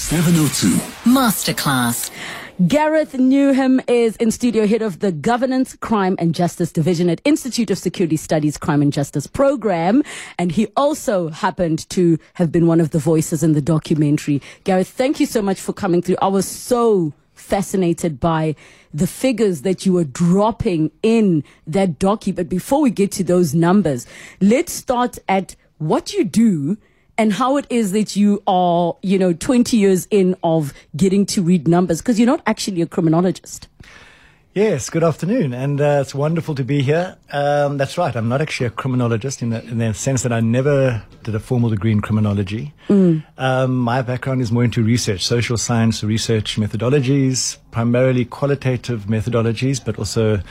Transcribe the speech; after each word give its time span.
702. 0.00 0.68
Masterclass. 1.04 2.10
Gareth 2.66 3.12
Newham 3.12 3.84
is 3.86 4.16
in 4.16 4.30
studio, 4.30 4.66
head 4.66 4.80
of 4.80 5.00
the 5.00 5.12
Governance, 5.12 5.76
Crime 5.76 6.16
and 6.18 6.34
Justice 6.34 6.72
Division 6.72 7.10
at 7.10 7.20
Institute 7.24 7.70
of 7.70 7.76
Security 7.76 8.16
Studies 8.16 8.56
Crime 8.56 8.80
and 8.80 8.94
Justice 8.94 9.26
Program. 9.26 10.02
And 10.38 10.52
he 10.52 10.68
also 10.74 11.28
happened 11.28 11.86
to 11.90 12.18
have 12.34 12.50
been 12.50 12.66
one 12.66 12.80
of 12.80 12.90
the 12.90 12.98
voices 12.98 13.42
in 13.42 13.52
the 13.52 13.60
documentary. 13.60 14.40
Gareth, 14.64 14.88
thank 14.88 15.20
you 15.20 15.26
so 15.26 15.42
much 15.42 15.60
for 15.60 15.74
coming 15.74 16.00
through. 16.00 16.16
I 16.22 16.28
was 16.28 16.48
so 16.48 17.12
fascinated 17.34 18.18
by 18.18 18.56
the 18.94 19.06
figures 19.06 19.62
that 19.62 19.84
you 19.84 19.92
were 19.92 20.04
dropping 20.04 20.92
in 21.02 21.44
that 21.66 21.98
docu. 21.98 22.34
But 22.34 22.48
before 22.48 22.80
we 22.80 22.90
get 22.90 23.12
to 23.12 23.22
those 23.22 23.54
numbers, 23.54 24.06
let's 24.40 24.72
start 24.72 25.18
at 25.28 25.56
what 25.76 26.14
you 26.14 26.24
do 26.24 26.78
and 27.18 27.32
how 27.32 27.56
it 27.56 27.66
is 27.70 27.92
that 27.92 28.16
you 28.16 28.42
are, 28.46 28.96
you 29.02 29.18
know, 29.18 29.32
20 29.32 29.76
years 29.76 30.06
in 30.10 30.36
of 30.42 30.72
getting 30.96 31.26
to 31.26 31.42
read 31.42 31.68
numbers 31.68 32.00
because 32.00 32.18
you're 32.18 32.26
not 32.26 32.42
actually 32.46 32.82
a 32.82 32.86
criminologist. 32.86 33.68
Yes, 34.52 34.90
good 34.90 35.04
afternoon, 35.04 35.54
and 35.54 35.80
uh, 35.80 35.98
it's 36.00 36.12
wonderful 36.12 36.56
to 36.56 36.64
be 36.64 36.82
here. 36.82 37.16
Um, 37.30 37.78
that's 37.78 37.96
right, 37.96 38.16
I'm 38.16 38.28
not 38.28 38.40
actually 38.40 38.66
a 38.66 38.70
criminologist 38.70 39.42
in 39.42 39.50
the, 39.50 39.62
in 39.62 39.78
the, 39.78 39.94
sense 39.94 40.24
that 40.24 40.32
I 40.32 40.40
never 40.40 41.04
did 41.22 41.36
a 41.36 41.38
formal 41.38 41.70
degree 41.70 41.92
in 41.92 42.00
criminology. 42.00 42.74
Mm. 42.88 43.24
Um, 43.38 43.78
my 43.78 44.02
background 44.02 44.42
is 44.42 44.50
more 44.50 44.64
into 44.64 44.82
research, 44.82 45.24
social 45.24 45.56
science 45.56 46.02
research 46.02 46.56
methodologies, 46.56 47.58
primarily 47.70 48.24
qualitative 48.24 49.04
methodologies, 49.04 49.84
but 49.84 50.00
also 50.00 50.42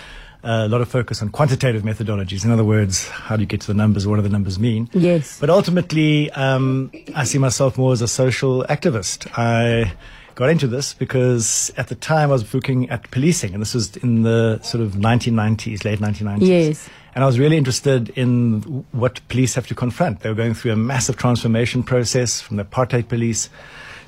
a 0.43 0.67
lot 0.67 0.81
of 0.81 0.89
focus 0.89 1.21
on 1.21 1.29
quantitative 1.29 1.84
methodologies. 1.84 2.45
In 2.45 2.52
other 2.52 2.63
words, 2.63 3.07
how 3.09 3.35
do 3.35 3.41
you 3.41 3.47
get 3.47 3.61
to 3.61 3.67
the 3.67 3.73
numbers? 3.73 4.07
What 4.07 4.17
do 4.17 4.21
the 4.21 4.30
numbers 4.30 4.59
mean? 4.59 4.89
Yes. 4.93 5.39
But 5.39 5.49
ultimately, 5.49 6.31
um, 6.31 6.91
I 7.16 7.23
see 7.25 7.38
myself 7.38 7.77
more 7.77 7.91
as 7.91 8.02
a 8.02 8.07
social 8.07 8.63
activist. 8.70 9.27
I 9.38 9.94
got 10.35 10.49
into 10.49 10.67
this 10.67 10.94
because 10.94 11.71
at 11.75 11.89
the 11.89 11.95
time 11.95 12.30
I 12.30 12.33
was 12.33 12.53
looking 12.53 12.89
at 12.89 13.11
policing, 13.11 13.53
and 13.53 13.61
this 13.61 13.73
was 13.73 13.97
in 13.97 14.23
the 14.23 14.59
sort 14.61 14.81
of 14.81 14.94
1990s, 14.94 15.83
late 15.83 15.99
1990s. 15.99 16.47
Yes. 16.47 16.89
And 17.14 17.23
I 17.23 17.27
was 17.27 17.38
really 17.38 17.58
interested 17.58 18.09
in 18.09 18.86
what 18.92 19.19
police 19.27 19.55
have 19.55 19.67
to 19.67 19.75
confront. 19.75 20.21
They 20.21 20.30
were 20.30 20.36
going 20.36 20.53
through 20.53 20.71
a 20.71 20.77
massive 20.77 21.17
transformation 21.17 21.83
process 21.83 22.39
from 22.39 22.58
the 22.58 22.64
apartheid 22.64 23.09
police 23.09 23.49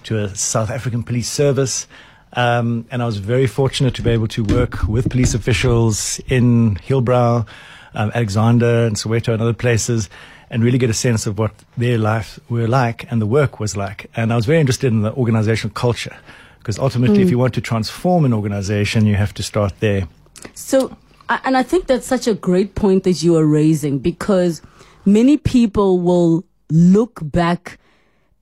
to 0.03 0.19
a 0.23 0.35
South 0.35 0.69
African 0.69 1.03
police 1.03 1.29
service. 1.29 1.87
Um, 2.33 2.85
and 2.91 3.01
I 3.01 3.05
was 3.05 3.17
very 3.17 3.47
fortunate 3.47 3.93
to 3.95 4.01
be 4.01 4.09
able 4.11 4.27
to 4.29 4.43
work 4.43 4.87
with 4.87 5.09
police 5.09 5.33
officials 5.33 6.19
in 6.27 6.75
Hillbrow, 6.75 7.45
um, 7.93 8.11
Alexandra, 8.15 8.85
and 8.85 8.95
Soweto, 8.95 9.33
and 9.33 9.41
other 9.41 9.53
places, 9.53 10.09
and 10.49 10.63
really 10.63 10.77
get 10.77 10.89
a 10.89 10.93
sense 10.93 11.27
of 11.27 11.37
what 11.37 11.51
their 11.77 11.97
life 11.97 12.39
were 12.49 12.67
like 12.67 13.09
and 13.11 13.21
the 13.21 13.25
work 13.25 13.59
was 13.59 13.75
like. 13.75 14.09
And 14.15 14.31
I 14.31 14.35
was 14.35 14.45
very 14.45 14.59
interested 14.59 14.93
in 14.93 15.01
the 15.01 15.13
organizational 15.13 15.73
culture, 15.73 16.15
because 16.59 16.79
ultimately, 16.79 17.19
mm. 17.19 17.23
if 17.23 17.29
you 17.29 17.37
want 17.37 17.53
to 17.55 17.61
transform 17.61 18.23
an 18.23 18.33
organization, 18.33 19.05
you 19.05 19.15
have 19.15 19.33
to 19.33 19.43
start 19.43 19.73
there. 19.79 20.07
So, 20.53 20.95
and 21.27 21.57
I 21.57 21.63
think 21.63 21.87
that's 21.87 22.07
such 22.07 22.27
a 22.27 22.33
great 22.33 22.75
point 22.75 23.03
that 23.03 23.21
you 23.23 23.35
are 23.35 23.45
raising, 23.45 23.99
because 23.99 24.61
many 25.05 25.37
people 25.37 25.99
will 25.99 26.45
look 26.69 27.19
back 27.21 27.77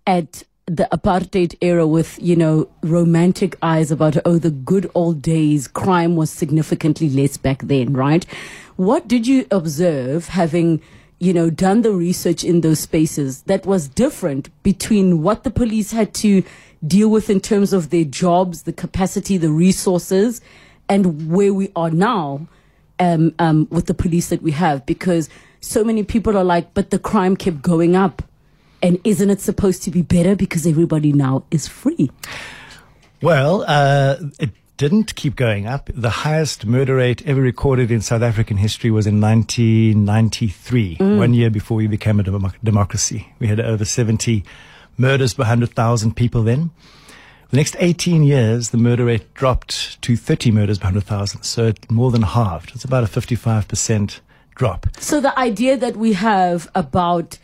at 0.05 0.43
the 0.69 0.87
apartheid 0.91 1.55
era 1.61 1.87
with, 1.87 2.19
you 2.21 2.35
know, 2.35 2.69
romantic 2.83 3.57
eyes 3.61 3.89
about, 3.89 4.17
oh, 4.23 4.37
the 4.37 4.51
good 4.51 4.89
old 4.93 5.21
days, 5.21 5.67
crime 5.67 6.15
was 6.15 6.29
significantly 6.29 7.09
less 7.09 7.37
back 7.37 7.63
then, 7.63 7.93
right? 7.93 8.23
What 8.75 9.07
did 9.07 9.25
you 9.25 9.47
observe 9.49 10.27
having, 10.27 10.79
you 11.17 11.33
know, 11.33 11.49
done 11.49 11.81
the 11.81 11.91
research 11.91 12.43
in 12.43 12.61
those 12.61 12.79
spaces 12.79 13.41
that 13.43 13.65
was 13.65 13.87
different 13.87 14.49
between 14.61 15.23
what 15.23 15.43
the 15.43 15.49
police 15.49 15.91
had 15.91 16.13
to 16.15 16.43
deal 16.85 17.09
with 17.09 17.31
in 17.31 17.39
terms 17.39 17.73
of 17.73 17.89
their 17.89 18.05
jobs, 18.05 18.63
the 18.63 18.73
capacity, 18.73 19.37
the 19.37 19.49
resources, 19.49 20.39
and 20.87 21.31
where 21.31 21.53
we 21.53 21.71
are 21.75 21.89
now 21.91 22.47
um, 22.99 23.33
um, 23.39 23.67
with 23.71 23.87
the 23.87 23.95
police 23.95 24.29
that 24.29 24.43
we 24.43 24.51
have? 24.51 24.85
Because 24.85 25.29
so 25.61 25.83
many 25.83 26.03
people 26.03 26.37
are 26.37 26.43
like, 26.43 26.75
but 26.75 26.91
the 26.91 26.99
crime 26.99 27.35
kept 27.35 27.63
going 27.63 27.95
up 27.95 28.21
and 28.81 28.99
isn't 29.03 29.29
it 29.29 29.41
supposed 29.41 29.83
to 29.83 29.91
be 29.91 30.01
better 30.01 30.35
because 30.35 30.65
everybody 30.65 31.11
now 31.11 31.43
is 31.51 31.67
free? 31.67 32.11
Well, 33.21 33.65
uh, 33.67 34.17
it 34.39 34.51
didn't 34.77 35.15
keep 35.15 35.35
going 35.35 35.67
up. 35.67 35.89
The 35.93 36.09
highest 36.09 36.65
murder 36.65 36.95
rate 36.95 37.21
ever 37.27 37.41
recorded 37.41 37.91
in 37.91 37.99
South 37.99 38.21
African 38.21 38.55
history 38.55 38.89
was 38.89 39.05
in 39.05 39.19
1993, 39.19 40.95
mm. 40.95 41.17
one 41.17 41.33
year 41.33 41.49
before 41.49 41.75
we 41.75 41.87
became 41.87 42.17
a 42.19 42.23
dem- 42.23 42.53
democracy. 42.63 43.27
We 43.39 43.47
had 43.47 43.59
over 43.59 43.83
70 43.83 44.43
murders 44.97 45.33
per 45.33 45.41
100,000 45.41 46.15
people 46.15 46.43
then. 46.43 46.71
The 47.49 47.57
next 47.57 47.75
18 47.79 48.23
years, 48.23 48.69
the 48.69 48.77
murder 48.77 49.05
rate 49.05 49.33
dropped 49.33 50.01
to 50.03 50.15
30 50.15 50.51
murders 50.51 50.77
per 50.77 50.85
100,000. 50.85 51.43
So 51.43 51.65
it 51.65 51.91
more 51.91 52.11
than 52.11 52.21
halved. 52.21 52.71
It's 52.73 52.85
about 52.85 53.03
a 53.03 53.07
55% 53.07 54.21
drop. 54.55 54.87
So 54.97 55.19
the 55.19 55.37
idea 55.37 55.75
that 55.75 55.97
we 55.97 56.13
have 56.13 56.69
about 56.73 57.37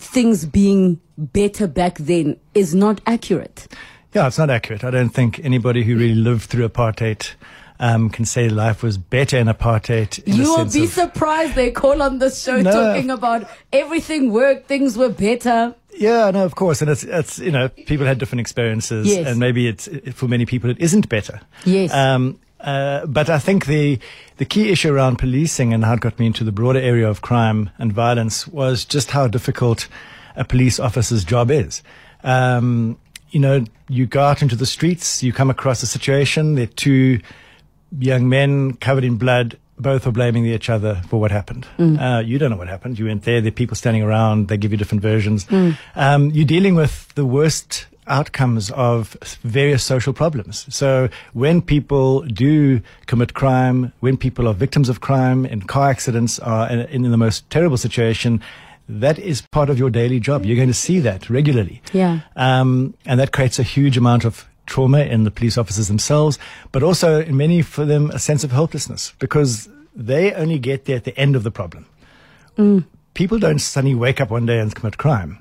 things 0.00 0.44
being 0.44 1.00
better 1.16 1.66
back 1.66 1.98
then 1.98 2.38
is 2.54 2.74
not 2.74 3.00
accurate. 3.06 3.68
Yeah, 4.12 4.26
it's 4.26 4.38
not 4.38 4.50
accurate. 4.50 4.82
I 4.82 4.90
don't 4.90 5.10
think 5.10 5.38
anybody 5.44 5.84
who 5.84 5.96
really 5.96 6.14
lived 6.14 6.44
through 6.44 6.68
apartheid 6.68 7.30
um, 7.78 8.10
can 8.10 8.24
say 8.24 8.48
life 8.48 8.82
was 8.82 8.98
better 8.98 9.38
in 9.38 9.46
apartheid. 9.46 10.22
In 10.24 10.34
you 10.34 10.42
will 10.44 10.70
be 10.70 10.84
of, 10.84 10.90
surprised 10.90 11.54
they 11.54 11.70
call 11.70 12.02
on 12.02 12.18
this 12.18 12.42
show 12.42 12.60
no, 12.60 12.70
talking 12.70 13.10
about 13.10 13.48
everything 13.72 14.32
worked, 14.32 14.66
things 14.66 14.96
were 14.98 15.08
better. 15.08 15.74
Yeah, 15.96 16.30
no, 16.30 16.44
of 16.44 16.54
course, 16.54 16.82
and 16.82 16.90
it's 16.90 17.02
it's 17.04 17.38
you 17.38 17.50
know 17.50 17.68
people 17.68 18.06
had 18.06 18.18
different 18.18 18.40
experiences, 18.40 19.06
yes. 19.06 19.26
and 19.26 19.40
maybe 19.40 19.66
it's 19.66 19.88
for 20.12 20.28
many 20.28 20.46
people 20.46 20.70
it 20.70 20.78
isn't 20.78 21.08
better. 21.08 21.40
Yes. 21.64 21.92
Um, 21.92 22.38
uh, 22.62 23.06
but 23.06 23.30
I 23.30 23.38
think 23.38 23.66
the 23.66 23.98
the 24.36 24.44
key 24.44 24.70
issue 24.70 24.92
around 24.92 25.16
policing 25.18 25.72
and 25.72 25.84
how 25.84 25.94
it 25.94 26.00
got 26.00 26.18
me 26.18 26.26
into 26.26 26.44
the 26.44 26.52
broader 26.52 26.80
area 26.80 27.08
of 27.08 27.20
crime 27.20 27.70
and 27.78 27.92
violence 27.92 28.46
was 28.46 28.84
just 28.84 29.10
how 29.10 29.26
difficult 29.26 29.88
a 30.36 30.44
police 30.44 30.78
officer's 30.78 31.24
job 31.24 31.50
is. 31.50 31.82
Um, 32.22 32.98
you 33.30 33.40
know, 33.40 33.64
you 33.88 34.06
go 34.06 34.22
out 34.22 34.42
into 34.42 34.56
the 34.56 34.66
streets, 34.66 35.22
you 35.22 35.32
come 35.32 35.50
across 35.50 35.82
a 35.82 35.86
situation, 35.86 36.54
there 36.54 36.64
are 36.64 36.66
two 36.66 37.20
young 37.98 38.28
men 38.28 38.74
covered 38.74 39.04
in 39.04 39.16
blood, 39.16 39.58
both 39.78 40.06
are 40.06 40.12
blaming 40.12 40.46
each 40.46 40.68
other 40.68 41.02
for 41.08 41.20
what 41.20 41.30
happened. 41.30 41.66
Mm. 41.78 42.00
Uh, 42.00 42.20
you 42.20 42.38
don't 42.38 42.50
know 42.50 42.56
what 42.56 42.68
happened. 42.68 42.98
You 42.98 43.06
went 43.06 43.24
there, 43.24 43.40
there 43.40 43.48
are 43.48 43.52
people 43.52 43.76
standing 43.76 44.02
around, 44.02 44.48
they 44.48 44.56
give 44.56 44.72
you 44.72 44.78
different 44.78 45.02
versions. 45.02 45.44
Mm. 45.46 45.78
Um, 45.96 46.30
you're 46.30 46.44
dealing 46.46 46.74
with 46.74 47.12
the 47.14 47.24
worst 47.24 47.86
outcomes 48.10 48.70
of 48.72 49.12
various 49.42 49.82
social 49.84 50.12
problems. 50.12 50.66
So 50.74 51.08
when 51.32 51.62
people 51.62 52.22
do 52.22 52.80
commit 53.06 53.34
crime, 53.34 53.92
when 54.00 54.16
people 54.16 54.48
are 54.48 54.54
victims 54.54 54.88
of 54.88 55.00
crime 55.00 55.46
in 55.46 55.62
car 55.62 55.90
accidents 55.90 56.38
are 56.38 56.68
in, 56.68 56.80
in 57.04 57.10
the 57.10 57.16
most 57.16 57.48
terrible 57.50 57.76
situation, 57.76 58.42
that 58.88 59.18
is 59.18 59.42
part 59.42 59.70
of 59.70 59.78
your 59.78 59.90
daily 59.90 60.20
job. 60.20 60.44
You're 60.44 60.56
going 60.56 60.68
to 60.68 60.74
see 60.74 61.00
that 61.00 61.30
regularly. 61.30 61.80
Yeah. 61.92 62.20
Um, 62.36 62.94
and 63.06 63.20
that 63.20 63.32
creates 63.32 63.58
a 63.58 63.62
huge 63.62 63.96
amount 63.96 64.24
of 64.24 64.48
trauma 64.66 65.00
in 65.00 65.24
the 65.24 65.30
police 65.30 65.56
officers 65.56 65.88
themselves, 65.88 66.38
but 66.72 66.82
also 66.82 67.20
in 67.20 67.36
many 67.36 67.62
for 67.62 67.84
them 67.84 68.10
a 68.10 68.18
sense 68.18 68.44
of 68.44 68.52
helplessness 68.52 69.12
because 69.18 69.68
they 69.94 70.32
only 70.32 70.58
get 70.58 70.84
there 70.84 70.96
at 70.96 71.04
the 71.04 71.16
end 71.18 71.36
of 71.36 71.42
the 71.42 71.50
problem. 71.50 71.86
Mm. 72.56 72.84
People 73.14 73.38
don't 73.38 73.58
suddenly 73.58 73.94
wake 73.94 74.20
up 74.20 74.30
one 74.30 74.46
day 74.46 74.58
and 74.58 74.74
commit 74.74 74.96
crime. 74.96 75.38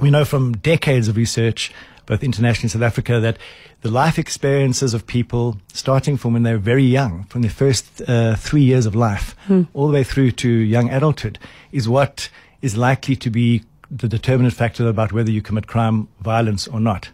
We 0.00 0.10
know 0.10 0.24
from 0.24 0.52
decades 0.52 1.08
of 1.08 1.16
research 1.16 1.72
both 2.08 2.24
internationally 2.24 2.64
in 2.64 2.70
South 2.70 2.82
Africa, 2.82 3.20
that 3.20 3.36
the 3.82 3.90
life 3.90 4.18
experiences 4.18 4.94
of 4.94 5.06
people, 5.06 5.58
starting 5.72 6.16
from 6.16 6.32
when 6.32 6.42
they're 6.42 6.58
very 6.58 6.82
young, 6.82 7.24
from 7.24 7.42
the 7.42 7.50
first 7.50 8.02
uh, 8.08 8.34
three 8.34 8.62
years 8.62 8.86
of 8.86 8.94
life, 8.94 9.36
hmm. 9.46 9.64
all 9.74 9.86
the 9.88 9.92
way 9.92 10.04
through 10.04 10.32
to 10.32 10.48
young 10.48 10.88
adulthood, 10.90 11.38
is 11.70 11.86
what 11.86 12.30
is 12.62 12.76
likely 12.76 13.14
to 13.14 13.30
be 13.30 13.62
the 13.90 14.08
determinant 14.08 14.54
factor 14.54 14.88
about 14.88 15.12
whether 15.12 15.30
you 15.30 15.42
commit 15.42 15.66
crime, 15.66 16.08
violence, 16.20 16.66
or 16.66 16.80
not. 16.80 17.10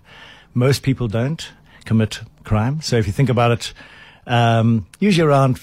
Most 0.55 0.83
people 0.83 1.09
don't 1.09 1.53
commit 1.85 2.21
crime. 2.45 2.81
So 2.81 2.97
if 2.97 3.07
you 3.07 3.13
think 3.13 3.29
about 3.29 3.51
it, 3.51 3.73
um, 4.27 4.87
usually 5.01 5.29
around 5.29 5.59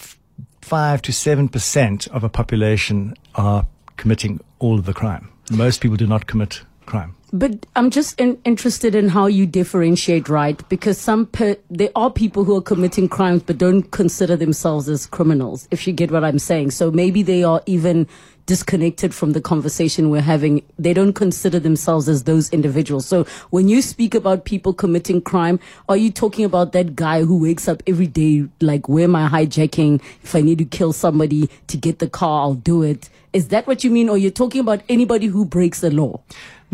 five 0.61 1.01
to 1.03 1.13
seven 1.13 1.47
percent 1.47 2.07
of 2.07 2.23
a 2.23 2.29
population 2.29 3.15
are 3.35 3.65
committing 3.95 4.41
all 4.59 4.77
of 4.77 4.85
the 4.85 4.93
crime. 4.93 5.29
Most 5.49 5.81
people 5.81 5.97
do 5.97 6.07
not 6.07 6.27
commit 6.27 6.61
crime. 6.85 7.15
But 7.33 7.65
I'm 7.77 7.89
just 7.91 8.19
in, 8.19 8.37
interested 8.43 8.93
in 8.93 9.07
how 9.07 9.27
you 9.27 9.45
differentiate, 9.45 10.27
right? 10.27 10.67
Because 10.67 10.97
some 10.97 11.27
per, 11.27 11.55
there 11.69 11.91
are 11.95 12.11
people 12.11 12.43
who 12.43 12.57
are 12.57 12.61
committing 12.61 13.07
crimes 13.07 13.43
but 13.43 13.57
don't 13.57 13.83
consider 13.91 14.35
themselves 14.35 14.89
as 14.89 15.05
criminals, 15.05 15.65
if 15.71 15.87
you 15.87 15.93
get 15.93 16.11
what 16.11 16.25
I'm 16.25 16.39
saying. 16.39 16.71
So 16.71 16.91
maybe 16.91 17.23
they 17.23 17.43
are 17.43 17.61
even 17.65 18.05
disconnected 18.47 19.15
from 19.15 19.31
the 19.31 19.39
conversation 19.39 20.09
we're 20.09 20.19
having. 20.19 20.61
They 20.77 20.93
don't 20.93 21.13
consider 21.13 21.57
themselves 21.57 22.09
as 22.09 22.25
those 22.25 22.49
individuals. 22.49 23.05
So 23.05 23.23
when 23.49 23.69
you 23.69 23.81
speak 23.81 24.13
about 24.13 24.43
people 24.43 24.73
committing 24.73 25.21
crime, 25.21 25.57
are 25.87 25.95
you 25.95 26.11
talking 26.11 26.43
about 26.43 26.73
that 26.73 26.97
guy 26.97 27.23
who 27.23 27.41
wakes 27.41 27.69
up 27.69 27.81
every 27.87 28.07
day 28.07 28.45
like, 28.59 28.89
where 28.89 29.05
am 29.05 29.15
I 29.15 29.29
hijacking? 29.29 30.01
If 30.21 30.35
I 30.35 30.41
need 30.41 30.57
to 30.57 30.65
kill 30.65 30.91
somebody 30.91 31.49
to 31.67 31.77
get 31.77 31.99
the 31.99 32.09
car, 32.09 32.41
I'll 32.41 32.55
do 32.55 32.83
it. 32.83 33.09
Is 33.31 33.47
that 33.49 33.67
what 33.67 33.85
you 33.85 33.89
mean? 33.89 34.09
Or 34.09 34.17
you're 34.17 34.31
talking 34.31 34.59
about 34.59 34.81
anybody 34.89 35.27
who 35.27 35.45
breaks 35.45 35.79
the 35.79 35.91
law? 35.91 36.19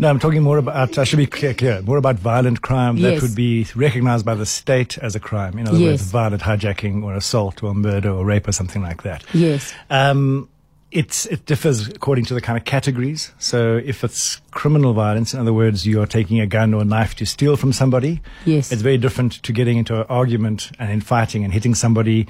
No, 0.00 0.08
I'm 0.08 0.20
talking 0.20 0.42
more 0.44 0.58
about, 0.58 0.96
I 0.96 1.02
should 1.04 1.16
be 1.16 1.26
clear, 1.26 1.54
clear 1.54 1.82
more 1.82 1.96
about 1.96 2.16
violent 2.16 2.62
crime 2.62 2.96
Yes. 2.96 3.20
that 3.20 3.22
would 3.26 3.34
be 3.34 3.66
recognized 3.74 4.24
by 4.24 4.36
the 4.36 4.46
state 4.46 4.96
as 4.98 5.16
a 5.16 5.20
crime. 5.20 5.58
In 5.58 5.66
other 5.66 5.76
Yes. 5.78 5.88
words, 5.90 6.02
violent 6.10 6.42
hijacking 6.42 7.02
or 7.02 7.14
assault 7.14 7.62
or 7.64 7.74
murder 7.74 8.10
or 8.10 8.24
rape 8.24 8.46
or 8.46 8.52
something 8.52 8.80
like 8.80 9.02
that. 9.02 9.24
Yes. 9.34 9.74
Um, 9.90 10.48
it's, 10.92 11.26
it 11.26 11.44
differs 11.46 11.88
according 11.88 12.26
to 12.26 12.34
the 12.34 12.40
kind 12.40 12.56
of 12.56 12.64
categories. 12.64 13.32
So 13.38 13.80
if 13.84 14.04
it's 14.04 14.40
criminal 14.52 14.92
violence, 14.94 15.34
in 15.34 15.40
other 15.40 15.52
words, 15.52 15.84
you 15.84 16.00
are 16.00 16.06
taking 16.06 16.38
a 16.40 16.46
gun 16.46 16.72
or 16.74 16.82
a 16.82 16.84
knife 16.84 17.16
to 17.16 17.26
steal 17.26 17.56
from 17.56 17.72
somebody, 17.72 18.20
Yes. 18.44 18.70
it's 18.70 18.82
very 18.82 18.98
different 18.98 19.42
to 19.42 19.52
getting 19.52 19.78
into 19.78 19.96
an 20.00 20.06
argument 20.08 20.70
and 20.78 20.92
in 20.92 21.00
fighting 21.00 21.42
and 21.42 21.52
hitting 21.52 21.74
somebody 21.74 22.26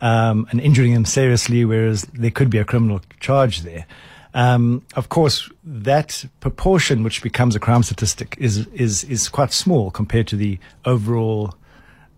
um, 0.00 0.46
and 0.50 0.58
injuring 0.62 0.94
them 0.94 1.04
seriously, 1.04 1.66
whereas 1.66 2.02
there 2.14 2.30
could 2.30 2.48
be 2.48 2.56
a 2.56 2.64
criminal 2.64 3.02
charge 3.20 3.60
there. 3.60 3.84
Um, 4.32 4.82
of 4.94 5.08
course, 5.08 5.50
that 5.64 6.24
proportion 6.40 7.02
which 7.02 7.22
becomes 7.22 7.56
a 7.56 7.60
crime 7.60 7.82
statistic 7.82 8.36
is, 8.38 8.66
is, 8.68 9.04
is 9.04 9.28
quite 9.28 9.52
small 9.52 9.90
compared 9.90 10.28
to 10.28 10.36
the 10.36 10.58
overall 10.84 11.54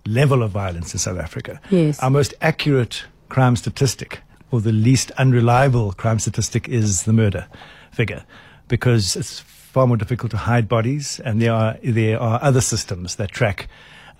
level 0.07 0.43
of 0.43 0.51
violence 0.51 0.93
in 0.93 0.99
South 0.99 1.19
Africa. 1.19 1.61
Yes. 1.71 1.99
Our 2.01 2.11
most 2.11 2.35
accurate 2.41 3.05
crime 3.29 3.57
statistic, 3.57 4.21
or 4.51 4.61
the 4.61 4.73
least 4.73 5.11
unreliable 5.13 5.93
crime 5.93 6.19
statistic, 6.19 6.69
is 6.69 7.05
the 7.05 7.13
murder 7.13 7.47
figure, 7.93 8.25
because 8.69 9.17
it's 9.17 9.41
far 9.41 9.87
more 9.87 9.97
difficult 9.97 10.31
to 10.33 10.37
hide 10.37 10.69
bodies, 10.69 11.21
and 11.25 11.41
there 11.41 11.53
are 11.53 11.79
there 11.83 12.21
are 12.21 12.39
other 12.43 12.61
systems 12.61 13.17
that 13.17 13.31
track. 13.31 13.69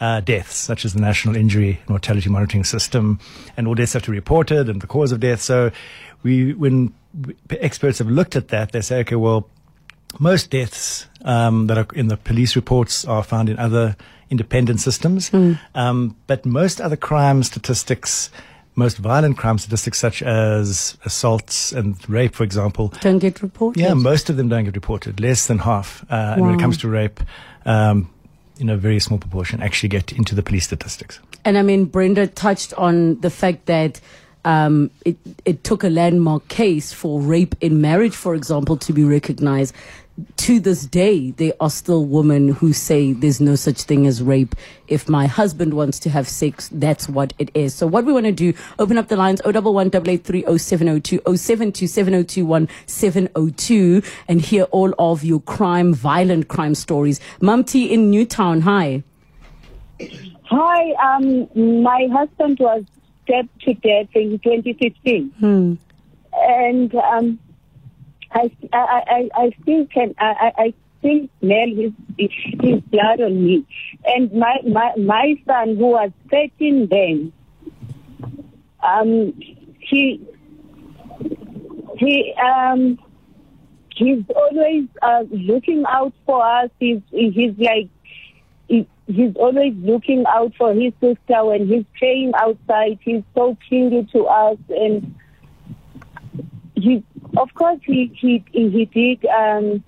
Uh, 0.01 0.21
deaths, 0.21 0.57
such 0.57 0.85
as 0.85 0.95
the 0.95 1.01
National 1.01 1.37
Injury 1.37 1.81
Mortality 1.87 2.29
Monitoring 2.29 2.65
System, 2.65 3.21
and 3.57 3.69
all 3.69 3.75
deaths 3.77 3.93
have 3.93 4.03
to 4.03 4.11
be 4.11 4.17
reported 4.17 4.69
and 4.69 4.81
the 4.81 4.87
cause 4.89 5.13
of 5.13 5.21
death. 5.21 5.41
So, 5.41 5.71
we 6.25 6.55
when 6.55 6.93
experts 7.51 7.99
have 7.99 8.09
looked 8.09 8.37
at 8.37 8.49
that, 8.49 8.73
they 8.73 8.81
say, 8.81 9.01
okay, 9.01 9.17
well, 9.17 9.49
most 10.19 10.51
deaths 10.51 11.07
um, 11.25 11.67
that 11.69 11.79
are 11.79 11.87
in 11.95 12.09
the 12.09 12.17
police 12.17 12.55
reports 12.57 13.05
are 13.05 13.23
found 13.23 13.49
in 13.49 13.59
other 13.59 13.97
independent 14.31 14.81
systems, 14.81 15.31
um, 15.75 16.17
but 16.27 16.45
most 16.47 16.81
other 16.81 16.97
crime 16.97 17.43
statistics, 17.43 18.31
most 18.75 18.97
violent 18.99 19.37
crime 19.37 19.59
statistics, 19.59 19.99
such 19.99 20.23
as 20.23 20.97
assaults 21.05 21.73
and 21.73 21.97
rape, 22.09 22.35
for 22.35 22.45
example, 22.45 22.93
Don't 23.01 23.19
get 23.19 23.43
reported. 23.43 23.81
yeah, 23.81 23.93
most 23.95 24.31
of 24.31 24.37
them 24.37 24.49
don't 24.49 24.65
get 24.65 24.75
reported. 24.75 25.21
Less 25.21 25.47
than 25.47 25.59
half. 25.59 26.05
Uh, 26.11 26.35
And 26.37 26.43
when 26.43 26.55
it 26.55 26.61
comes 26.61 26.79
to 26.79 26.89
rape, 26.89 27.21
um, 27.67 28.09
you 28.59 28.65
know, 28.65 28.75
a 28.75 28.79
very 28.79 29.01
small 29.01 29.19
proportion 29.19 29.63
actually 29.63 29.89
get 29.91 30.13
into 30.13 30.35
the 30.35 30.43
police 30.43 30.65
statistics. 30.65 31.21
And 31.45 31.59
I 31.59 31.63
mean, 31.63 31.85
Brenda 31.87 32.27
touched 32.27 32.73
on 32.75 33.21
the 33.21 33.31
fact 33.31 33.67
that 33.67 34.01
um, 34.45 34.91
it, 35.05 35.17
it 35.45 35.65
took 35.65 35.85
a 35.85 35.89
landmark 35.89 36.49
case 36.49 36.93
for 36.93 37.21
rape 37.21 37.55
in 37.61 37.81
marriage, 37.81 38.15
for 38.15 38.35
example, 38.35 38.77
to 38.79 38.93
be 38.93 39.05
recognized. 39.05 39.75
To 40.37 40.61
this 40.61 40.85
day, 40.85 41.31
there 41.31 41.55
are 41.59 41.71
still 41.71 42.05
women 42.05 42.49
who 42.49 42.75
say 42.75 43.15
there's 43.15 43.41
no 43.41 43.55
such 43.55 43.83
thing 43.83 44.07
as 44.07 44.23
rape. 44.23 44.55
If 44.87 45.09
my 45.09 45.27
husband 45.27 45.73
wants 45.73 45.99
to 46.01 46.11
have 46.11 46.29
sex, 46.29 46.69
that's 46.71 47.09
what 47.09 47.33
it 47.39 47.51
is. 47.55 47.75
So 47.75 47.87
what 47.87 48.05
we 48.05 48.13
want 48.13 48.27
to 48.27 48.33
do, 48.33 48.53
open 48.79 48.99
up 48.99 49.09
the 49.09 49.17
lines 49.17 49.41
011 49.43 49.91
702 50.59 51.23
072 51.25 51.87
7021 51.87 52.69
702 52.87 54.03
and 54.29 54.41
hear 54.43 54.65
all 54.65 54.95
of 54.99 55.25
your 55.25 55.41
crime, 55.41 55.95
violent 55.95 56.49
crime 56.49 56.75
stories. 56.75 57.19
Mumty 57.41 57.91
in 57.91 58.11
Newtown, 58.11 58.61
hi. 58.61 59.03
Hi, 60.45 61.17
um, 61.17 61.49
my 61.83 62.07
husband 62.13 62.59
was 62.61 62.85
stabbed 63.25 63.61
to 63.63 63.75
death 63.75 64.09
in 64.15 64.39
2015, 64.39 65.33
and 66.35 66.95
um, 66.95 67.39
I, 68.33 68.51
I, 68.73 69.03
I, 69.07 69.31
I 69.35 69.51
still 69.63 69.87
can, 69.87 70.15
I, 70.19 70.53
I 70.57 70.63
I 70.63 70.75
still 70.99 71.29
smell 71.41 71.67
his 71.77 71.93
his 72.61 72.81
blood 72.83 73.21
on 73.21 73.45
me. 73.45 73.67
And 74.05 74.33
my 74.33 74.59
my 74.67 74.93
my 74.97 75.35
son, 75.47 75.77
who 75.77 75.89
was 75.89 76.11
13 76.31 76.89
then, 76.89 77.33
um, 78.83 79.35
he 79.81 80.21
he 81.99 82.35
um 82.43 82.99
he's 83.95 84.25
always 84.35 84.87
uh, 85.03 85.25
looking 85.31 85.85
out 85.89 86.13
for 86.25 86.45
us. 86.45 86.71
He's 86.79 87.01
he's 87.11 87.55
like 87.59 87.89
he, 88.69 88.87
he's 89.07 89.35
always 89.37 89.75
looking 89.77 90.25
out 90.27 90.55
for 90.57 90.73
his 90.73 90.93
sister 91.01 91.45
when 91.45 91.67
he's 91.67 91.85
playing 91.99 92.33
outside. 92.35 92.99
He's 93.03 93.23
so 93.35 93.57
clingy 93.69 94.05
to 94.13 94.27
us, 94.27 94.59
and 94.69 95.15
he, 96.75 97.05
of 97.37 97.53
course, 97.55 97.81
he 97.85 98.13
he 98.15 98.45
he 98.53 98.85
did 98.87 99.25
um, 99.27 99.85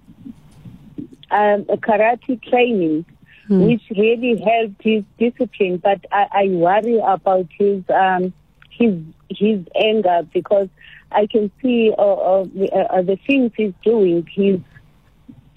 um, 1.30 1.66
a 1.68 1.76
karate 1.76 2.42
training, 2.48 3.04
which 3.48 3.82
really 3.96 4.40
helped 4.42 4.82
his 4.82 5.04
discipline. 5.18 5.78
But 5.78 6.04
I, 6.12 6.26
I 6.32 6.48
worry 6.48 6.98
about 6.98 7.46
his 7.58 7.82
um, 7.90 8.32
his 8.70 8.94
his 9.30 9.60
anger 9.74 10.26
because 10.32 10.68
I 11.12 11.26
can 11.26 11.50
see 11.62 11.92
uh, 11.96 12.02
uh, 12.02 12.44
the, 12.54 12.72
uh, 12.72 13.02
the 13.02 13.16
things 13.26 13.52
he's 13.56 13.72
doing. 13.82 14.28
He's 14.30 14.60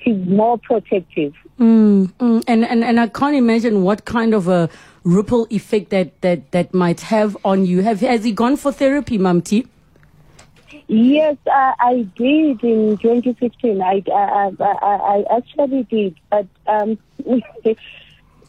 he's 0.08 0.28
more 0.28 0.58
protective. 0.58 1.34
Mm, 1.60 2.12
mm. 2.20 2.44
And, 2.48 2.66
and 2.66 2.84
and 2.84 3.00
I 3.00 3.08
can't 3.08 3.36
imagine 3.36 3.84
what 3.84 4.06
kind 4.06 4.34
of 4.34 4.48
a 4.48 4.70
ripple 5.04 5.48
effect 5.50 5.90
that, 5.90 6.22
that, 6.22 6.52
that 6.52 6.74
might 6.74 7.02
have 7.02 7.38
on 7.44 7.66
you. 7.66 7.82
Have 7.82 8.02
has 8.02 8.24
he 8.24 8.32
gone 8.32 8.58
for 8.58 8.72
therapy, 8.72 9.18
Mamti? 9.18 9.68
Yes, 10.88 11.36
I, 11.48 11.74
I 11.80 11.94
did 12.16 12.64
in 12.64 12.98
2015. 12.98 13.82
I, 13.82 14.02
I, 14.10 14.52
I, 14.60 15.24
I 15.26 15.38
actually 15.38 15.84
did, 15.84 16.16
but 16.30 16.46
um, 16.68 16.98
it, 17.20 17.44
it, 17.66 17.78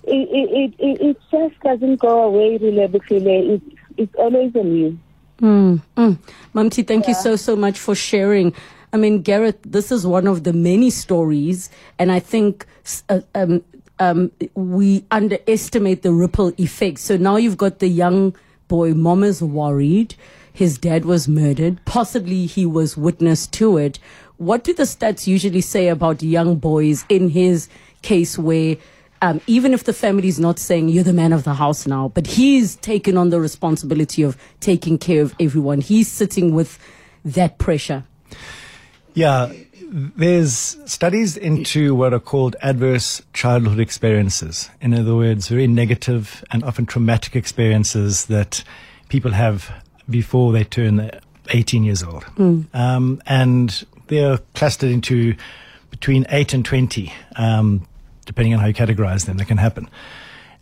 it, 0.04 0.74
it, 0.78 1.00
it 1.00 1.16
just 1.30 1.60
doesn't 1.60 1.96
go 1.96 2.22
away 2.24 2.58
really, 2.58 2.86
Bukile. 2.86 3.54
It's, 3.54 3.80
it's 3.96 4.14
always 4.14 4.54
on 4.54 4.76
you. 4.76 4.98
Mm, 5.40 5.82
mm. 5.96 6.18
Mamti, 6.54 6.86
thank 6.86 7.08
you 7.08 7.14
so 7.14 7.36
so 7.36 7.56
much 7.56 7.78
for 7.78 7.94
sharing. 7.94 8.52
I 8.92 8.96
mean, 8.96 9.22
Gareth, 9.22 9.58
this 9.64 9.92
is 9.92 10.06
one 10.06 10.26
of 10.26 10.44
the 10.44 10.52
many 10.52 10.90
stories, 10.90 11.70
and 11.98 12.10
I 12.10 12.20
think 12.20 12.66
uh, 13.08 13.20
um, 13.34 13.62
um, 13.98 14.30
we 14.54 15.04
underestimate 15.10 16.02
the 16.02 16.12
ripple 16.12 16.52
effect. 16.56 16.98
So 16.98 17.16
now 17.16 17.36
you've 17.36 17.56
got 17.56 17.80
the 17.80 17.88
young 17.88 18.34
boy, 18.68 18.94
mom 18.94 19.24
is 19.24 19.42
worried. 19.42 20.14
His 20.52 20.78
dad 20.78 21.04
was 21.04 21.28
murdered. 21.28 21.78
Possibly 21.84 22.46
he 22.46 22.66
was 22.66 22.96
witness 22.96 23.46
to 23.48 23.76
it. 23.76 23.98
What 24.38 24.64
do 24.64 24.72
the 24.72 24.84
stats 24.84 25.26
usually 25.26 25.60
say 25.60 25.88
about 25.88 26.22
young 26.22 26.56
boys 26.56 27.04
in 27.08 27.28
his 27.28 27.68
case 28.02 28.38
where 28.38 28.76
um, 29.20 29.40
even 29.46 29.74
if 29.74 29.84
the 29.84 29.92
family 29.92 30.28
is 30.28 30.38
not 30.38 30.58
saying 30.58 30.88
you're 30.88 31.04
the 31.04 31.12
man 31.12 31.32
of 31.32 31.44
the 31.44 31.54
house 31.54 31.86
now, 31.86 32.08
but 32.08 32.26
he's 32.26 32.76
taken 32.76 33.16
on 33.16 33.30
the 33.30 33.40
responsibility 33.40 34.22
of 34.22 34.36
taking 34.60 34.96
care 34.96 35.22
of 35.22 35.34
everyone. 35.40 35.80
He's 35.80 36.10
sitting 36.10 36.54
with 36.54 36.78
that 37.24 37.58
pressure. 37.58 38.04
Yeah, 39.18 39.52
there's 39.90 40.78
studies 40.84 41.36
into 41.36 41.92
what 41.92 42.14
are 42.14 42.20
called 42.20 42.54
adverse 42.62 43.20
childhood 43.32 43.80
experiences. 43.80 44.70
In 44.80 44.94
other 44.94 45.16
words, 45.16 45.48
very 45.48 45.66
negative 45.66 46.44
and 46.52 46.62
often 46.62 46.86
traumatic 46.86 47.34
experiences 47.34 48.26
that 48.26 48.62
people 49.08 49.32
have 49.32 49.72
before 50.08 50.52
they 50.52 50.62
turn 50.62 51.10
18 51.50 51.82
years 51.82 52.04
old. 52.04 52.26
Um, 52.72 53.20
and 53.26 53.84
they're 54.06 54.38
clustered 54.54 54.92
into 54.92 55.34
between 55.90 56.24
8 56.28 56.54
and 56.54 56.64
20, 56.64 57.12
um, 57.34 57.88
depending 58.24 58.54
on 58.54 58.60
how 58.60 58.68
you 58.68 58.74
categorize 58.74 59.26
them, 59.26 59.38
that 59.38 59.48
can 59.48 59.58
happen. 59.58 59.90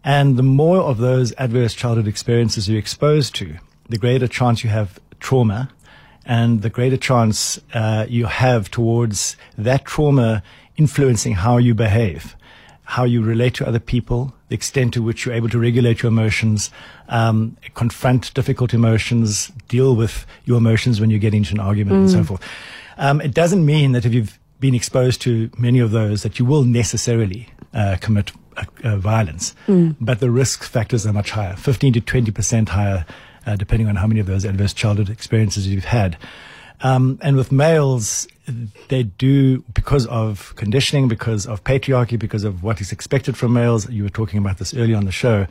And 0.02 0.38
the 0.38 0.42
more 0.42 0.78
of 0.78 0.96
those 0.96 1.34
adverse 1.36 1.74
childhood 1.74 2.08
experiences 2.08 2.70
you're 2.70 2.78
exposed 2.78 3.34
to, 3.34 3.58
the 3.90 3.98
greater 3.98 4.26
chance 4.26 4.64
you 4.64 4.70
have 4.70 4.98
trauma 5.20 5.68
and 6.26 6.62
the 6.62 6.70
greater 6.70 6.96
chance 6.96 7.58
uh, 7.72 8.04
you 8.08 8.26
have 8.26 8.70
towards 8.70 9.36
that 9.56 9.84
trauma 9.84 10.42
influencing 10.76 11.34
how 11.34 11.56
you 11.56 11.74
behave, 11.74 12.36
how 12.84 13.04
you 13.04 13.22
relate 13.22 13.54
to 13.54 13.66
other 13.66 13.78
people, 13.78 14.34
the 14.48 14.54
extent 14.54 14.92
to 14.94 15.02
which 15.02 15.24
you're 15.24 15.34
able 15.34 15.48
to 15.48 15.58
regulate 15.58 16.02
your 16.02 16.08
emotions, 16.08 16.70
um, 17.08 17.56
confront 17.74 18.34
difficult 18.34 18.74
emotions, 18.74 19.50
deal 19.68 19.96
with 19.96 20.26
your 20.44 20.58
emotions 20.58 21.00
when 21.00 21.10
you 21.10 21.18
get 21.18 21.32
into 21.32 21.54
an 21.54 21.60
argument 21.60 21.96
and 21.96 22.10
so 22.10 22.24
forth. 22.24 22.42
Um, 22.98 23.20
it 23.20 23.32
doesn't 23.32 23.64
mean 23.64 23.92
that 23.92 24.04
if 24.04 24.12
you've 24.12 24.38
been 24.60 24.74
exposed 24.74 25.20
to 25.22 25.50
many 25.58 25.78
of 25.78 25.90
those 25.90 26.22
that 26.22 26.38
you 26.38 26.44
will 26.44 26.64
necessarily 26.64 27.48
uh, 27.74 27.96
commit 28.00 28.32
uh, 28.56 28.64
uh, 28.84 28.96
violence, 28.96 29.54
but 30.00 30.20
the 30.20 30.30
risk 30.30 30.64
factors 30.64 31.06
are 31.06 31.12
much 31.12 31.30
higher, 31.30 31.54
15 31.56 31.92
to 31.92 32.00
20 32.00 32.30
percent 32.30 32.68
higher, 32.70 33.04
uh, 33.46 33.56
depending 33.56 33.88
on 33.88 33.96
how 33.96 34.06
many 34.06 34.20
of 34.20 34.26
those 34.26 34.44
adverse 34.44 34.74
childhood 34.74 35.08
experiences 35.08 35.66
you've 35.66 35.84
had. 35.84 36.16
Um, 36.82 37.18
and 37.22 37.36
with 37.36 37.50
males, 37.52 38.28
they 38.88 39.04
do 39.04 39.62
because 39.72 40.06
of 40.06 40.54
conditioning, 40.56 41.08
because 41.08 41.46
of 41.46 41.64
patriarchy, 41.64 42.18
because 42.18 42.44
of 42.44 42.62
what 42.62 42.80
is 42.80 42.92
expected 42.92 43.36
from 43.36 43.54
males. 43.54 43.88
You 43.88 44.02
were 44.02 44.10
talking 44.10 44.38
about 44.38 44.58
this 44.58 44.74
earlier 44.74 44.96
on 44.96 45.06
the 45.06 45.12
show. 45.12 45.46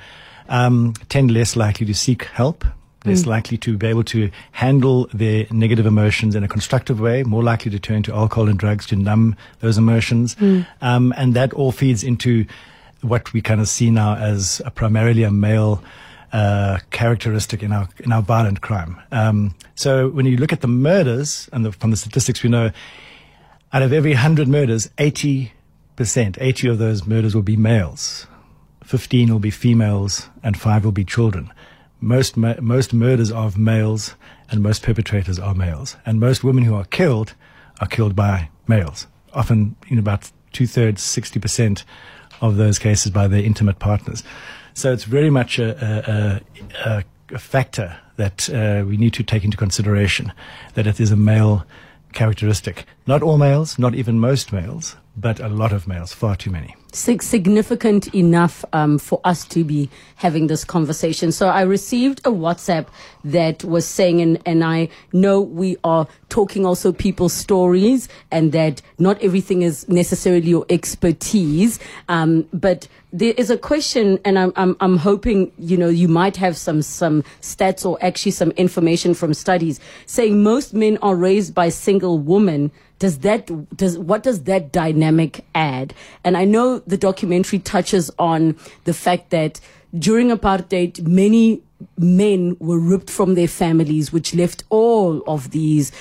Um, 0.49 0.93
tend 1.09 1.31
less 1.31 1.55
likely 1.55 1.87
to 1.87 1.93
seek 1.95 2.25
help, 2.25 2.63
less 3.03 3.25
likely 3.25 3.57
to 3.57 3.77
be 3.77 3.87
able 3.87 4.03
to 4.03 4.29
handle 4.51 5.09
their 5.13 5.47
negative 5.49 5.87
emotions 5.87 6.35
in 6.35 6.43
a 6.43 6.47
constructive 6.47 6.99
way, 6.99 7.23
more 7.23 7.41
likely 7.43 7.71
to 7.71 7.79
turn 7.79 8.03
to 8.03 8.13
alcohol 8.13 8.47
and 8.47 8.59
drugs 8.59 8.85
to 8.87 8.95
numb 8.95 9.35
those 9.61 9.77
emotions. 9.79 10.35
Um, 10.81 11.13
and 11.17 11.33
that 11.33 11.53
all 11.53 11.71
feeds 11.71 12.03
into 12.03 12.45
what 13.01 13.33
we 13.33 13.41
kind 13.41 13.59
of 13.59 13.67
see 13.67 13.89
now 13.89 14.15
as 14.15 14.61
a 14.65 14.71
primarily 14.71 15.23
a 15.23 15.31
male 15.31 15.83
uh, 16.35 16.79
characteristic 16.91 17.63
in 17.63 17.71
our 17.71 17.87
in 17.99 18.11
our 18.11 18.21
violent 18.21 18.59
crime. 18.59 18.93
Um, 19.11 19.55
so 19.75 20.09
when 20.09 20.25
you 20.25 20.37
look 20.37 20.53
at 20.53 20.61
the 20.61 20.67
murders 20.67 21.49
and 21.53 21.63
the, 21.63 21.71
from 21.71 21.91
the 21.91 21.97
statistics 21.97 22.43
we 22.43 22.49
know, 22.49 22.71
out 23.71 23.83
of 23.83 23.91
every 23.93 24.13
hundred 24.13 24.47
murders, 24.47 24.89
eighty 24.97 25.53
percent, 25.95 26.37
eighty 26.41 26.67
of 26.67 26.77
those 26.77 27.07
murders 27.07 27.33
will 27.33 27.47
be 27.53 27.57
males, 27.57 28.27
fifteen 28.83 29.31
will 29.31 29.39
be 29.39 29.51
females, 29.51 30.29
and 30.43 30.57
five 30.57 30.83
will 30.83 30.91
be 30.91 31.05
children. 31.05 31.51
Most 32.01 32.37
most 32.37 32.93
murders 32.93 33.31
are 33.31 33.47
of 33.47 33.57
males, 33.57 34.15
and 34.51 34.61
most 34.61 34.83
perpetrators 34.83 35.39
are 35.39 35.55
males, 35.55 35.95
and 36.05 36.19
most 36.19 36.43
women 36.43 36.65
who 36.65 36.75
are 36.75 36.85
killed 36.85 37.33
are 37.79 37.87
killed 37.87 38.15
by 38.15 38.49
males. 38.67 39.07
Often, 39.33 39.75
in 39.87 39.99
about 39.99 40.31
two 40.51 40.67
thirds, 40.67 41.01
sixty 41.01 41.39
percent 41.39 41.85
of 42.41 42.57
those 42.57 42.77
cases 42.79 43.11
by 43.11 43.27
their 43.29 43.43
intimate 43.43 43.79
partners. 43.79 44.23
So 44.75 44.91
it's 44.91 45.05
very 45.05 45.29
much 45.29 45.57
a, 45.57 46.41
a, 46.85 46.89
a, 46.89 47.03
a 47.35 47.39
factor 47.39 47.97
that 48.17 48.49
uh, 48.49 48.83
we 48.85 48.97
need 48.97 49.13
to 49.13 49.23
take 49.23 49.45
into 49.45 49.55
consideration 49.55 50.33
that 50.73 50.85
it 50.85 50.99
is 50.99 51.11
a 51.11 51.15
male 51.15 51.65
characteristic. 52.11 52.85
Not 53.07 53.23
all 53.23 53.37
males, 53.37 53.79
not 53.79 53.95
even 53.95 54.19
most 54.19 54.51
males, 54.51 54.97
but 55.17 55.39
a 55.39 55.47
lot 55.47 55.71
of 55.71 55.87
males, 55.87 56.13
far 56.13 56.35
too 56.35 56.51
many. 56.51 56.75
sig- 56.95 57.23
significant 57.23 58.13
enough 58.15 58.65
um, 58.73 58.97
for 58.97 59.19
us 59.23 59.45
to 59.45 59.63
be 59.63 59.89
having 60.15 60.47
this 60.47 60.63
conversation. 60.63 61.31
So 61.31 61.47
I 61.47 61.61
received 61.61 62.19
a 62.25 62.31
WhatsApp 62.31 62.87
that 63.23 63.63
was 63.63 63.85
saying, 63.85 64.21
and, 64.21 64.41
and 64.45 64.63
I 64.63 64.89
know 65.13 65.41
we 65.41 65.77
are 65.83 66.07
talking 66.29 66.65
also 66.65 66.91
people's 66.91 67.33
stories 67.33 68.07
and 68.31 68.51
that 68.53 68.81
not 68.97 69.21
everything 69.21 69.61
is 69.61 69.87
necessarily 69.89 70.49
your 70.49 70.65
expertise. 70.69 71.79
Um, 72.07 72.47
but 72.53 72.87
there 73.11 73.33
is 73.37 73.49
a 73.49 73.57
question 73.57 74.19
and 74.25 74.37
I'm, 74.37 74.53
I'm, 74.55 74.75
I'm 74.79 74.97
hoping, 74.97 75.51
you 75.57 75.77
know, 75.77 75.89
you 75.89 76.07
might 76.07 76.37
have 76.37 76.57
some, 76.57 76.81
some 76.81 77.23
stats 77.41 77.85
or 77.85 77.97
actually 78.01 78.31
some 78.31 78.51
information 78.51 79.13
from 79.13 79.33
studies 79.33 79.79
saying 80.05 80.43
most 80.43 80.73
men 80.73 80.97
are 81.01 81.15
raised 81.15 81.53
by 81.53 81.69
single 81.69 82.19
women 82.19 82.71
does 82.99 83.19
that 83.19 83.75
does 83.75 83.97
what 83.97 84.23
does 84.23 84.43
that 84.43 84.71
dynamic 84.71 85.45
add? 85.53 85.93
And 86.23 86.37
i 86.37 86.45
know 86.45 86.79
the 86.79 86.97
documentary 86.97 87.59
touches 87.59 88.09
on 88.17 88.57
the 88.85 88.93
fact 88.93 89.29
that 89.31 89.59
during 89.97 90.29
apartheid 90.29 91.05
many 91.07 91.61
men 91.97 92.55
were 92.59 92.79
ripped 92.79 93.09
from 93.09 93.35
their 93.35 93.47
families 93.47 94.13
which 94.13 94.33
left 94.33 94.63
all 94.69 95.21
of 95.27 95.51
these 95.51 95.91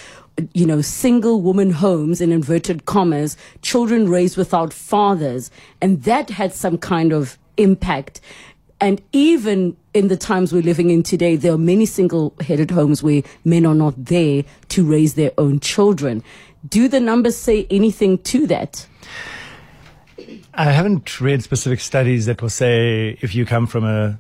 you 0.53 0.67
know 0.67 0.81
single 0.81 1.41
woman 1.41 1.71
homes 1.71 2.21
in 2.21 2.33
inverted 2.33 2.87
commas 2.87 3.37
children 3.63 4.09
raised 4.09 4.37
without 4.37 4.73
fathers. 4.73 5.51
And 5.81 6.03
that 6.05 6.31
had 6.31 6.53
some 6.53 6.79
kind 6.79 7.13
of 7.13 7.39
impact. 7.57 8.21
And 8.81 9.01
even 9.13 9.77
in 9.95 10.09
the 10.09 10.17
times 10.17 10.53
we're 10.53 10.63
living 10.63 10.91
in 10.91 11.03
today, 11.03 11.37
there 11.37 11.53
are 11.53 11.59
many 11.59 11.87
single 11.87 12.35
headed 12.41 12.71
homes 12.71 13.03
where 13.03 13.23
men 13.45 13.65
are 13.65 13.75
not 13.75 14.05
there 14.05 14.45
to 14.71 14.85
raise 14.85 15.15
their 15.15 15.33
own 15.39 15.61
children. 15.61 16.23
Do 16.69 16.89
the 16.89 17.01
numbers 17.01 17.37
say 17.37 17.67
anything 17.71 18.19
to 18.19 18.47
that? 18.49 18.87
I 20.55 20.65
haven't 20.71 21.21
read 21.21 21.43
specific 21.43 21.81
studies 21.81 22.27
that 22.27 22.41
will 22.41 22.49
say 22.51 23.19
if 23.21 23.35
you 23.35 23.45
come 23.45 23.67
from 23.67 23.85
a 23.85 24.19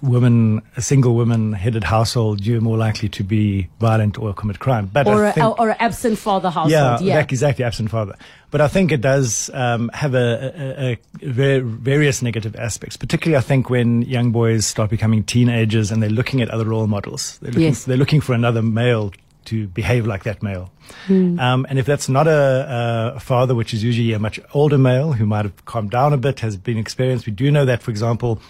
woman, 0.00 0.62
a 0.76 0.80
single 0.82 1.14
woman 1.14 1.52
headed 1.52 1.84
household, 1.84 2.40
you're 2.46 2.60
more 2.62 2.78
likely 2.78 3.08
to 3.10 3.22
be 3.24 3.68
violent 3.80 4.18
or 4.18 4.32
commit 4.32 4.58
crime. 4.60 4.86
But 4.90 5.06
Or, 5.06 5.26
I 5.26 5.28
a, 5.28 5.32
think, 5.32 5.60
or 5.60 5.70
an 5.70 5.76
absent 5.80 6.18
father 6.18 6.48
household? 6.48 6.72
Yeah. 6.72 7.18
exactly, 7.18 7.34
exactly, 7.34 7.64
absent 7.66 7.90
father. 7.90 8.14
But 8.50 8.60
I 8.62 8.68
think 8.68 8.92
it 8.92 9.00
does 9.02 9.50
um, 9.52 9.90
have 9.92 10.14
a, 10.14 10.98
a, 11.22 11.28
a, 11.28 11.56
a 11.58 11.60
various 11.60 12.22
negative 12.22 12.56
aspects, 12.56 12.96
particularly 12.96 13.36
I 13.36 13.42
think 13.42 13.68
when 13.68 14.02
young 14.02 14.30
boys 14.30 14.66
start 14.66 14.88
becoming 14.88 15.22
teenagers 15.24 15.90
and 15.90 16.02
they're 16.02 16.08
looking 16.08 16.40
at 16.40 16.48
other 16.50 16.64
role 16.64 16.86
models. 16.86 17.38
They're 17.42 17.50
looking, 17.50 17.64
Yes. 17.66 17.84
they're 17.84 17.96
looking 17.98 18.20
for 18.22 18.32
another 18.32 18.62
male 18.62 19.12
to 19.50 19.66
behave 19.66 20.06
like 20.06 20.22
that 20.22 20.42
male. 20.42 20.70
Um, 21.08 21.66
and 21.68 21.78
if 21.78 21.86
that's 21.86 22.08
not 22.08 22.26
a, 22.28 23.14
a 23.16 23.20
father, 23.20 23.54
which 23.54 23.74
is 23.74 23.82
usually 23.82 24.12
a 24.12 24.18
much 24.18 24.38
older 24.54 24.78
male 24.78 25.12
who 25.12 25.26
might 25.26 25.44
have 25.44 25.64
calmed 25.64 25.90
down 25.90 26.12
a 26.12 26.16
bit, 26.16 26.40
has 26.40 26.56
been 26.56 26.78
experienced, 26.78 27.26
we 27.26 27.32
do 27.32 27.50
know 27.50 27.64
that, 27.64 27.82
for 27.82 27.90
example, 27.90 28.40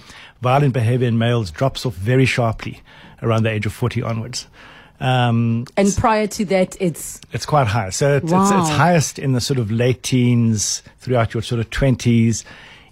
violent 0.42 0.74
behavior 0.74 1.08
in 1.08 1.16
males 1.18 1.50
drops 1.50 1.86
off 1.86 1.94
very 1.94 2.26
sharply 2.26 2.82
around 3.22 3.44
the 3.44 3.50
age 3.50 3.64
of 3.66 3.72
40 3.72 4.02
onwards. 4.02 4.46
Um, 5.00 5.64
and 5.78 5.96
prior 5.96 6.26
to 6.26 6.44
that, 6.46 6.76
it's 6.78 7.22
it's 7.32 7.46
quite 7.46 7.66
high. 7.66 7.88
So 7.88 8.16
it's, 8.16 8.30
it's, 8.30 8.50
it's 8.50 8.68
highest 8.68 9.18
in 9.18 9.32
the 9.32 9.40
sort 9.40 9.58
of 9.58 9.70
late 9.70 10.02
teens, 10.02 10.82
throughout 10.98 11.32
your 11.32 11.42
sort 11.42 11.60
of 11.60 11.70
20s, 11.70 12.44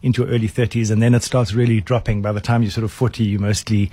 into 0.03 0.23
your 0.23 0.31
early 0.31 0.49
30s, 0.49 0.91
and 0.91 1.03
then 1.03 1.15
it 1.15 1.23
starts 1.23 1.53
really 1.53 1.83
dropping. 1.83 2.23
By 2.23 2.33
the 2.33 2.41
time 2.41 2.63
you're 2.63 2.71
sort 2.71 2.85
of 2.85 2.93
40, 2.93 3.25
you 3.25 3.39
mostly 3.39 3.91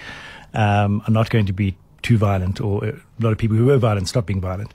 um, 0.54 1.04
are 1.06 1.12
not 1.12 1.30
going 1.30 1.48
to 1.48 1.54
be 1.54 1.76
too 2.06 2.18
violent, 2.18 2.62
or 2.62 2.86
a 2.86 2.94
lot 3.20 3.32
of 3.34 3.38
people 3.38 3.58
who 3.58 3.66
were 3.66 3.80
violent 3.80 4.08
stop 4.08 4.26
being 4.26 4.42
violent. 4.42 4.74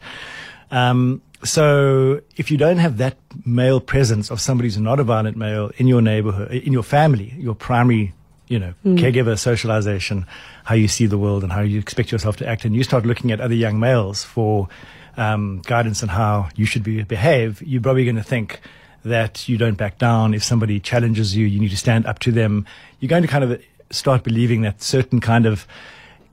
Um, 0.70 1.22
so 1.42 2.20
if 2.36 2.50
you 2.50 2.58
don't 2.58 2.78
have 2.78 2.98
that 2.98 3.16
male 3.44 3.80
presence 3.80 4.30
of 4.30 4.40
somebody 4.40 4.68
who's 4.68 4.78
not 4.78 5.00
a 5.00 5.04
violent 5.04 5.36
male 5.36 5.70
in 5.76 5.86
your 5.86 6.02
neighborhood, 6.02 6.50
in 6.52 6.72
your 6.72 6.82
family, 6.82 7.34
your 7.38 7.54
primary, 7.54 8.12
you 8.48 8.58
know, 8.58 8.74
caregiver 8.98 9.38
socialization, 9.38 10.26
how 10.64 10.74
you 10.74 10.88
see 10.88 11.06
the 11.06 11.18
world 11.18 11.42
and 11.44 11.52
how 11.52 11.62
you 11.62 11.78
expect 11.78 12.12
yourself 12.12 12.36
to 12.36 12.46
act, 12.46 12.64
and 12.64 12.74
you 12.74 12.82
start 12.82 13.06
looking 13.06 13.32
at 13.32 13.40
other 13.40 13.54
young 13.54 13.80
males 13.80 14.24
for 14.24 14.68
um, 15.16 15.62
guidance 15.64 16.02
on 16.02 16.08
how 16.08 16.48
you 16.56 16.66
should 16.66 16.82
be, 16.82 17.02
behave, 17.04 17.62
you're 17.62 17.82
probably 17.82 18.04
going 18.04 18.16
to 18.16 18.22
think 18.22 18.60
that 19.04 19.48
you 19.48 19.56
don't 19.56 19.78
back 19.78 19.98
down. 19.98 20.34
If 20.34 20.42
somebody 20.42 20.80
challenges 20.80 21.36
you, 21.36 21.46
you 21.46 21.60
need 21.60 21.70
to 21.70 21.76
stand 21.76 22.06
up 22.06 22.18
to 22.20 22.32
them. 22.32 22.66
You're 22.98 23.08
going 23.08 23.22
to 23.22 23.28
kind 23.28 23.44
of 23.44 23.62
start 23.90 24.22
believing 24.22 24.62
that 24.62 24.82
certain 24.82 25.20
kind 25.20 25.46
of 25.46 25.66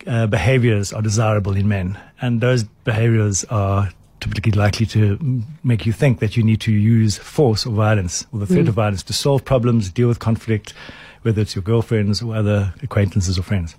uh, 0.06 0.28
behaviors 0.28 0.94
are 0.94 1.02
desirable 1.02 1.56
in 1.56 1.68
men, 1.68 1.98
and 2.22 2.42
those 2.42 2.64
behaviors 2.64 3.44
are 3.46 3.90
typically 4.20 4.52
likely 4.52 4.86
to 4.86 5.18
mm, 5.18 5.44
make 5.64 5.86
you 5.86 5.94
think 5.94 6.20
that 6.20 6.36
you 6.36 6.44
need 6.44 6.60
to 6.62 6.72
use 6.72 7.18
force 7.18 7.66
or 7.66 7.72
violence 7.74 8.26
or 8.32 8.40
the 8.40 8.48
threat 8.48 8.68
of 8.68 8.74
violence 8.74 9.04
to 9.04 9.14
solve 9.14 9.46
problems, 9.46 9.90
deal 9.92 10.08
with 10.08 10.20
conflict, 10.20 10.74
whether 11.22 11.42
it's 11.42 11.56
your 11.56 11.64
girlfriends 11.64 12.22
or 12.22 12.36
other 12.36 12.74
acquaintances 12.82 13.38
or 13.38 13.44
friends. 13.44 13.76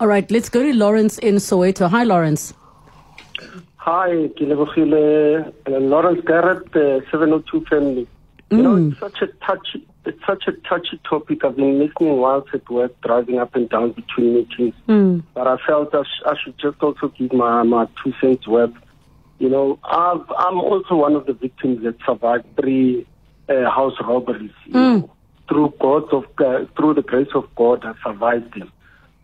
all 0.00 0.06
right. 0.06 0.28
Let's 0.30 0.48
go 0.48 0.62
to 0.62 0.72
Lawrence 0.72 1.18
in 1.18 1.36
Soweto. 1.36 1.88
Hi, 1.88 2.04
Lawrence. 2.04 2.54
Hi, 3.76 4.28
ke 4.38 4.42
uh, 4.42 5.78
Lawrence 5.78 6.22
Gareth, 6.24 6.76
uh, 6.76 7.00
702 7.10 7.64
family. 7.64 8.06
You 8.50 8.62
know, 8.62 8.76
it's 8.76 9.00
such 9.00 9.22
a 9.22 9.26
touchy, 9.44 9.84
it's 10.04 10.20
such 10.26 10.44
a 10.48 10.52
touchy 10.68 11.00
topic. 11.08 11.44
I've 11.44 11.56
been 11.56 11.78
listening 11.78 12.16
whilst 12.16 12.52
at 12.54 12.68
work, 12.68 13.00
driving 13.02 13.38
up 13.38 13.54
and 13.54 13.68
down 13.68 13.92
between 13.92 14.34
meetings. 14.34 14.74
But 15.34 15.46
I 15.46 15.56
felt 15.66 15.94
I, 15.94 16.02
sh- 16.02 16.22
I 16.26 16.34
should 16.42 16.58
just 16.58 16.82
also 16.82 17.08
give 17.08 17.32
my, 17.32 17.62
my 17.62 17.86
two 18.02 18.12
cents 18.20 18.46
worth. 18.46 18.74
You 19.38 19.48
know, 19.48 19.78
I've, 19.84 20.24
I'm 20.38 20.58
also 20.58 20.96
one 20.96 21.14
of 21.14 21.26
the 21.26 21.32
victims 21.32 21.82
that 21.84 21.96
survived 22.04 22.46
three 22.60 23.06
uh, 23.48 23.70
house 23.70 23.94
robberies. 24.00 24.52
You 24.66 24.72
know, 25.00 25.10
through 25.48 25.74
God 25.80 26.12
of 26.12 26.24
uh, 26.38 26.64
through 26.76 26.94
the 26.94 27.02
grace 27.02 27.28
of 27.34 27.52
God, 27.54 27.84
I 27.84 27.94
survived 28.02 28.58
them. 28.58 28.72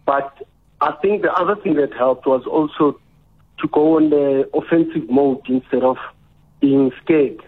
But 0.07 0.47
I 0.81 0.93
think 1.03 1.23
the 1.23 1.33
other 1.33 1.57
thing 1.57 1.75
that 1.75 1.93
helped 1.93 2.27
was 2.27 2.45
also 2.47 2.99
to 3.59 3.69
go 3.69 3.97
on 3.97 4.11
the 4.11 4.49
offensive 4.55 5.09
mode 5.11 5.41
instead 5.49 5.83
of 5.83 5.97
being 6.61 6.93
scared. 7.03 7.43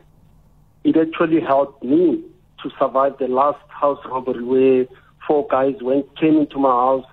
It 0.82 0.96
actually 0.96 1.40
helped 1.40 1.84
me 1.84 2.24
to 2.62 2.70
survive 2.78 3.18
the 3.18 3.28
last 3.28 3.62
house 3.68 3.98
robbery 4.06 4.42
where 4.42 4.86
four 5.26 5.46
guys 5.48 5.76
went 5.80 6.18
came 6.18 6.36
into 6.38 6.58
my 6.58 6.70
house, 6.70 7.06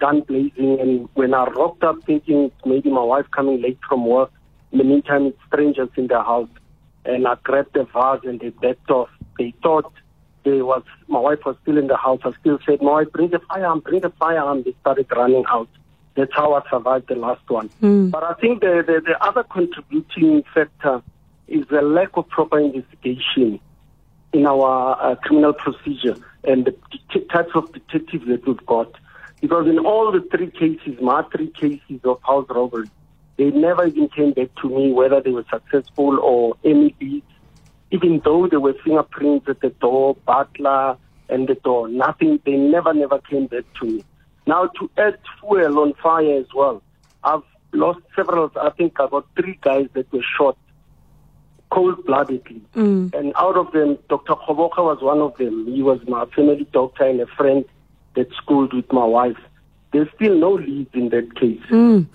gun 0.00 0.20
blazing, 0.22 0.80
and 0.80 1.08
when 1.14 1.34
I 1.34 1.44
rocked 1.44 1.84
up 1.84 1.96
thinking 2.04 2.50
maybe 2.64 2.90
my 2.90 3.02
wife 3.02 3.26
coming 3.34 3.60
late 3.60 3.78
from 3.88 4.06
work, 4.06 4.30
in 4.72 4.78
the 4.78 4.84
meantime 4.84 5.26
it's 5.26 5.38
strangers 5.46 5.88
in 5.96 6.06
the 6.06 6.22
house, 6.22 6.48
and 7.04 7.26
I 7.26 7.36
grabbed 7.42 7.74
the 7.74 7.84
vase 7.84 8.20
and 8.24 8.40
they 8.40 8.50
backed 8.50 8.90
off. 8.90 9.08
They 9.38 9.54
thought 9.62 9.92
there 10.44 10.64
was 10.64 10.82
my 11.08 11.18
wife 11.18 11.40
was 11.44 11.56
still 11.62 11.78
in 11.78 11.88
the 11.88 11.96
house. 11.96 12.20
I 12.24 12.32
still 12.40 12.58
said, 12.66 12.82
"No, 12.82 12.94
I 12.94 13.04
bring 13.04 13.30
the 13.30 13.40
firearm, 13.48 13.80
bring 13.80 14.00
the 14.00 14.10
firearm." 14.10 14.62
They 14.62 14.74
started 14.80 15.06
running 15.14 15.44
out. 15.48 15.68
That's 16.14 16.32
how 16.32 16.54
I 16.54 16.62
survived 16.70 17.08
the 17.08 17.16
last 17.16 17.48
one. 17.48 17.68
Hmm. 17.80 18.08
But 18.08 18.24
I 18.24 18.32
think 18.34 18.60
the, 18.60 18.82
the, 18.86 19.02
the 19.04 19.22
other 19.22 19.42
contributing 19.42 20.44
factor 20.54 21.02
is 21.46 21.66
the 21.68 21.82
lack 21.82 22.16
of 22.16 22.28
proper 22.28 22.58
investigation 22.58 23.60
in 24.36 24.46
our 24.46 25.00
uh, 25.00 25.14
criminal 25.16 25.54
procedure 25.54 26.16
and 26.44 26.66
the 26.66 26.74
det- 27.12 27.28
types 27.30 27.50
of 27.54 27.72
detectives 27.72 28.26
that 28.26 28.46
we've 28.46 28.66
got. 28.66 28.92
Because 29.40 29.66
in 29.66 29.78
all 29.78 30.12
the 30.12 30.20
three 30.30 30.50
cases, 30.50 31.00
my 31.00 31.22
three 31.32 31.50
cases 31.50 32.00
of 32.04 32.20
house 32.22 32.46
robbery, 32.50 32.90
they 33.38 33.50
never 33.50 33.86
even 33.86 34.08
came 34.08 34.32
back 34.32 34.48
to 34.62 34.68
me 34.68 34.92
whether 34.92 35.20
they 35.20 35.30
were 35.30 35.44
successful 35.50 36.18
or 36.20 36.54
any 36.64 36.94
leads. 37.00 37.26
Even 37.90 38.20
though 38.24 38.46
there 38.46 38.60
were 38.60 38.74
fingerprints 38.84 39.48
at 39.48 39.60
the 39.60 39.70
door, 39.70 40.16
butler, 40.26 40.96
and 41.28 41.48
the 41.48 41.54
door, 41.54 41.88
nothing, 41.88 42.40
they 42.44 42.56
never, 42.56 42.92
never 42.92 43.18
came 43.18 43.46
back 43.46 43.64
to 43.80 43.86
me. 43.86 44.04
Now, 44.46 44.66
to 44.78 44.90
add 44.96 45.18
fuel 45.40 45.78
on 45.78 45.94
fire 45.94 46.38
as 46.38 46.46
well, 46.54 46.82
I've 47.24 47.42
lost 47.72 48.00
several, 48.14 48.50
I 48.60 48.70
think 48.70 48.98
about 48.98 49.26
three 49.36 49.58
guys 49.60 49.88
that 49.94 50.12
were 50.12 50.24
shot 50.36 50.56
cold-bloodedly. 51.70 52.62
And 53.12 53.32
out 53.36 53.56
of 53.56 53.72
them, 53.72 53.98
Dr. 54.08 54.34
Khoboka 54.34 54.78
was 54.78 54.98
one 55.02 55.18
of 55.20 55.36
them. 55.36 55.66
He 55.66 55.82
was 55.82 56.00
my 56.06 56.24
family 56.26 56.66
doctor 56.72 57.04
and 57.04 57.20
a 57.20 57.26
friend 57.26 57.64
that 58.14 58.28
schooled 58.34 58.72
with 58.72 58.92
my 58.92 59.04
wife. 59.04 59.36
There's 59.92 60.08
still 60.14 60.36
no 60.38 60.52
leads 60.52 60.94
in 60.94 61.08
that 61.10 61.34
case. 61.36 61.60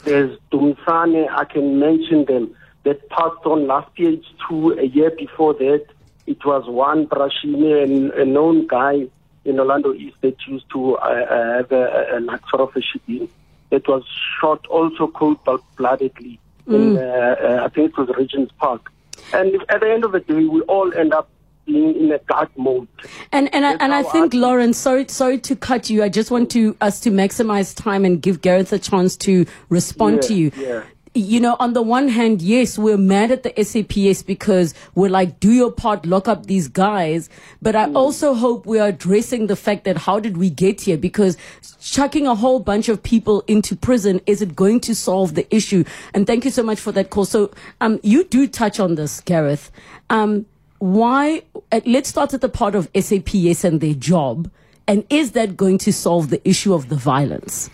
There's 0.03 0.38
Dumsane, 0.51 1.29
I 1.31 1.46
can 1.46 1.79
mention 1.79 2.25
them, 2.25 2.55
that 2.84 3.08
passed 3.10 3.46
on 3.46 3.67
last 3.67 3.91
year, 3.98 4.13
it's 4.13 4.27
two, 4.48 4.72
a 4.72 4.86
year 4.86 5.12
before 5.12 5.53
that. 5.55 5.86
It 6.27 6.43
was 6.46 6.67
one 6.67 7.08
Brashini, 7.08 7.84
and 7.84 8.12
a 8.12 8.25
known 8.25 8.67
guy 8.67 9.08
in 9.46 9.60
Orlando 9.60 9.93
East 9.93 10.17
that 10.22 10.36
used 10.48 10.70
to 10.72 10.96
uh, 10.98 11.00
uh, 11.00 11.58
have 11.58 11.72
a, 11.72 12.17
a, 12.17 12.20
like 12.20 12.41
sort 12.50 12.62
of 12.62 12.75
a 12.75 12.81
shooting 12.81 13.27
that 13.70 13.88
was 13.88 14.03
shot 14.39 14.65
also 14.67 15.08
cold-bloodedly 15.08 16.39
in, 16.67 16.98
uh, 16.98 17.01
uh, 17.01 17.62
I 17.65 17.70
think 17.70 17.91
it 17.91 17.98
was 17.98 18.10
Regent's 18.17 18.51
Park. 18.60 18.91
And 19.33 19.53
if, 19.55 19.61
at 19.69 19.79
the 19.81 19.89
end 19.91 20.03
of 20.03 20.11
the 20.11 20.19
day, 20.21 20.45
we 20.45 20.61
all 20.61 20.93
end 20.93 21.13
up 21.13 21.29
being 21.65 21.95
in 21.95 22.11
a 22.11 22.17
dark 22.27 22.50
mode. 22.57 22.88
And 23.31 23.53
and 23.53 23.65
I, 23.65 23.73
and 23.79 23.93
I 23.93 24.03
think 24.03 24.33
I- 24.33 24.38
Lauren, 24.38 24.73
sorry 24.73 25.07
sorry 25.07 25.38
to 25.39 25.55
cut 25.55 25.89
you. 25.89 26.03
I 26.03 26.09
just 26.09 26.31
want 26.31 26.50
to 26.51 26.75
us 26.81 27.00
to 27.01 27.11
maximize 27.11 27.75
time 27.75 28.03
and 28.03 28.21
give 28.21 28.41
Gareth 28.41 28.73
a 28.73 28.79
chance 28.79 29.15
to 29.17 29.45
respond 29.69 30.15
Yeah, 30.23 30.27
to 30.27 30.33
you. 30.33 30.51
yeah. 30.57 30.83
You 31.13 31.41
know, 31.41 31.57
on 31.59 31.73
the 31.73 31.81
one 31.81 32.07
hand, 32.07 32.41
yes, 32.41 32.77
we're 32.77 32.97
mad 32.97 33.31
at 33.31 33.43
the 33.43 33.53
SAPS 33.61 34.23
because 34.23 34.73
we're 34.95 35.09
like, 35.09 35.41
do 35.41 35.51
your 35.51 35.69
part, 35.69 36.05
lock 36.05 36.29
up 36.29 36.45
these 36.45 36.69
guys. 36.69 37.29
But 37.61 37.75
I 37.75 37.91
also 37.91 38.33
hope 38.33 38.65
we 38.65 38.79
are 38.79 38.87
addressing 38.87 39.47
the 39.47 39.57
fact 39.57 39.83
that 39.83 39.97
how 39.97 40.21
did 40.21 40.37
we 40.37 40.49
get 40.49 40.79
here? 40.79 40.97
Because 40.97 41.35
chucking 41.81 42.27
a 42.27 42.35
whole 42.35 42.61
bunch 42.61 42.87
of 42.87 43.03
people 43.03 43.43
into 43.47 43.75
prison, 43.75 44.21
is 44.25 44.41
it 44.41 44.55
going 44.55 44.79
to 44.81 44.95
solve 44.95 45.35
the 45.35 45.53
issue? 45.53 45.83
And 46.13 46.25
thank 46.25 46.45
you 46.45 46.51
so 46.51 46.63
much 46.63 46.79
for 46.79 46.93
that 46.93 47.09
call. 47.09 47.25
So, 47.25 47.51
um, 47.81 47.99
you 48.03 48.23
do 48.23 48.47
touch 48.47 48.79
on 48.79 48.95
this, 48.95 49.19
Gareth. 49.19 49.69
Um, 50.09 50.45
why 50.79 51.43
uh, 51.73 51.81
let's 51.85 52.09
start 52.09 52.33
at 52.33 52.39
the 52.39 52.49
part 52.49 52.73
of 52.73 52.89
SAPS 52.95 53.63
and 53.63 53.81
their 53.81 53.93
job 53.93 54.49
and 54.87 55.05
is 55.09 55.33
that 55.33 55.55
going 55.55 55.77
to 55.77 55.93
solve 55.93 56.29
the 56.29 56.47
issue 56.47 56.73
of 56.73 56.89
the 56.89 56.95
violence 56.95 57.69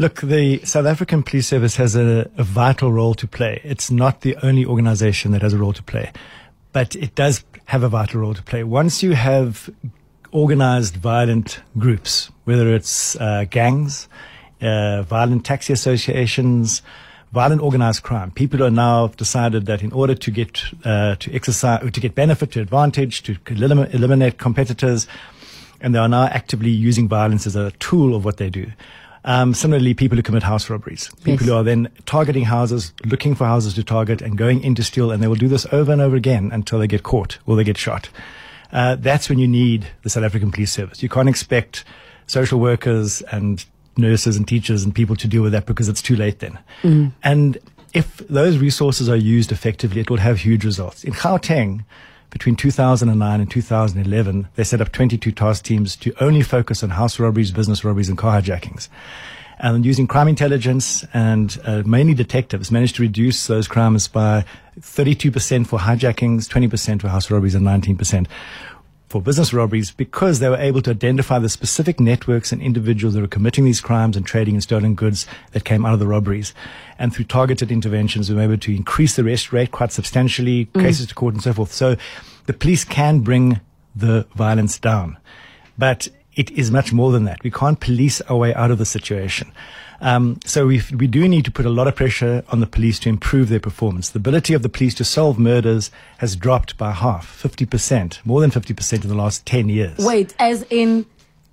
Look, 0.00 0.22
the 0.22 0.64
South 0.64 0.86
African 0.86 1.22
Police 1.22 1.46
Service 1.46 1.76
has 1.76 1.94
a, 1.94 2.30
a 2.38 2.42
vital 2.42 2.90
role 2.90 3.12
to 3.12 3.28
play. 3.28 3.60
It's 3.62 3.90
not 3.90 4.22
the 4.22 4.34
only 4.42 4.64
organization 4.64 5.32
that 5.32 5.42
has 5.42 5.52
a 5.52 5.58
role 5.58 5.74
to 5.74 5.82
play, 5.82 6.10
but 6.72 6.96
it 6.96 7.14
does 7.14 7.44
have 7.66 7.82
a 7.82 7.88
vital 7.90 8.22
role 8.22 8.32
to 8.32 8.42
play. 8.42 8.64
Once 8.64 9.02
you 9.02 9.12
have 9.12 9.68
organized 10.32 10.96
violent 10.96 11.60
groups, 11.76 12.30
whether 12.44 12.74
it's 12.74 13.14
uh, 13.16 13.44
gangs, 13.50 14.08
uh, 14.62 15.02
violent 15.02 15.44
taxi 15.44 15.74
associations, 15.74 16.80
violent 17.32 17.60
organized 17.60 18.02
crime, 18.02 18.30
people 18.30 18.64
are 18.64 18.70
now 18.70 19.08
decided 19.08 19.66
that 19.66 19.82
in 19.82 19.92
order 19.92 20.14
to 20.14 20.30
get 20.30 20.62
uh, 20.82 21.14
to 21.16 21.30
exercise, 21.34 21.92
to 21.92 22.00
get 22.00 22.14
benefit, 22.14 22.52
to 22.52 22.62
advantage, 22.62 23.22
to 23.22 23.36
elim- 23.48 23.80
eliminate 23.92 24.38
competitors, 24.38 25.06
and 25.82 25.94
they 25.94 25.98
are 25.98 26.08
now 26.08 26.24
actively 26.24 26.70
using 26.70 27.06
violence 27.06 27.46
as 27.46 27.54
a 27.54 27.70
tool 27.72 28.14
of 28.14 28.24
what 28.24 28.38
they 28.38 28.48
do. 28.48 28.72
Um, 29.24 29.52
similarly, 29.52 29.92
people 29.94 30.16
who 30.16 30.22
commit 30.22 30.42
house 30.42 30.70
robberies, 30.70 31.10
people 31.24 31.32
Yes. 31.32 31.46
who 31.46 31.54
are 31.54 31.62
then 31.62 31.88
targeting 32.06 32.44
houses, 32.44 32.92
looking 33.04 33.34
for 33.34 33.44
houses 33.44 33.74
to 33.74 33.84
target, 33.84 34.22
and 34.22 34.38
going 34.38 34.62
in 34.64 34.74
to 34.76 34.82
steal, 34.82 35.10
and 35.10 35.22
they 35.22 35.28
will 35.28 35.34
do 35.34 35.48
this 35.48 35.66
over 35.72 35.92
and 35.92 36.00
over 36.00 36.16
again 36.16 36.50
until 36.52 36.78
they 36.78 36.86
get 36.86 37.02
caught 37.02 37.38
or 37.46 37.54
they 37.56 37.64
get 37.64 37.76
shot. 37.76 38.08
Uh, 38.72 38.96
that's 38.96 39.28
when 39.28 39.38
you 39.38 39.46
need 39.48 39.86
the 40.04 40.10
South 40.10 40.24
African 40.24 40.50
Police 40.50 40.72
Service. 40.72 41.02
You 41.02 41.08
can't 41.08 41.28
expect 41.28 41.84
social 42.26 42.58
workers 42.60 43.20
and 43.32 43.64
nurses 43.96 44.36
and 44.36 44.46
teachers 44.48 44.84
and 44.84 44.94
people 44.94 45.16
to 45.16 45.28
deal 45.28 45.42
with 45.42 45.52
that 45.52 45.66
because 45.66 45.88
it's 45.88 46.00
too 46.00 46.16
late 46.16 46.38
then. 46.38 46.58
And 47.22 47.58
if 47.92 48.18
those 48.28 48.56
resources 48.58 49.08
are 49.08 49.16
used 49.16 49.50
effectively, 49.52 50.00
it 50.00 50.08
will 50.08 50.18
have 50.18 50.38
huge 50.38 50.64
results. 50.64 51.02
In 51.04 51.12
Gauteng, 51.12 51.84
between 52.30 52.56
2009 52.56 53.40
and 53.40 53.50
2011, 53.50 54.48
they 54.54 54.64
set 54.64 54.80
up 54.80 54.92
22 54.92 55.32
task 55.32 55.64
teams 55.64 55.96
to 55.96 56.12
only 56.22 56.42
focus 56.42 56.82
on 56.82 56.90
house 56.90 57.18
robberies, 57.18 57.50
business 57.50 57.84
robberies, 57.84 58.08
and 58.08 58.16
car 58.16 58.40
hijackings. 58.40 58.88
And 59.58 59.84
using 59.84 60.06
crime 60.06 60.28
intelligence 60.28 61.04
and 61.12 61.58
uh, 61.64 61.82
mainly 61.84 62.14
detectives, 62.14 62.70
managed 62.70 62.96
to 62.96 63.02
reduce 63.02 63.46
those 63.46 63.68
crimes 63.68 64.08
by 64.08 64.44
32% 64.80 65.66
for 65.66 65.78
hijackings, 65.78 66.48
20% 66.48 67.02
for 67.02 67.08
house 67.08 67.30
robberies, 67.30 67.54
and 67.54 67.66
19% 67.66 68.26
for 69.10 69.20
business 69.20 69.52
robberies 69.52 69.90
because 69.90 70.38
they 70.38 70.48
were 70.48 70.56
able 70.56 70.80
to 70.80 70.90
identify 70.92 71.36
the 71.40 71.48
specific 71.48 71.98
networks 71.98 72.52
and 72.52 72.62
individuals 72.62 73.12
that 73.14 73.20
were 73.20 73.26
committing 73.26 73.64
these 73.64 73.80
crimes 73.80 74.16
and 74.16 74.24
trading 74.24 74.54
in 74.54 74.60
stolen 74.60 74.94
goods 74.94 75.26
that 75.50 75.64
came 75.64 75.84
out 75.84 75.92
of 75.92 75.98
the 75.98 76.06
robberies. 76.06 76.54
And 76.96 77.12
through 77.12 77.24
targeted 77.24 77.72
interventions, 77.72 78.30
we 78.30 78.36
were 78.36 78.42
able 78.42 78.58
to 78.58 78.74
increase 78.74 79.16
the 79.16 79.22
arrest 79.22 79.52
rate 79.52 79.72
quite 79.72 79.90
substantially, 79.90 80.66
mm. 80.66 80.80
cases 80.80 81.08
to 81.08 81.14
court 81.16 81.34
and 81.34 81.42
so 81.42 81.52
forth. 81.52 81.72
So 81.72 81.96
the 82.46 82.52
police 82.52 82.84
can 82.84 83.18
bring 83.18 83.60
the 83.96 84.28
violence 84.36 84.78
down. 84.78 85.18
But 85.76 86.06
it 86.36 86.52
is 86.52 86.70
much 86.70 86.92
more 86.92 87.10
than 87.10 87.24
that. 87.24 87.42
We 87.42 87.50
can't 87.50 87.80
police 87.80 88.20
our 88.22 88.36
way 88.36 88.54
out 88.54 88.70
of 88.70 88.78
the 88.78 88.86
situation. 88.86 89.50
Um, 90.02 90.40
so 90.46 90.66
we 90.66 90.80
we 90.96 91.06
do 91.06 91.28
need 91.28 91.44
to 91.44 91.50
put 91.50 91.66
a 91.66 91.70
lot 91.70 91.86
of 91.86 91.94
pressure 91.96 92.42
on 92.48 92.60
the 92.60 92.66
police 92.66 92.98
to 93.00 93.08
improve 93.08 93.48
their 93.50 93.60
performance. 93.60 94.08
The 94.10 94.18
ability 94.18 94.54
of 94.54 94.62
the 94.62 94.68
police 94.68 94.94
to 94.94 95.04
solve 95.04 95.38
murders 95.38 95.90
has 96.18 96.36
dropped 96.36 96.78
by 96.78 96.92
half, 96.92 97.26
fifty 97.26 97.66
percent, 97.66 98.20
more 98.24 98.40
than 98.40 98.50
fifty 98.50 98.72
percent 98.74 99.04
in 99.04 99.10
the 99.10 99.16
last 99.16 99.44
ten 99.44 99.68
years. 99.68 99.98
wait 99.98 100.34
as 100.38 100.64
in 100.70 101.04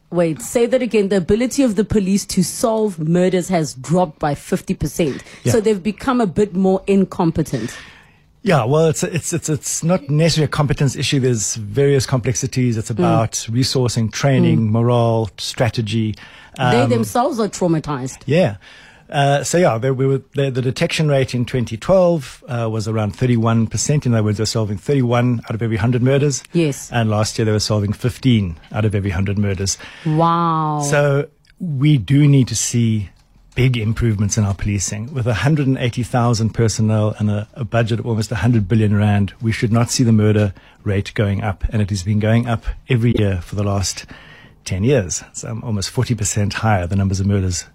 wait 0.09 0.41
say 0.41 0.65
that 0.65 0.81
again 0.81 1.09
the 1.09 1.17
ability 1.17 1.61
of 1.63 1.75
the 1.75 1.83
police 1.83 2.25
to 2.25 2.41
solve 2.41 2.97
murders 2.97 3.49
has 3.49 3.73
dropped 3.73 4.17
by 4.19 4.33
50% 4.33 5.21
Yeah. 5.43 5.51
so 5.51 5.59
they've 5.59 5.83
become 5.83 6.21
a 6.21 6.25
bit 6.27 6.55
more 6.55 6.81
incompetent 6.87 7.75
Yeah, 8.43 8.63
well, 8.63 8.87
it's 8.87 9.03
it's 9.03 9.33
it's 9.33 9.49
it's 9.49 9.83
not 9.83 10.09
necessarily 10.09 10.45
a 10.45 10.55
competence 10.61 10.95
issue. 10.95 11.19
There's 11.19 11.55
various 11.55 12.05
complexities. 12.05 12.77
It's 12.77 12.89
about 12.89 13.33
resourcing, 13.51 14.09
training, 14.13 14.71
morale, 14.71 15.27
strategy. 15.37 16.15
They 16.57 16.81
Um, 16.81 16.89
themselves 16.89 17.39
are 17.39 17.47
traumatized 17.47 18.23
Yeah. 18.25 18.57
Uh, 19.09 19.43
so 19.43 19.57
yeah, 19.57 19.77
they, 19.77 19.91
we 19.91 20.05
were, 20.05 20.21
the, 20.35 20.49
the 20.49 20.61
detection 20.61 21.07
rate 21.07 21.33
in 21.33 21.45
2012 21.45 22.43
uh, 22.47 22.69
was 22.69 22.87
around 22.87 23.13
31%. 23.13 24.05
In 24.05 24.13
other 24.13 24.23
words, 24.23 24.37
they're 24.37 24.45
solving 24.45 24.77
31 24.77 25.41
out 25.45 25.55
of 25.55 25.61
every 25.61 25.77
100 25.77 26.01
murders. 26.01 26.43
Yes. 26.53 26.91
And 26.91 27.09
last 27.09 27.37
year 27.37 27.45
they 27.45 27.51
were 27.51 27.59
solving 27.59 27.93
15 27.93 28.57
out 28.71 28.85
of 28.85 28.93
every 28.93 29.11
100 29.11 29.37
murders. 29.37 29.77
wow 30.05 30.81
So 30.81 31.29
we 31.59 31.97
do 31.97 32.27
need 32.27 32.47
to 32.49 32.55
see 32.55 33.09
big 33.55 33.75
improvements 33.77 34.37
in 34.37 34.43
our 34.43 34.53
policing. 34.53 35.11
With 35.13 35.25
180,000 35.25 36.49
personnel 36.51 37.15
and 37.17 37.31
a, 37.31 37.47
a 37.55 37.65
budget 37.65 37.99
of 37.99 38.05
almost 38.05 38.29
100 38.29 38.67
billion 38.67 38.95
rand, 38.95 39.33
we 39.41 39.51
should 39.51 39.71
not 39.71 39.89
see 39.89 40.03
the 40.03 40.11
murder 40.11 40.53
rate 40.83 41.11
going 41.15 41.41
up. 41.41 41.63
And 41.69 41.81
it 41.81 41.89
has 41.89 42.03
been 42.03 42.19
going 42.19 42.47
up 42.47 42.65
every 42.87 43.15
year 43.17 43.41
for 43.41 43.55
the 43.55 43.63
last 43.63 44.05
10 44.67 44.83
years. 44.83 45.23
It's 45.29 45.43
um, 45.43 45.63
almost 45.63 45.91
40% 45.93 46.53
higher, 46.53 46.85
the 46.85 46.95
numbers 46.95 47.19
of 47.19 47.25
murders 47.25 47.65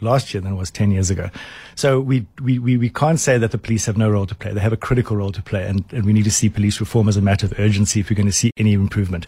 last 0.00 0.34
year 0.34 0.40
than 0.40 0.52
it 0.52 0.56
was 0.56 0.70
10 0.70 0.90
years 0.90 1.10
ago. 1.10 1.30
So 1.74 2.00
we, 2.00 2.26
we, 2.42 2.58
we, 2.58 2.76
we 2.76 2.90
can't 2.90 3.18
say 3.18 3.38
that 3.38 3.50
the 3.50 3.58
police 3.58 3.86
have 3.86 3.96
no 3.96 4.10
role 4.10 4.26
to 4.26 4.34
play. 4.34 4.52
They 4.52 4.60
have 4.60 4.72
a 4.72 4.76
critical 4.76 5.16
role 5.16 5.32
to 5.32 5.42
play. 5.42 5.66
And, 5.66 5.84
and 5.92 6.04
we 6.04 6.12
need 6.12 6.24
to 6.24 6.30
see 6.30 6.48
police 6.48 6.78
reform 6.78 7.08
as 7.08 7.16
a 7.16 7.22
matter 7.22 7.46
of 7.46 7.58
urgency 7.58 8.00
if 8.00 8.10
we're 8.10 8.16
going 8.16 8.26
to 8.26 8.32
see 8.32 8.50
any 8.56 8.74
improvement. 8.74 9.26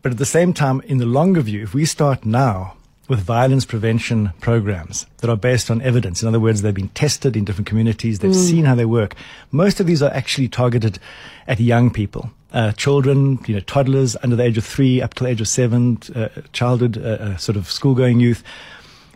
But 0.00 0.12
at 0.12 0.18
the 0.18 0.26
same 0.26 0.52
time, 0.52 0.80
in 0.82 0.98
the 0.98 1.06
longer 1.06 1.42
view, 1.42 1.62
if 1.62 1.74
we 1.74 1.84
start 1.84 2.24
now 2.24 2.76
with 3.08 3.20
violence 3.20 3.64
prevention 3.64 4.32
programs 4.40 5.06
that 5.18 5.28
are 5.28 5.36
based 5.36 5.70
on 5.70 5.82
evidence. 5.82 6.22
In 6.22 6.28
other 6.28 6.40
words, 6.40 6.62
they've 6.62 6.72
been 6.72 6.88
tested 6.90 7.36
in 7.36 7.44
different 7.44 7.66
communities. 7.66 8.20
They've 8.20 8.34
seen 8.34 8.64
how 8.64 8.74
they 8.74 8.84
work. 8.84 9.14
Most 9.50 9.80
of 9.80 9.86
these 9.86 10.02
are 10.02 10.10
actually 10.12 10.48
targeted 10.48 10.98
at 11.46 11.60
young 11.60 11.90
people, 11.90 12.30
uh, 12.52 12.72
children, 12.72 13.38
you 13.46 13.54
know, 13.54 13.60
toddlers 13.60 14.16
under 14.22 14.36
the 14.36 14.42
age 14.42 14.58
of 14.58 14.64
three 14.64 15.00
up 15.00 15.14
to 15.14 15.24
the 15.24 15.30
age 15.30 15.40
of 15.40 15.48
seven, 15.48 15.98
uh, 16.14 16.28
childhood, 16.52 16.98
uh, 16.98 17.00
uh, 17.00 17.36
sort 17.36 17.56
of 17.56 17.70
school-going 17.70 18.20
youth. 18.20 18.42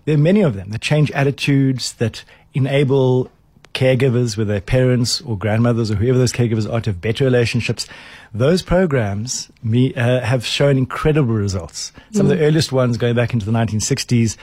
There 0.05 0.15
are 0.15 0.19
many 0.19 0.41
of 0.41 0.55
them 0.55 0.71
that 0.71 0.81
change 0.81 1.11
attitudes, 1.13 1.95
that 1.95 2.25
enable 2.55 3.31
caregivers, 3.75 4.39
whether 4.39 4.53
they're 4.53 4.61
parents 4.61 5.21
or 5.21 5.37
grandmothers 5.37 5.91
or 5.91 5.97
whoever 5.97 6.17
those 6.17 6.33
caregivers 6.33 6.71
are, 6.73 6.81
to 6.81 6.91
have 6.91 7.01
better 7.01 7.25
relationships. 7.25 7.87
Those 8.33 8.63
programs 8.63 9.51
me, 9.63 9.95
uh, 9.95 10.21
have 10.21 10.47
shown 10.47 10.79
incredible 10.79 11.35
results. 11.35 11.93
Some 12.13 12.31
of 12.31 12.39
the 12.39 12.43
earliest 12.43 12.73
ones 12.73 12.97
going 12.97 13.15
back 13.15 13.35
into 13.35 13.45
the 13.45 13.53
1960s 13.53 14.37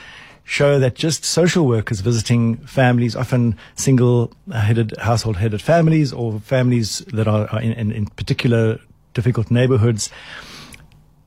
show 0.44 0.78
that 0.78 0.94
just 0.94 1.24
social 1.24 1.66
workers 1.66 2.00
visiting 2.00 2.56
families, 2.58 3.16
often 3.16 3.56
single-headed, 3.76 4.94
household-headed 4.98 5.60
families 5.62 6.12
or 6.12 6.38
families 6.40 6.98
that 7.12 7.26
are, 7.26 7.48
are 7.48 7.60
in, 7.60 7.72
in, 7.72 7.92
in 7.92 8.06
particular 8.06 8.78
difficult 9.14 9.50
neighborhoods, 9.50 10.10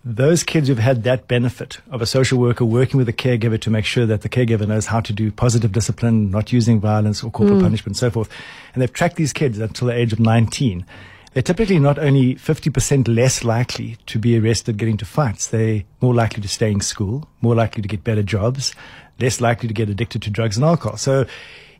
those 0.06 0.44
kids 0.44 0.68
who've 0.68 0.78
had 0.78 1.04
that 1.04 1.28
benefit 1.28 1.80
of 1.92 2.02
a 2.02 2.06
social 2.06 2.40
worker 2.40 2.64
working 2.64 2.98
with 2.98 3.10
a 3.10 3.14
caregiver 3.14 3.60
to 3.60 3.70
make 3.70 3.84
sure 3.84 4.06
that 4.06 4.22
the 4.22 4.30
caregiver 4.30 4.66
knows 4.66 4.86
how 4.86 5.02
to 5.02 5.12
do 5.12 5.32
positive 5.32 5.72
discipline, 5.72 6.32
not 6.32 6.54
using 6.54 6.80
violence 6.80 7.24
or 7.24 7.32
corporal 7.32 7.60
mm. 7.60 7.64
punishment, 7.64 7.88
and 7.88 7.98
so 7.98 8.10
forth. 8.10 8.30
And 8.74 8.82
they've 8.82 8.94
tracked 8.94 9.18
these 9.18 9.34
kids 9.34 9.60
until 9.60 9.88
the 9.88 9.94
age 9.94 10.14
of 10.14 10.20
19. 10.20 10.86
They're 11.34 11.44
typically 11.44 11.80
not 11.80 12.00
only 12.00 12.36
50% 12.36 13.08
less 13.08 13.44
likely 13.44 13.98
to 14.08 14.20
be 14.20 14.38
arrested 14.40 14.78
getting 14.78 14.94
into 14.94 15.06
fights, 15.06 15.48
they're 15.48 15.84
more 16.02 16.14
likely 16.14 16.42
to 16.42 16.48
stay 16.48 16.72
in 16.72 16.82
school, 16.82 17.28
more 17.42 17.56
likely 17.56 17.82
to 17.82 17.88
get 17.88 18.04
better 18.04 18.24
jobs, 18.24 18.74
less 19.20 19.42
likely 19.42 19.68
to 19.68 19.74
get 19.74 19.90
addicted 19.90 20.22
to 20.24 20.30
drugs 20.30 20.58
and 20.58 20.66
alcohol. 20.66 20.98
So 20.98 21.26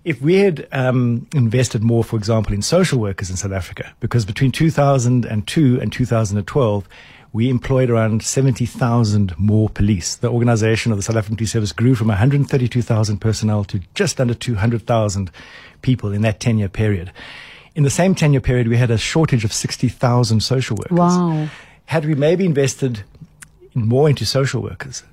if 0.04 0.22
we 0.22 0.36
had 0.36 0.68
um, 0.72 1.28
invested 1.34 1.84
more, 1.84 2.04
for 2.04 2.18
example, 2.18 2.54
in 2.54 2.62
social 2.62 3.00
workers 3.00 3.30
in 3.30 3.36
South 3.36 3.52
Africa, 3.52 3.94
because 4.00 4.26
between 4.26 4.52
2002 4.52 5.82
and 5.82 5.92
2012, 5.92 6.90
we 7.34 7.50
employed 7.50 7.90
around 7.90 8.24
70,000 8.24 9.38
more 9.38 9.70
police. 9.70 10.16
The 10.16 10.30
organization 10.30 10.92
of 10.92 10.98
the 10.98 11.04
South 11.04 11.18
African 11.18 11.36
Police 11.36 11.52
Service 11.52 11.72
grew 11.72 11.94
from 11.94 12.08
132,000 12.08 13.18
personnel 13.20 13.64
to 13.66 13.82
just 13.94 14.22
under 14.22 14.34
200,000 14.34 15.30
people 15.82 16.14
in 16.14 16.22
that 16.22 16.40
10 16.40 16.58
year 16.58 16.70
period. 16.70 17.12
In 17.78 17.84
the 17.84 17.92
same 17.92 18.16
10 18.16 18.34
year 18.34 18.42
period, 18.42 18.68
we 18.68 18.78
had 18.78 18.90
a 18.90 18.98
shortage 18.98 19.46
of 19.46 19.54
60,000 19.54 20.40
social 20.42 20.76
workers. 20.76 20.98
Wow. 20.98 21.48
Had 21.86 22.06
we 22.06 22.16
maybe 22.16 22.44
invested 22.44 23.04
more 23.76 24.10
into 24.10 24.26
social 24.26 24.64
workers, 24.64 25.04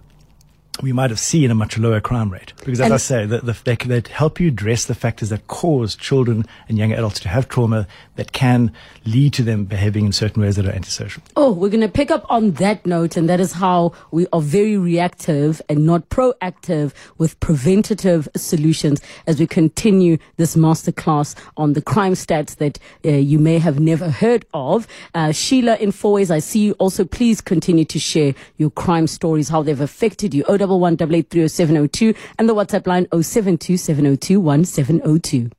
we 0.82 0.92
might 0.92 1.10
have 1.10 1.20
seen 1.20 1.50
a 1.50 1.54
much 1.54 1.78
lower 1.78 2.00
crime 2.00 2.30
rate. 2.30 2.52
Because 2.64 2.80
as 2.80 2.86
And- 2.86 2.94
I 2.94 2.96
say, 2.96 3.26
the, 3.26 3.38
the, 3.38 3.56
they, 3.64 3.76
they 3.76 4.02
help 4.12 4.40
you 4.40 4.48
address 4.48 4.86
the 4.86 4.94
factors 4.94 5.28
that 5.28 5.46
cause 5.46 5.94
children 5.94 6.44
and 6.68 6.76
young 6.76 6.92
adults 6.92 7.20
to 7.20 7.28
have 7.28 7.48
trauma 7.48 7.86
that 8.16 8.32
can 8.32 8.72
lead 9.04 9.32
to 9.34 9.42
them 9.42 9.64
behaving 9.66 10.04
in 10.06 10.12
certain 10.12 10.42
ways 10.42 10.56
that 10.56 10.66
are 10.66 10.72
antisocial. 10.72 11.22
Oh, 11.36 11.52
we're 11.52 11.68
going 11.68 11.80
to 11.80 11.88
pick 11.88 12.10
up 12.10 12.26
on 12.28 12.52
that 12.52 12.84
note, 12.86 13.16
and 13.16 13.28
that 13.28 13.38
is 13.38 13.52
how 13.52 13.92
we 14.10 14.26
are 14.32 14.40
very 14.40 14.76
reactive 14.76 15.62
and 15.68 15.86
not 15.86 16.08
proactive 16.08 16.92
with 17.18 17.38
preventative 17.40 18.28
solutions 18.36 19.00
as 19.26 19.38
we 19.38 19.46
continue 19.46 20.18
this 20.36 20.56
masterclass 20.56 21.34
on 21.56 21.74
the 21.74 21.82
crime 21.82 22.14
stats 22.14 22.56
that 22.56 22.78
uh, 23.04 23.10
you 23.10 23.38
may 23.38 23.58
have 23.58 23.78
never 23.78 24.10
heard 24.10 24.44
of. 24.52 24.86
Uh, 25.14 25.30
Sheila 25.32 25.76
in 25.76 25.90
Fourways, 25.92 26.30
I 26.30 26.40
see 26.40 26.60
you. 26.66 26.72
Also, 26.74 27.04
please 27.04 27.40
continue 27.40 27.84
to 27.84 27.98
share 27.98 28.34
your 28.58 28.70
crime 28.70 29.06
stories, 29.06 29.48
how 29.48 29.62
they've 29.62 29.80
affected 29.80 30.34
you. 30.34 30.44
011 30.70 30.98
8830702 30.98 32.16
and 32.38 32.48
the 32.48 32.54
WhatsApp 32.54 32.86
line 32.86 33.06
072 33.12 33.76
702 33.76 34.40
1702. 34.40 35.50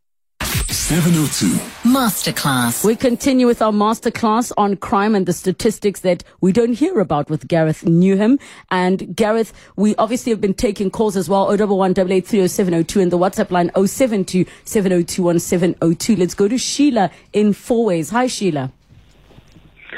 702. 0.68 1.48
Masterclass. 1.90 2.84
We 2.84 2.96
continue 2.96 3.48
with 3.48 3.62
our 3.62 3.72
masterclass 3.72 4.52
on 4.58 4.76
crime 4.78 5.16
and 5.16 5.26
the 5.26 5.34
statistics 5.34 6.02
that 6.02 6.24
we 6.42 6.52
don't 6.52 6.74
hear 6.74 7.00
about 7.00 7.30
with 7.30 7.48
Gareth 7.48 7.84
Newham. 7.86 8.40
And 8.70 9.16
Gareth, 9.16 9.54
we 9.76 9.96
obviously 9.96 10.32
have 10.32 10.42
been 10.42 10.54
taking 10.54 10.92
calls 10.92 11.16
as 11.16 11.30
well. 11.30 11.50
011 11.50 11.96
8830702 11.96 13.02
and 13.02 13.12
the 13.12 13.18
WhatsApp 13.18 13.52
line 13.52 13.72
072 13.74 14.46
702 14.66 15.24
1702. 15.24 16.16
Let's 16.16 16.34
go 16.34 16.48
to 16.48 16.58
Sheila 16.58 17.10
in 17.34 17.54
Fourways. 17.54 18.12
Hi, 18.12 18.28
Sheila. 18.28 18.72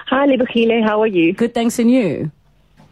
Hi, 0.08 0.26
Lebogile. 0.26 0.84
How 0.86 1.02
are 1.02 1.08
you? 1.08 1.34
Good, 1.34 1.54
thanks, 1.54 1.80
and 1.80 1.92
you? 1.92 2.32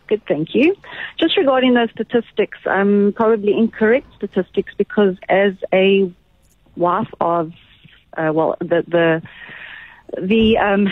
Good, 0.07 0.21
thank 0.27 0.53
you. 0.53 0.75
Just 1.19 1.37
regarding 1.37 1.73
those 1.73 1.89
statistics, 1.91 2.59
um, 2.65 3.13
probably 3.15 3.57
incorrect 3.57 4.07
statistics 4.17 4.73
because 4.77 5.15
as 5.29 5.53
a 5.73 6.11
wife 6.75 7.09
of, 7.19 7.51
uh, 8.17 8.31
well, 8.33 8.55
the 8.59 8.83
the 8.87 9.21
the 10.21 10.57
um, 10.57 10.87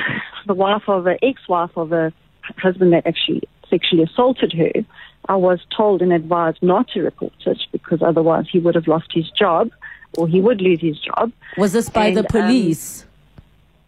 the 0.47 0.53
wife 0.53 0.83
of 0.87 1.05
an 1.07 1.17
ex-wife 1.21 1.71
of 1.75 1.91
a 1.91 2.11
husband 2.57 2.93
that 2.93 3.05
actually 3.05 3.43
sexually 3.69 4.03
assaulted 4.03 4.53
her, 4.53 4.71
I 5.29 5.35
was 5.35 5.59
told 5.75 6.01
and 6.01 6.11
advised 6.11 6.59
not 6.61 6.87
to 6.89 7.01
report 7.01 7.33
it 7.45 7.59
because 7.71 8.01
otherwise 8.01 8.45
he 8.51 8.59
would 8.59 8.75
have 8.75 8.87
lost 8.87 9.11
his 9.13 9.29
job 9.31 9.71
or 10.17 10.27
he 10.27 10.41
would 10.41 10.61
lose 10.61 10.81
his 10.81 10.99
job. 10.99 11.31
Was 11.57 11.73
this 11.73 11.89
by 11.89 12.11
the 12.11 12.19
And, 12.19 12.35
um, 12.35 12.41
police? 12.41 13.05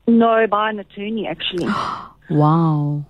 No, 0.07 0.47
by 0.47 0.69
an 0.69 0.79
attorney 0.79 1.27
actually. 1.27 1.67
wow. 2.29 3.05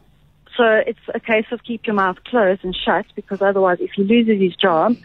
So 0.58 0.64
it's 0.64 1.00
a 1.14 1.20
case 1.20 1.46
of 1.52 1.64
keep 1.64 1.86
your 1.86 1.96
mouth 1.96 2.24
closed 2.24 2.64
and 2.64 2.76
shut 2.76 3.06
because 3.16 3.42
otherwise, 3.42 3.80
if 3.82 3.92
he 3.92 4.04
loses 4.04 4.42
his 4.42 4.56
job 4.56 4.96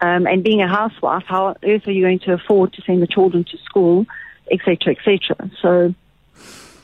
um, 0.00 0.26
and 0.26 0.42
being 0.42 0.60
a 0.60 0.68
housewife, 0.68 1.24
how 1.26 1.46
on 1.46 1.56
earth 1.64 1.86
are 1.86 1.92
you 1.92 2.02
going 2.02 2.18
to 2.20 2.32
afford 2.32 2.72
to 2.74 2.82
send 2.82 3.02
the 3.02 3.06
children 3.06 3.44
to 3.44 3.58
school, 3.58 4.06
etc., 4.50 4.94
etc.? 4.96 5.50
So, 5.62 5.94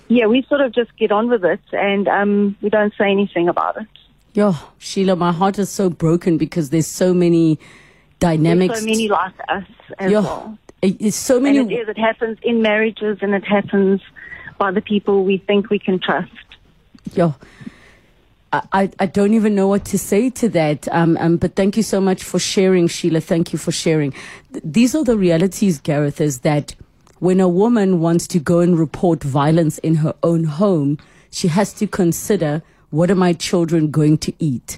yeah, 0.08 0.26
we 0.26 0.42
sort 0.42 0.61
of 0.61 0.72
just 0.72 0.96
get 0.96 1.11
on 1.11 1.28
with 1.28 1.44
it 1.44 1.61
and 1.72 2.06
um, 2.06 2.56
we 2.62 2.70
don't 2.70 2.94
say 2.96 3.11
anything 3.11 3.48
about 3.48 3.76
it. 3.76 3.88
Yo, 4.35 4.54
Sheila, 4.78 5.16
my 5.16 5.32
heart 5.32 5.58
is 5.58 5.68
so 5.68 5.90
broken 5.90 6.38
because 6.38 6.70
there's 6.70 6.87
so 6.87 7.12
many 7.12 7.58
dynamics. 8.18 8.80
There's 8.80 8.80
so 8.80 8.87
many 8.87 9.08
like 9.08 9.35
us 9.48 9.64
as 9.98 10.11
Yo, 10.11 10.22
well. 10.22 10.58
it's 10.80 11.16
so 11.16 11.38
many. 11.40 11.58
And 11.58 11.70
it 11.70 11.74
is. 11.74 11.88
It 11.88 11.98
happens 11.98 12.38
in 12.42 12.62
marriages 12.62 13.18
and 13.20 13.35
it 13.35 13.44
happens 13.44 14.00
by 14.58 14.70
the 14.70 14.80
people 14.80 15.24
we 15.24 15.38
think 15.38 15.68
we 15.70 15.78
can 15.78 15.98
trust. 15.98 16.30
I, 17.14 17.35
I, 18.53 18.91
I 18.99 19.07
don't 19.07 19.33
even 19.35 19.55
know 19.55 19.67
what 19.67 19.85
to 19.87 19.99
say 19.99 20.29
to 20.31 20.49
that. 20.51 20.87
Um, 20.93 21.17
um, 21.19 21.37
but 21.38 21.57
thank 21.57 21.77
you 21.77 21.83
so 21.83 22.01
much 22.01 22.23
for 22.23 22.38
sharing, 22.38 22.87
Sheila. 22.87 23.21
Thank 23.21 23.53
you 23.53 23.59
for 23.59 23.73
sharing. 23.73 24.12
Th- 24.53 24.62
these 24.65 24.95
are 24.95 25.05
the 25.05 25.17
realities, 25.17 25.79
Gareth, 25.79 26.21
is 26.21 26.41
that 26.41 26.75
when 27.19 27.41
a 27.41 27.49
woman 27.49 28.01
wants 28.01 28.27
to 28.29 28.38
go 28.38 28.61
and 28.61 28.79
report 28.79 29.23
violence 29.23 29.79
in 29.79 29.97
her 29.97 30.15
own 30.23 30.45
home, 30.45 30.99
she 31.31 31.49
has 31.49 31.73
to 31.75 31.87
consider 31.87 32.62
what 32.91 33.11
are 33.11 33.15
my 33.17 33.33
children 33.33 33.91
going 33.91 34.19
to 34.19 34.35
eat? 34.38 34.77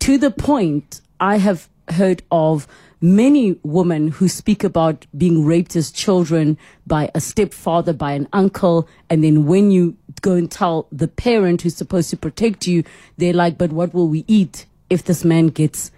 To 0.00 0.16
the 0.16 0.30
point, 0.30 1.02
I 1.20 1.36
have 1.36 1.68
heard 1.88 2.22
of 2.30 2.66
many 3.02 3.58
women 3.62 4.08
who 4.08 4.28
speak 4.28 4.64
about 4.64 5.06
being 5.16 5.44
raped 5.44 5.76
as 5.76 5.90
children 5.90 6.56
by 6.86 7.10
a 7.14 7.20
stepfather, 7.20 7.92
by 7.92 8.12
an 8.12 8.28
uncle, 8.32 8.88
and 9.08 9.24
then 9.24 9.46
when 9.46 9.70
you 9.70 9.96
go 10.20 10.34
and 10.34 10.50
tell 10.50 10.86
the 10.92 11.08
parent 11.08 11.62
who's 11.62 11.76
supposed 11.76 12.10
to 12.10 12.16
protect 12.16 12.66
you, 12.66 12.84
they're 13.16 13.32
like, 13.32 13.58
but 13.58 13.72
what 13.72 13.94
will 13.94 14.08
we 14.08 14.24
eat 14.26 14.66
if 14.88 15.04
this 15.04 15.24
man 15.24 15.48
gets 15.48 15.90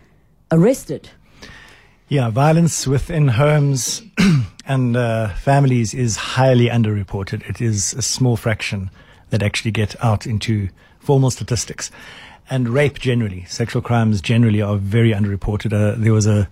arrested? 0.50 1.10
Yeah, 2.08 2.28
violence 2.28 2.86
within 2.86 3.28
homes 3.28 4.02
and 4.66 4.96
uh, 4.96 5.28
families 5.34 5.94
is 5.94 6.16
highly 6.16 6.68
underreported. 6.68 7.48
It 7.48 7.60
is 7.60 7.94
a 7.94 8.02
small 8.02 8.36
fraction 8.36 8.90
that 9.30 9.42
actually 9.42 9.70
get 9.70 9.96
out 10.04 10.26
into 10.26 10.68
formal 11.00 11.30
statistics. 11.30 11.90
And 12.50 12.68
rape 12.68 12.98
generally, 12.98 13.46
sexual 13.46 13.80
crimes 13.80 14.20
generally 14.20 14.60
are 14.60 14.76
very 14.76 15.12
underreported. 15.12 15.72
Uh, 15.72 15.94
there 15.96 16.12
was 16.12 16.26
a, 16.26 16.48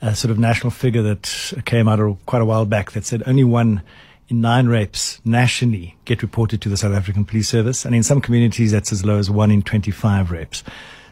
a 0.00 0.14
sort 0.14 0.30
of 0.30 0.38
national 0.38 0.70
figure 0.70 1.02
that 1.02 1.52
came 1.64 1.88
out 1.88 2.18
quite 2.26 2.40
a 2.40 2.44
while 2.44 2.64
back 2.64 2.92
that 2.92 3.04
said 3.04 3.24
only 3.26 3.42
one 3.42 3.82
in 4.30 4.40
nine 4.40 4.68
rapes 4.68 5.20
nationally 5.24 5.96
get 6.04 6.22
reported 6.22 6.62
to 6.62 6.68
the 6.68 6.76
South 6.76 6.94
African 6.94 7.24
Police 7.24 7.48
Service. 7.48 7.84
And 7.84 7.94
in 7.94 8.02
some 8.02 8.20
communities, 8.20 8.70
that's 8.70 8.92
as 8.92 9.04
low 9.04 9.18
as 9.18 9.28
one 9.28 9.50
in 9.50 9.62
25 9.62 10.30
rapes. 10.30 10.62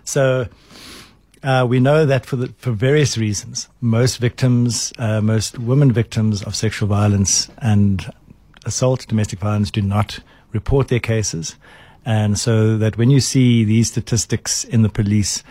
So, 0.04 0.46
uh, 1.42 1.66
we 1.68 1.78
know 1.80 2.06
that 2.06 2.26
for 2.26 2.36
the, 2.36 2.52
for 2.58 2.72
various 2.72 3.18
reasons, 3.18 3.68
most 3.80 4.16
victims, 4.16 4.92
uh, 4.98 5.20
most 5.20 5.58
women 5.58 5.92
victims 5.92 6.42
of 6.42 6.56
sexual 6.56 6.88
violence 6.88 7.48
and 7.58 8.12
assault, 8.64 9.06
domestic 9.06 9.38
violence, 9.38 9.70
do 9.70 9.82
not 9.82 10.20
report 10.52 10.88
their 10.88 11.00
cases, 11.00 11.56
and 12.04 12.38
so 12.38 12.76
that 12.78 12.96
when 12.96 13.10
you 13.10 13.20
see 13.20 13.64
these 13.64 13.88
statistics 13.88 14.64
in 14.64 14.82
the 14.82 14.88
police, 14.88 15.44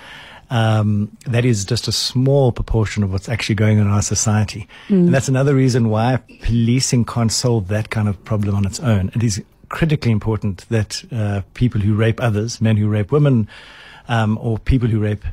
um, 0.50 1.12
that 1.26 1.46
is 1.46 1.66
just 1.66 1.88
a 1.88 1.92
small 1.92 2.52
proportion 2.52 3.04
of 3.04 3.12
what's 3.12 3.30
actually 3.30 3.56
going 3.56 3.80
on 3.80 3.88
in 3.88 3.92
our 3.92 4.02
society, 4.02 4.68
and 4.90 5.14
that's 5.14 5.28
another 5.28 5.56
reason 5.56 5.90
why 5.90 6.18
policing 6.42 7.06
can't 7.06 7.32
solve 7.32 7.68
that 7.68 7.90
kind 7.90 8.08
of 8.08 8.24
problem 8.24 8.56
on 8.56 8.66
its 8.66 8.80
own. 8.80 9.12
It 9.16 9.24
is 9.24 9.44
critically 9.70 10.12
important 10.12 10.66
that 10.70 11.04
uh, 11.12 11.42
people 11.54 11.82
who 11.82 11.96
rape 11.96 12.22
others, 12.22 12.62
men 12.62 12.78
who 12.78 12.88
rape 12.88 13.12
women, 13.12 13.48
um, 14.08 14.38
or 14.42 14.58
people 14.58 14.88
who 14.88 15.00
rape 15.00 15.24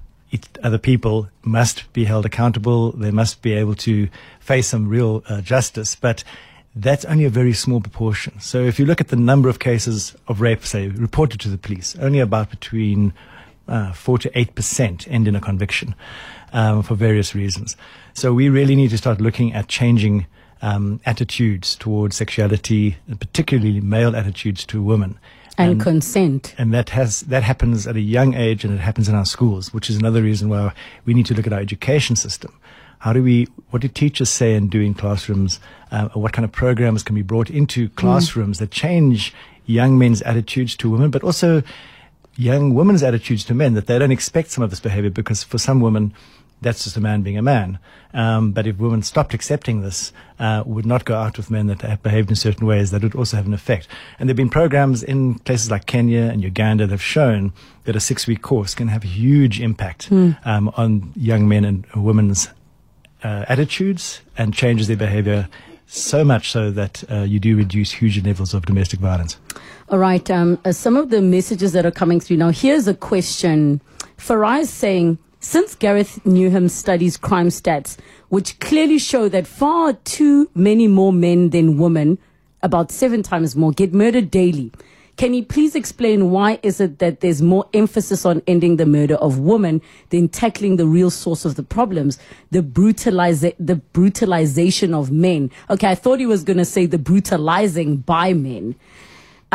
other 0.62 0.78
people 0.78 1.28
must 1.42 1.92
be 1.92 2.04
held 2.04 2.26
accountable. 2.26 2.92
They 2.92 3.10
must 3.10 3.42
be 3.42 3.52
able 3.52 3.74
to 3.76 4.08
face 4.40 4.66
some 4.66 4.88
real 4.88 5.22
uh, 5.28 5.40
justice. 5.40 5.94
But 5.94 6.24
that's 6.74 7.04
only 7.04 7.24
a 7.24 7.30
very 7.30 7.52
small 7.52 7.80
proportion. 7.80 8.40
So 8.40 8.64
if 8.64 8.78
you 8.78 8.86
look 8.86 9.00
at 9.00 9.08
the 9.08 9.16
number 9.16 9.48
of 9.48 9.58
cases 9.58 10.16
of 10.26 10.40
rape, 10.40 10.64
say, 10.64 10.88
reported 10.88 11.40
to 11.40 11.48
the 11.48 11.58
police, 11.58 11.94
only 12.00 12.18
about 12.18 12.50
between 12.50 13.12
uh, 13.68 13.92
4 13.92 14.18
to 14.18 14.30
8% 14.30 15.08
end 15.10 15.28
in 15.28 15.36
a 15.36 15.40
conviction 15.40 15.94
um, 16.52 16.82
for 16.82 16.94
various 16.94 17.34
reasons. 17.34 17.76
So 18.14 18.32
we 18.32 18.48
really 18.48 18.76
need 18.76 18.90
to 18.90 18.98
start 18.98 19.20
looking 19.20 19.52
at 19.52 19.68
changing 19.68 20.26
um, 20.62 21.00
attitudes 21.04 21.76
towards 21.76 22.16
sexuality, 22.16 22.96
particularly 23.20 23.80
male 23.80 24.16
attitudes 24.16 24.64
to 24.66 24.82
women. 24.82 25.18
And, 25.56 25.80
consent. 25.80 26.54
And 26.58 26.74
that 26.74 26.88
has 26.90 27.20
that 27.22 27.44
happens 27.44 27.86
at 27.86 27.94
a 27.94 28.00
young 28.00 28.34
age, 28.34 28.64
and 28.64 28.74
it 28.74 28.80
happens 28.80 29.08
in 29.08 29.14
our 29.14 29.24
schools, 29.24 29.72
which 29.72 29.88
is 29.88 29.96
another 29.96 30.20
reason 30.20 30.48
why 30.48 30.72
we 31.04 31.14
need 31.14 31.26
to 31.26 31.34
look 31.34 31.46
at 31.46 31.52
our 31.52 31.60
education 31.60 32.16
system. 32.16 32.58
How 32.98 33.12
do 33.12 33.22
we? 33.22 33.46
What 33.70 33.82
do 33.82 33.86
teachers 33.86 34.30
say 34.30 34.54
and 34.54 34.68
do 34.68 34.80
in 34.80 34.94
classrooms? 34.94 35.60
Uh, 35.92 36.08
what 36.08 36.32
kind 36.32 36.44
of 36.44 36.50
programs 36.50 37.04
can 37.04 37.14
be 37.14 37.22
brought 37.22 37.50
into 37.50 37.88
classrooms 37.90 38.58
that 38.58 38.72
change 38.72 39.32
young 39.66 39.96
men's 39.96 40.22
attitudes 40.22 40.76
to 40.76 40.90
women, 40.90 41.10
but 41.10 41.22
also 41.22 41.62
young 42.36 42.74
women's 42.74 43.02
attitudes 43.02 43.44
to 43.46 43.54
men? 43.54 43.74
That 43.74 43.86
they 43.86 43.98
don't 43.98 44.12
expect 44.12 44.50
some 44.50 44.64
of 44.64 44.70
this 44.70 44.80
behavior 44.80 45.10
because 45.10 45.42
for 45.42 45.58
some 45.58 45.80
women, 45.80 46.14
that's 46.60 46.84
just 46.84 46.96
a 46.96 47.00
man 47.00 47.22
being 47.22 47.38
a 47.38 47.42
man. 47.42 47.78
Um, 48.12 48.52
but 48.52 48.66
if 48.66 48.78
women 48.78 49.02
stopped 49.02 49.34
accepting 49.34 49.82
this, 49.82 50.12
uh, 50.38 50.62
would 50.66 50.86
not 50.86 51.04
go 51.04 51.16
out 51.16 51.36
with 51.36 51.50
men 51.50 51.66
that 51.66 51.82
have 51.82 52.02
behaved 52.02 52.30
in 52.30 52.36
certain 52.36 52.66
ways, 52.66 52.90
that 52.90 53.02
would 53.02 53.14
also 53.14 53.36
have 53.36 53.46
an 53.46 53.54
effect. 53.54 53.86
And 54.18 54.28
there 54.28 54.32
have 54.32 54.36
been 54.36 54.50
programs 54.50 55.02
in 55.02 55.38
places 55.40 55.70
like 55.70 55.86
Kenya 55.86 56.22
and 56.22 56.42
Uganda 56.42 56.86
that 56.86 56.92
have 56.92 57.02
shown 57.02 57.52
that 57.84 57.96
a 57.96 58.00
six 58.00 58.26
week 58.26 58.42
course 58.42 58.74
can 58.74 58.88
have 58.88 59.04
a 59.04 59.08
huge 59.08 59.60
impact 59.60 60.10
um, 60.44 60.72
on 60.76 61.12
young 61.16 61.48
men 61.48 61.64
and 61.64 61.86
women's 61.94 62.48
uh, 63.22 63.44
attitudes 63.48 64.20
and 64.36 64.54
changes 64.54 64.86
their 64.88 64.96
behavior 64.96 65.48
so 65.86 66.24
much 66.24 66.50
so 66.50 66.70
that 66.70 67.04
uh, 67.10 67.22
you 67.22 67.38
do 67.38 67.56
reduce 67.56 67.92
huge 67.92 68.24
levels 68.24 68.54
of 68.54 68.64
domestic 68.66 69.00
violence. 69.00 69.38
All 69.90 69.98
right. 69.98 70.28
Um, 70.30 70.58
uh, 70.64 70.72
some 70.72 70.96
of 70.96 71.10
the 71.10 71.20
messages 71.20 71.72
that 71.72 71.84
are 71.84 71.90
coming 71.90 72.18
through 72.18 72.38
now. 72.38 72.50
Here's 72.50 72.88
a 72.88 72.94
question. 72.94 73.82
Farai 74.16 74.64
saying, 74.64 75.18
since 75.40 75.74
Gareth 75.74 76.20
Newham 76.24 76.70
studies 76.70 77.18
crime 77.18 77.48
stats, 77.48 77.98
which 78.30 78.58
clearly 78.60 78.98
show 78.98 79.28
that 79.28 79.46
far 79.46 79.92
too 79.92 80.50
many 80.54 80.88
more 80.88 81.12
men 81.12 81.50
than 81.50 81.76
women, 81.76 82.18
about 82.62 82.90
seven 82.90 83.22
times 83.22 83.54
more, 83.54 83.72
get 83.72 83.92
murdered 83.92 84.30
daily. 84.30 84.72
Can 85.18 85.34
you 85.34 85.44
please 85.44 85.76
explain 85.76 86.30
why 86.30 86.58
is 86.62 86.80
it 86.80 86.98
that 86.98 87.20
there's 87.20 87.42
more 87.42 87.66
emphasis 87.74 88.24
on 88.24 88.42
ending 88.46 88.78
the 88.78 88.86
murder 88.86 89.16
of 89.16 89.38
women 89.38 89.82
than 90.08 90.28
tackling 90.28 90.76
the 90.76 90.86
real 90.86 91.10
source 91.10 91.44
of 91.44 91.56
the 91.56 91.62
problems, 91.62 92.18
the 92.50 92.62
brutaliza- 92.62 93.54
the 93.60 93.76
brutalization 93.76 94.94
of 94.94 95.12
men? 95.12 95.50
Okay, 95.68 95.88
I 95.88 95.94
thought 95.94 96.20
he 96.20 96.26
was 96.26 96.42
going 96.42 96.56
to 96.56 96.64
say 96.64 96.86
the 96.86 96.98
brutalizing 96.98 97.98
by 97.98 98.32
men. 98.32 98.76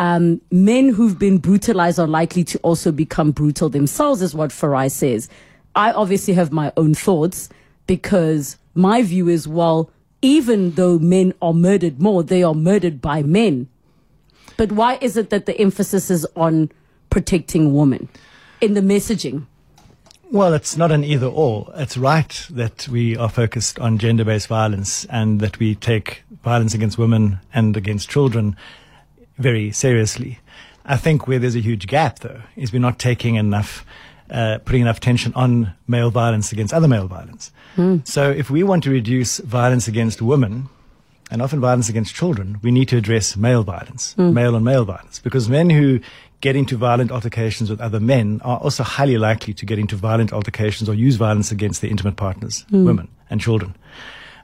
Um, 0.00 0.40
men 0.50 0.88
who've 0.88 1.18
been 1.18 1.36
brutalized 1.36 2.00
are 2.00 2.06
likely 2.06 2.42
to 2.44 2.58
also 2.60 2.90
become 2.90 3.32
brutal 3.32 3.68
themselves, 3.68 4.22
is 4.22 4.34
what 4.34 4.48
Farai 4.48 4.90
says. 4.90 5.28
I 5.76 5.92
obviously 5.92 6.32
have 6.32 6.50
my 6.50 6.72
own 6.78 6.94
thoughts 6.94 7.50
because 7.86 8.56
my 8.74 9.02
view 9.02 9.28
is, 9.28 9.46
well, 9.46 9.90
even 10.22 10.70
though 10.70 10.98
men 10.98 11.34
are 11.42 11.52
murdered 11.52 12.00
more, 12.00 12.22
they 12.22 12.42
are 12.42 12.54
murdered 12.54 13.02
by 13.02 13.22
men. 13.22 13.68
But 14.56 14.72
why 14.72 14.96
is 15.02 15.18
it 15.18 15.28
that 15.28 15.44
the 15.44 15.60
emphasis 15.60 16.10
is 16.10 16.26
on 16.34 16.72
protecting 17.10 17.74
women 17.74 18.08
in 18.62 18.72
the 18.72 18.80
messaging? 18.80 19.44
Well, 20.32 20.54
it's 20.54 20.78
not 20.78 20.92
an 20.92 21.04
either 21.04 21.26
or. 21.26 21.70
It's 21.74 21.98
right 21.98 22.46
that 22.48 22.88
we 22.88 23.18
are 23.18 23.28
focused 23.28 23.78
on 23.78 23.98
gender 23.98 24.24
based 24.24 24.46
violence 24.46 25.04
and 25.10 25.40
that 25.40 25.58
we 25.58 25.74
take 25.74 26.22
violence 26.42 26.72
against 26.72 26.96
women 26.96 27.40
and 27.52 27.76
against 27.76 28.08
children 28.08 28.56
very 29.40 29.72
seriously. 29.72 30.38
I 30.84 30.96
think 30.96 31.26
where 31.26 31.38
there's 31.38 31.56
a 31.56 31.60
huge 31.60 31.86
gap, 31.86 32.20
though, 32.20 32.40
is 32.56 32.72
we're 32.72 32.78
not 32.80 32.98
taking 32.98 33.36
enough, 33.36 33.84
uh, 34.30 34.58
putting 34.64 34.82
enough 34.82 35.00
tension 35.00 35.32
on 35.34 35.72
male 35.86 36.10
violence 36.10 36.52
against 36.52 36.72
other 36.72 36.88
male 36.88 37.06
violence. 37.06 37.52
So 38.04 38.30
if 38.30 38.50
we 38.50 38.62
want 38.62 38.84
to 38.84 38.90
reduce 38.90 39.38
violence 39.38 39.88
against 39.88 40.20
women, 40.20 40.68
and 41.30 41.40
often 41.40 41.60
violence 41.60 41.88
against 41.88 42.14
children, 42.14 42.58
we 42.60 42.72
need 42.72 42.88
to 42.88 42.96
address 42.96 43.36
male 43.36 43.62
violence, 43.62 44.14
male 44.34 44.56
on 44.56 44.64
male 44.64 44.84
violence, 44.84 45.20
because 45.20 45.48
men 45.48 45.70
who 45.70 46.00
get 46.40 46.56
into 46.56 46.76
violent 46.76 47.12
altercations 47.12 47.70
with 47.70 47.80
other 47.80 48.00
men 48.00 48.40
are 48.42 48.58
also 48.58 48.82
highly 48.82 49.16
likely 49.16 49.54
to 49.54 49.64
get 49.64 49.78
into 49.78 49.94
violent 49.94 50.32
altercations 50.32 50.88
or 50.88 50.94
use 50.94 51.16
violence 51.16 51.52
against 51.52 51.82
their 51.82 51.90
intimate 51.90 52.16
partners, 52.16 52.64
women 52.84 53.08
and 53.30 53.40
children. 53.40 53.76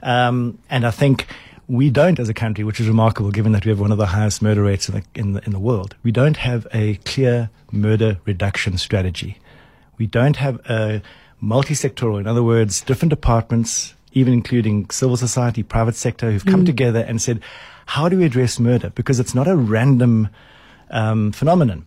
Um, 0.02 0.58
and 0.70 0.86
I 0.86 0.92
think 0.92 1.26
we 1.68 1.90
don't, 1.90 2.18
as 2.18 2.28
a 2.28 2.34
country, 2.34 2.64
which 2.64 2.80
is 2.80 2.88
remarkable 2.88 3.30
given 3.30 3.52
that 3.52 3.64
we 3.64 3.70
have 3.70 3.80
one 3.80 3.92
of 3.92 3.98
the 3.98 4.06
highest 4.06 4.40
murder 4.40 4.62
rates 4.62 4.88
in 4.88 4.94
the, 4.94 5.04
in 5.14 5.32
the, 5.32 5.44
in 5.44 5.52
the 5.52 5.58
world, 5.58 5.96
we 6.02 6.12
don't 6.12 6.36
have 6.36 6.66
a 6.72 6.94
clear 7.04 7.50
murder 7.72 8.18
reduction 8.24 8.78
strategy. 8.78 9.38
We 9.98 10.06
don't 10.06 10.36
have 10.36 10.60
a 10.66 11.02
multi-sectoral, 11.40 12.20
in 12.20 12.26
other 12.26 12.42
words, 12.42 12.82
different 12.82 13.10
departments, 13.10 13.94
even 14.12 14.32
including 14.32 14.88
civil 14.90 15.16
society, 15.16 15.62
private 15.62 15.96
sector, 15.96 16.30
who've 16.30 16.44
come 16.44 16.64
together 16.64 17.00
and 17.00 17.20
said, 17.20 17.40
how 17.86 18.08
do 18.08 18.18
we 18.18 18.24
address 18.24 18.58
murder? 18.58 18.90
Because 18.90 19.18
it's 19.20 19.34
not 19.34 19.48
a 19.48 19.56
random 19.56 20.28
um, 20.90 21.32
phenomenon. 21.32 21.86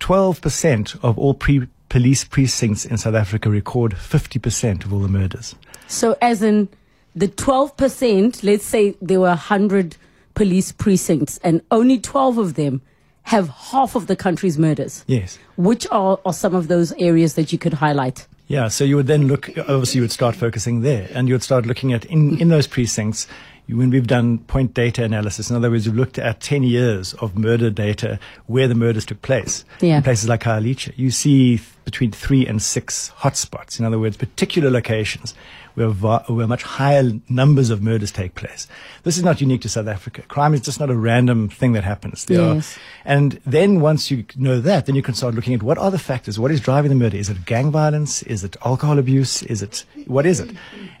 12% 0.00 1.02
of 1.02 1.18
all 1.18 1.34
pre- 1.34 1.68
police 1.88 2.24
precincts 2.24 2.84
in 2.84 2.98
South 2.98 3.14
Africa 3.14 3.48
record 3.50 3.92
50% 3.92 4.84
of 4.84 4.92
all 4.92 5.00
the 5.00 5.08
murders. 5.08 5.54
So, 5.88 6.16
as 6.20 6.42
in 6.42 6.68
the 7.16 7.28
12%, 7.28 8.44
let's 8.44 8.64
say 8.64 8.94
there 9.00 9.20
were 9.20 9.28
100 9.28 9.96
police 10.34 10.70
precincts 10.70 11.38
and 11.38 11.62
only 11.70 11.98
12 11.98 12.36
of 12.36 12.54
them 12.54 12.82
have 13.22 13.48
half 13.48 13.96
of 13.96 14.06
the 14.06 14.14
country's 14.14 14.58
murders. 14.58 15.02
Yes. 15.08 15.38
Which 15.56 15.86
are, 15.90 16.20
are 16.24 16.32
some 16.34 16.54
of 16.54 16.68
those 16.68 16.92
areas 16.92 17.34
that 17.34 17.52
you 17.52 17.58
could 17.58 17.72
highlight? 17.72 18.26
Yeah, 18.48 18.68
so 18.68 18.84
you 18.84 18.94
would 18.96 19.08
then 19.08 19.26
look, 19.26 19.48
obviously, 19.58 19.98
you 19.98 20.02
would 20.02 20.12
start 20.12 20.36
focusing 20.36 20.82
there 20.82 21.08
and 21.12 21.26
you 21.26 21.34
would 21.34 21.42
start 21.42 21.66
looking 21.66 21.92
at 21.92 22.04
in, 22.04 22.38
in 22.38 22.48
those 22.48 22.66
precincts. 22.68 23.26
When 23.68 23.90
we've 23.90 24.06
done 24.06 24.38
point 24.38 24.74
data 24.74 25.02
analysis, 25.02 25.50
in 25.50 25.56
other 25.56 25.68
words, 25.68 25.88
we've 25.88 25.96
looked 25.96 26.20
at 26.20 26.40
10 26.40 26.62
years 26.62 27.14
of 27.14 27.36
murder 27.36 27.68
data 27.68 28.20
where 28.46 28.68
the 28.68 28.76
murders 28.76 29.04
took 29.04 29.22
place. 29.22 29.64
Yeah. 29.80 29.96
In 29.96 30.04
places 30.04 30.28
like 30.28 30.44
Khayelitsha, 30.44 30.92
you 30.96 31.10
see 31.10 31.56
th- 31.56 31.68
between 31.84 32.12
three 32.12 32.46
and 32.46 32.62
six 32.62 33.10
hotspots. 33.18 33.80
In 33.80 33.84
other 33.84 33.98
words, 33.98 34.16
particular 34.16 34.70
locations 34.70 35.34
where, 35.76 35.90
where 35.90 36.46
much 36.48 36.62
higher 36.64 37.04
numbers 37.28 37.70
of 37.70 37.82
murders 37.82 38.10
take 38.10 38.34
place. 38.34 38.66
This 39.04 39.16
is 39.16 39.22
not 39.22 39.40
unique 39.40 39.60
to 39.62 39.68
South 39.68 39.86
Africa. 39.86 40.22
Crime 40.22 40.52
is 40.54 40.60
just 40.60 40.80
not 40.80 40.90
a 40.90 40.96
random 40.96 41.48
thing 41.48 41.72
that 41.74 41.84
happens. 41.84 42.24
There 42.24 42.40
are- 42.42 42.54
Yes. 42.56 42.78
and 43.04 43.38
then 43.46 43.80
once 43.80 44.10
you 44.10 44.24
know 44.36 44.60
that, 44.60 44.86
then 44.86 44.94
you 44.96 45.02
can 45.02 45.14
start 45.14 45.34
looking 45.34 45.54
at 45.54 45.62
what 45.62 45.78
are 45.78 45.90
the 45.92 45.98
factors? 45.98 46.38
What 46.38 46.50
is 46.50 46.60
driving 46.60 46.88
the 46.88 46.96
murder? 46.96 47.16
Is 47.16 47.30
it 47.30 47.44
gang 47.44 47.70
violence? 47.70 48.22
Is 48.24 48.42
it 48.42 48.56
alcohol 48.64 48.98
abuse? 48.98 49.42
Is 49.44 49.62
it, 49.62 49.84
what 50.06 50.26
is 50.26 50.40
it? 50.40 50.50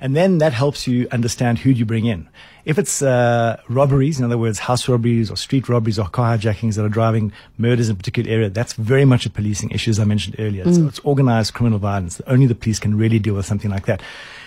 And 0.00 0.14
then 0.14 0.38
that 0.38 0.52
helps 0.52 0.86
you 0.86 1.08
understand 1.10 1.58
who 1.58 1.72
do 1.72 1.78
you 1.80 1.86
bring 1.86 2.06
in. 2.06 2.28
If 2.66 2.78
it's 2.78 3.00
uh, 3.00 3.60
robberies, 3.68 4.18
in 4.18 4.24
other 4.24 4.36
words, 4.36 4.58
house 4.58 4.88
robberies 4.88 5.30
or 5.30 5.36
street 5.36 5.68
robberies 5.68 6.00
or 6.00 6.08
car 6.08 6.36
hijackings 6.36 6.74
that 6.74 6.84
are 6.84 6.88
driving 6.88 7.32
murders 7.58 7.88
in 7.88 7.94
a 7.94 7.96
particular 7.96 8.28
area, 8.28 8.50
that's 8.50 8.72
very 8.72 9.04
much 9.04 9.24
a 9.24 9.30
policing 9.30 9.70
issue, 9.70 9.90
as 9.90 10.00
I 10.00 10.04
mentioned 10.04 10.34
earlier. 10.40 10.64
It's, 10.66 10.76
it's 10.78 10.98
organized 11.04 11.54
criminal 11.54 11.78
violence. 11.78 12.20
Only 12.26 12.46
the 12.46 12.56
police 12.56 12.80
can 12.80 12.98
really 12.98 13.20
deal 13.20 13.34
with 13.34 13.46
something 13.46 13.70
like 13.70 13.86
that. 13.86 14.02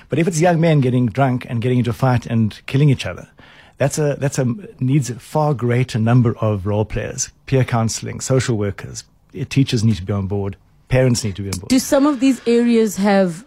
But 0.09 0.18
if 0.19 0.27
it's 0.27 0.41
young 0.41 0.59
men 0.59 0.81
getting 0.81 1.07
drunk 1.07 1.45
and 1.49 1.61
getting 1.61 1.77
into 1.77 1.91
a 1.91 1.93
fight 1.93 2.25
and 2.25 2.59
killing 2.65 2.89
each 2.89 3.05
other, 3.05 3.29
that's 3.77 3.97
a 3.97 4.15
that's 4.19 4.37
a 4.37 4.45
needs 4.79 5.09
a 5.09 5.15
far 5.15 5.53
greater 5.53 5.97
number 5.97 6.37
of 6.39 6.65
role 6.65 6.83
players, 6.83 7.29
peer 7.45 7.63
counselling, 7.63 8.19
social 8.19 8.57
workers, 8.57 9.05
eh, 9.33 9.45
teachers 9.47 9.83
need 9.83 9.95
to 9.95 10.03
be 10.03 10.11
on 10.11 10.27
board, 10.27 10.57
parents 10.89 11.23
need 11.23 11.37
to 11.37 11.43
be 11.43 11.47
on 11.47 11.59
board. 11.59 11.69
Do 11.69 11.79
some 11.79 12.05
of 12.05 12.19
these 12.19 12.45
areas 12.45 12.97
have 12.97 13.45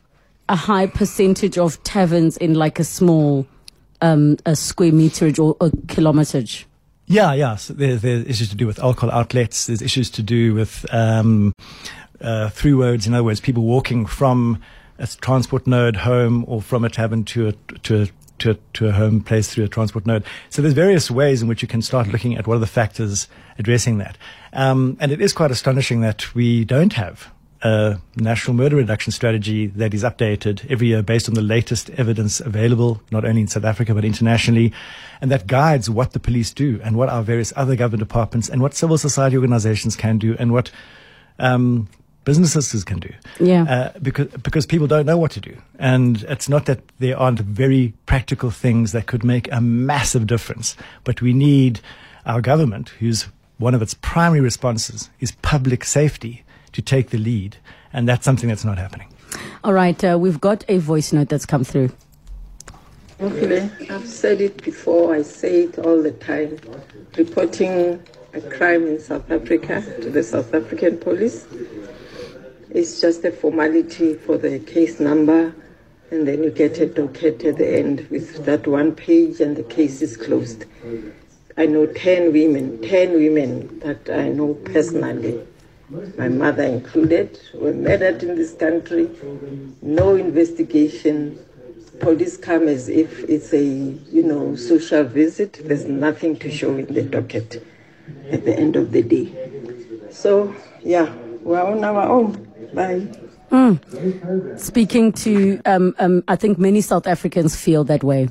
a 0.49 0.57
high 0.57 0.87
percentage 0.87 1.59
of 1.59 1.83
taverns 1.83 2.39
in 2.39 2.55
like 2.55 2.79
a 2.79 2.85
small 2.85 3.47
um, 4.01 4.39
a 4.47 4.57
square 4.57 4.93
meterage 4.93 5.39
or 5.39 5.57
a 5.61 5.71
kilometerage? 5.71 6.65
Yeah, 7.07 7.35
yeah. 7.35 7.57
So 7.57 7.75
there, 7.75 7.97
there's 7.97 8.25
issues 8.25 8.49
to 8.49 8.57
do 8.57 8.67
with 8.67 8.79
alcohol 8.79 9.11
outlets. 9.11 9.67
There's 9.67 9.83
issues 9.83 10.09
to 10.13 10.23
do 10.23 10.55
with 10.55 10.87
um, 10.91 11.53
uh, 12.23 12.49
through 12.49 12.81
roads. 12.81 13.07
In 13.07 13.13
other 13.13 13.25
words, 13.25 13.41
people 13.41 13.65
walking 13.65 14.07
from 14.07 14.63
a 15.03 15.07
transport 15.21 15.67
node 15.67 15.97
home 15.97 16.45
or 16.47 16.62
from 16.62 16.85
a 16.85 16.88
tavern 16.88 17.25
to 17.25 17.49
a 17.49 17.53
to 17.81 18.03
a 18.03 18.07
to 18.38 18.51
a, 18.53 18.55
to 18.73 18.88
a 18.88 18.93
home 18.93 19.21
place 19.21 19.53
through 19.53 19.65
a 19.65 19.69
transport 19.69 20.07
node. 20.07 20.25
So 20.51 20.62
there's 20.62 20.75
various 20.75 21.11
ways 21.11 21.43
in 21.43 21.49
which 21.49 21.62
you 21.62 21.69
can 21.69 21.83
start 21.83 22.09
looking 22.09 22.37
at 22.37 22.47
what 22.47 22.57
are 22.57 22.61
the 22.61 22.67
factors 22.67 23.29
addressing 23.59 23.99
that. 23.99 24.17
Um, 24.53 24.97
and 25.01 25.12
it 25.12 25.21
is 25.21 25.33
quite 25.33 25.51
astonishing 25.51 26.01
that 26.01 26.35
we 26.35 26.65
don't 26.65 26.93
have 26.95 27.31
a 27.62 28.01
national 28.17 28.57
murder 28.57 28.75
reduction 28.75 29.12
strategy 29.12 29.67
that 29.69 29.95
is 29.95 30.03
updated 30.03 30.69
every 30.69 30.88
year 30.88 31.03
based 31.03 31.29
on 31.29 31.35
the 31.35 31.43
latest 31.43 31.91
evidence 31.91 32.41
available, 32.41 33.01
not 33.12 33.25
only 33.25 33.43
in 33.43 33.47
South 33.47 33.65
Africa, 33.65 33.95
but 33.95 34.05
internationally, 34.05 34.73
and 35.21 35.31
that 35.31 35.47
guides 35.47 35.88
what 35.88 36.12
the 36.12 36.19
police 36.19 36.53
do 36.53 36.81
and 36.83 36.97
what 36.97 37.09
our 37.09 37.23
various 37.23 37.53
other 37.55 37.77
government 37.77 38.01
departments 38.01 38.49
and 38.49 38.61
what 38.61 38.75
civil 38.75 38.99
society 38.99 39.37
organizations 39.37 39.95
can 39.95 40.19
do 40.19 40.35
and 40.41 40.53
what 40.53 40.73
um, 41.38 41.88
businesses 42.25 42.85
can 42.85 42.99
do. 42.99 43.13
Yeah. 43.41 43.65
Uh, 43.65 43.99
because, 44.01 44.29
because 44.29 44.67
people 44.67 44.87
don't 44.87 45.07
know 45.07 45.19
what 45.19 45.31
to 45.33 45.41
do. 45.41 45.57
And 45.79 46.23
it's 46.29 46.49
not 46.49 46.67
that 46.67 46.81
there 46.99 47.19
aren't 47.19 47.41
very 47.41 47.95
practical 48.07 48.51
things 48.51 48.93
that 48.93 49.07
could 49.07 49.25
make 49.25 49.51
a 49.53 49.61
massive 49.61 50.27
difference, 50.27 50.77
but 51.05 51.21
we 51.21 51.33
need 51.33 51.81
our 52.27 52.41
government, 52.41 52.91
whose 53.01 53.27
one 53.59 53.75
of 53.75 53.83
its 53.83 53.95
primary 53.95 54.41
responses 54.41 55.11
is 55.21 55.33
public 55.43 55.85
safety, 55.85 56.45
to 56.73 56.83
take 56.83 57.11
the 57.11 57.19
lead. 57.19 57.57
And 57.93 58.09
that's 58.09 58.25
something 58.25 58.49
that's 58.49 58.65
not 58.65 58.79
happening. 58.79 59.13
All 59.65 59.73
right, 59.73 60.03
uh, 60.05 60.19
we've 60.19 60.41
got 60.41 60.65
a 60.69 60.79
voice 60.79 61.13
note 61.13 61.29
that's 61.29 61.47
come 61.47 61.65
through. 61.65 61.91
Okay, 63.21 63.71
I've 63.91 64.09
said 64.09 64.41
it 64.41 64.63
before, 64.65 65.15
I 65.15 65.23
say 65.23 65.65
it 65.65 65.79
all 65.79 66.03
the 66.03 66.11
time. 66.13 66.59
Reporting 67.17 68.03
a 68.35 68.41
crime 68.41 68.87
in 68.87 68.99
South 68.99 69.31
Africa 69.31 69.83
to 70.01 70.11
the 70.11 70.23
South 70.23 70.53
African 70.55 70.99
police 70.99 71.47
is 72.75 73.01
just 73.01 73.25
a 73.25 73.31
formality 73.31 74.15
for 74.15 74.39
the 74.39 74.59
case 74.59 75.01
number, 75.01 75.55
and 76.11 76.27
then 76.27 76.43
you 76.43 76.51
get 76.51 76.79
a 76.79 76.87
docket 76.87 77.45
at 77.45 77.59
the 77.59 77.79
end 77.79 78.07
with 78.11 78.45
that 78.45 78.67
one 78.67 78.95
page, 78.95 79.41
and 79.41 79.57
the 79.57 79.63
case 79.63 80.03
is 80.03 80.17
closed. 80.17 80.65
I 81.57 81.67
know 81.67 81.87
10 81.87 82.33
women, 82.33 82.81
10 82.83 83.13
women 83.13 83.79
that 83.81 84.09
I 84.11 84.29
know 84.29 84.55
personally 84.55 85.47
my 86.17 86.29
mother 86.29 86.63
included, 86.63 87.39
were 87.55 87.75
murdered 87.75 88.23
in 88.23 88.37
this 88.37 88.55
country. 88.55 89.11
No 89.83 90.15
investigation. 90.15 91.39
Police 92.01 92.37
come 92.37 92.67
as 92.67 92.89
if 92.89 93.25
it's 93.29 93.53
a, 93.53 93.63
you 93.63 94.23
know, 94.23 94.57
social 94.57 95.05
visit. 95.05 95.61
There's 95.63 95.85
nothing 95.85 96.39
to 96.39 96.51
show 96.51 96.75
in 96.77 96.87
the 96.93 97.03
docket 97.03 97.63
at 98.31 98.45
the 98.45 98.55
end 98.59 98.77
of 98.77 98.93
the 98.93 99.03
day. 99.03 99.33
So, 100.11 100.55
yeah, 100.83 101.15
we're 101.43 101.63
on 101.63 101.85
our 101.85 102.09
own. 102.09 102.52
Bye. 102.75 103.09
Speaking 104.57 105.12
to, 105.12 105.61
um, 105.66 105.94
um, 105.98 106.25
I 106.29 106.37
think 106.37 106.59
many 106.59 106.81
South 106.81 107.07
Africans 107.07 107.55
feel 107.55 107.85
that 107.85 108.03
way. 108.03 108.29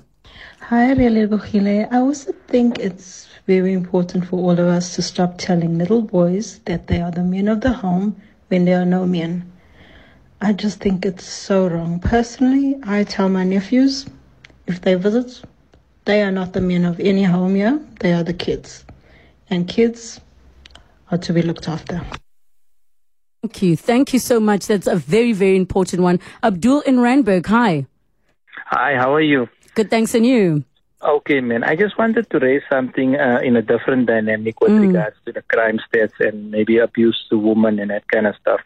Hi, 0.61 0.93
Relebogile. 0.95 1.91
I 1.91 1.97
also 1.97 2.31
think 2.47 2.79
it's 2.79 3.27
very 3.45 3.73
important 3.73 4.25
for 4.25 4.37
all 4.37 4.51
of 4.51 4.59
us 4.59 4.95
to 4.95 5.01
stop 5.01 5.37
telling 5.37 5.77
little 5.77 6.01
boys 6.01 6.59
that 6.65 6.87
they 6.87 7.01
are 7.01 7.11
the 7.11 7.23
men 7.23 7.47
of 7.47 7.61
the 7.61 7.73
home 7.73 8.15
when 8.47 8.65
they 8.65 8.73
are 8.73 8.85
no 8.85 9.05
men. 9.05 9.51
I 10.41 10.53
just 10.53 10.79
think 10.79 11.05
it's 11.05 11.25
so 11.25 11.67
wrong. 11.67 11.99
Personally, 11.99 12.79
I 12.83 13.03
tell 13.03 13.29
my 13.29 13.43
nephews 13.43 14.07
if 14.65 14.81
they 14.81 14.95
visit, 14.95 15.41
they 16.05 16.23
are 16.23 16.31
not 16.31 16.53
the 16.53 16.61
men 16.61 16.85
of 16.85 16.99
any 16.99 17.23
home 17.23 17.55
here, 17.55 17.79
they 17.99 18.13
are 18.13 18.23
the 18.23 18.33
kids. 18.33 18.85
And 19.49 19.67
kids 19.67 20.19
are 21.11 21.17
to 21.19 21.33
be 21.33 21.41
looked 21.41 21.67
after. 21.67 22.01
Thank 23.41 23.63
you. 23.63 23.75
Thank 23.75 24.13
you 24.13 24.19
so 24.19 24.39
much. 24.39 24.67
That's 24.67 24.86
a 24.86 24.95
very, 24.95 25.34
very 25.34 25.58
important 25.58 26.04
one. 26.04 26.19
Abdul 26.43 26.82
in 26.82 26.97
Randburg, 26.97 27.47
hi. 27.47 27.88
Hi, 28.67 28.95
how 28.95 29.15
are 29.15 29.21
you? 29.21 29.49
Good, 29.73 29.89
thanks, 29.89 30.13
and 30.13 30.27
you? 30.27 30.63
Okay, 31.01 31.41
man. 31.41 31.63
I 31.63 31.75
just 31.75 31.97
wanted 31.97 32.30
to 32.30 32.38
raise 32.38 32.62
something 32.69 33.15
uh, 33.15 33.39
in 33.43 33.56
a 33.56 33.63
different 33.63 34.06
dynamic 34.06 34.62
with 34.62 34.73
regards 34.73 35.15
to 35.25 35.32
the 35.32 35.41
crime 35.41 35.80
stats 35.80 36.19
and 36.19 36.51
maybe 36.51 36.77
abuse 36.77 37.25
to 37.32 37.39
women 37.39 37.80
and 37.80 37.89
that 37.89 38.08
kind 38.10 38.27
of 38.27 38.36
stuff. 38.36 38.62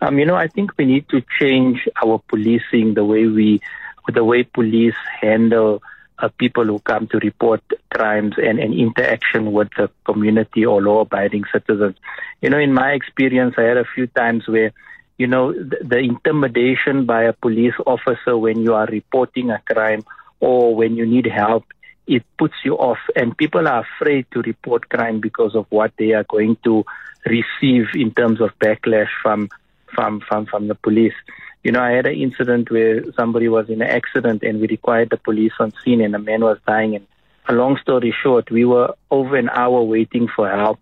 Um, 0.00 0.20
you 0.20 0.24
know, 0.24 0.36
I 0.36 0.46
think 0.46 0.70
we 0.78 0.84
need 0.84 1.08
to 1.08 1.20
change 1.40 1.88
our 2.00 2.22
policing, 2.28 2.94
the 2.94 3.04
way 3.04 3.26
we, 3.26 3.60
the 4.06 4.22
way 4.22 4.44
police 4.44 4.94
handle 5.20 5.82
uh, 6.22 6.28
people 6.38 6.64
who 6.64 6.78
come 6.78 7.08
to 7.08 7.18
report 7.18 7.60
crimes 7.92 8.34
and, 8.38 8.58
and 8.58 8.72
interaction 8.72 9.52
with 9.52 9.68
the 9.76 9.90
community 10.04 10.64
or 10.64 10.80
law-abiding 10.80 11.44
citizens. 11.52 11.96
You 12.40 12.50
know, 12.50 12.58
in 12.58 12.72
my 12.72 12.92
experience, 12.92 13.54
I 13.58 13.62
had 13.62 13.76
a 13.76 13.84
few 13.94 14.06
times 14.06 14.46
where, 14.46 14.72
you 15.18 15.26
know, 15.26 15.52
the, 15.52 15.78
the 15.82 15.98
intimidation 15.98 17.04
by 17.06 17.24
a 17.24 17.32
police 17.32 17.74
officer 17.86 18.38
when 18.38 18.60
you 18.60 18.74
are 18.74 18.86
reporting 18.86 19.50
a 19.50 19.60
crime 19.66 20.04
or 20.40 20.74
when 20.74 20.96
you 20.96 21.06
need 21.06 21.26
help, 21.26 21.64
it 22.06 22.24
puts 22.38 22.54
you 22.64 22.74
off. 22.76 22.98
And 23.16 23.36
people 23.36 23.66
are 23.68 23.84
afraid 23.84 24.26
to 24.32 24.42
report 24.42 24.88
crime 24.88 25.20
because 25.20 25.54
of 25.54 25.66
what 25.70 25.92
they 25.98 26.12
are 26.12 26.24
going 26.24 26.56
to 26.64 26.84
receive 27.26 27.86
in 27.94 28.12
terms 28.12 28.40
of 28.40 28.50
backlash 28.58 29.10
from 29.22 29.48
from 29.94 30.20
from, 30.20 30.46
from 30.46 30.68
the 30.68 30.74
police. 30.74 31.14
You 31.62 31.72
know, 31.72 31.80
I 31.80 31.92
had 31.92 32.06
an 32.06 32.14
incident 32.14 32.70
where 32.70 33.04
somebody 33.12 33.48
was 33.48 33.68
in 33.68 33.80
an 33.82 33.88
accident 33.88 34.42
and 34.42 34.60
we 34.60 34.66
required 34.66 35.10
the 35.10 35.16
police 35.16 35.52
on 35.60 35.72
scene 35.84 36.00
and 36.00 36.14
a 36.14 36.18
man 36.18 36.40
was 36.40 36.58
dying. 36.66 36.96
And 36.96 37.06
a 37.48 37.52
long 37.52 37.76
story 37.78 38.14
short, 38.22 38.50
we 38.50 38.64
were 38.64 38.94
over 39.10 39.36
an 39.36 39.48
hour 39.48 39.82
waiting 39.82 40.28
for 40.34 40.50
help. 40.50 40.80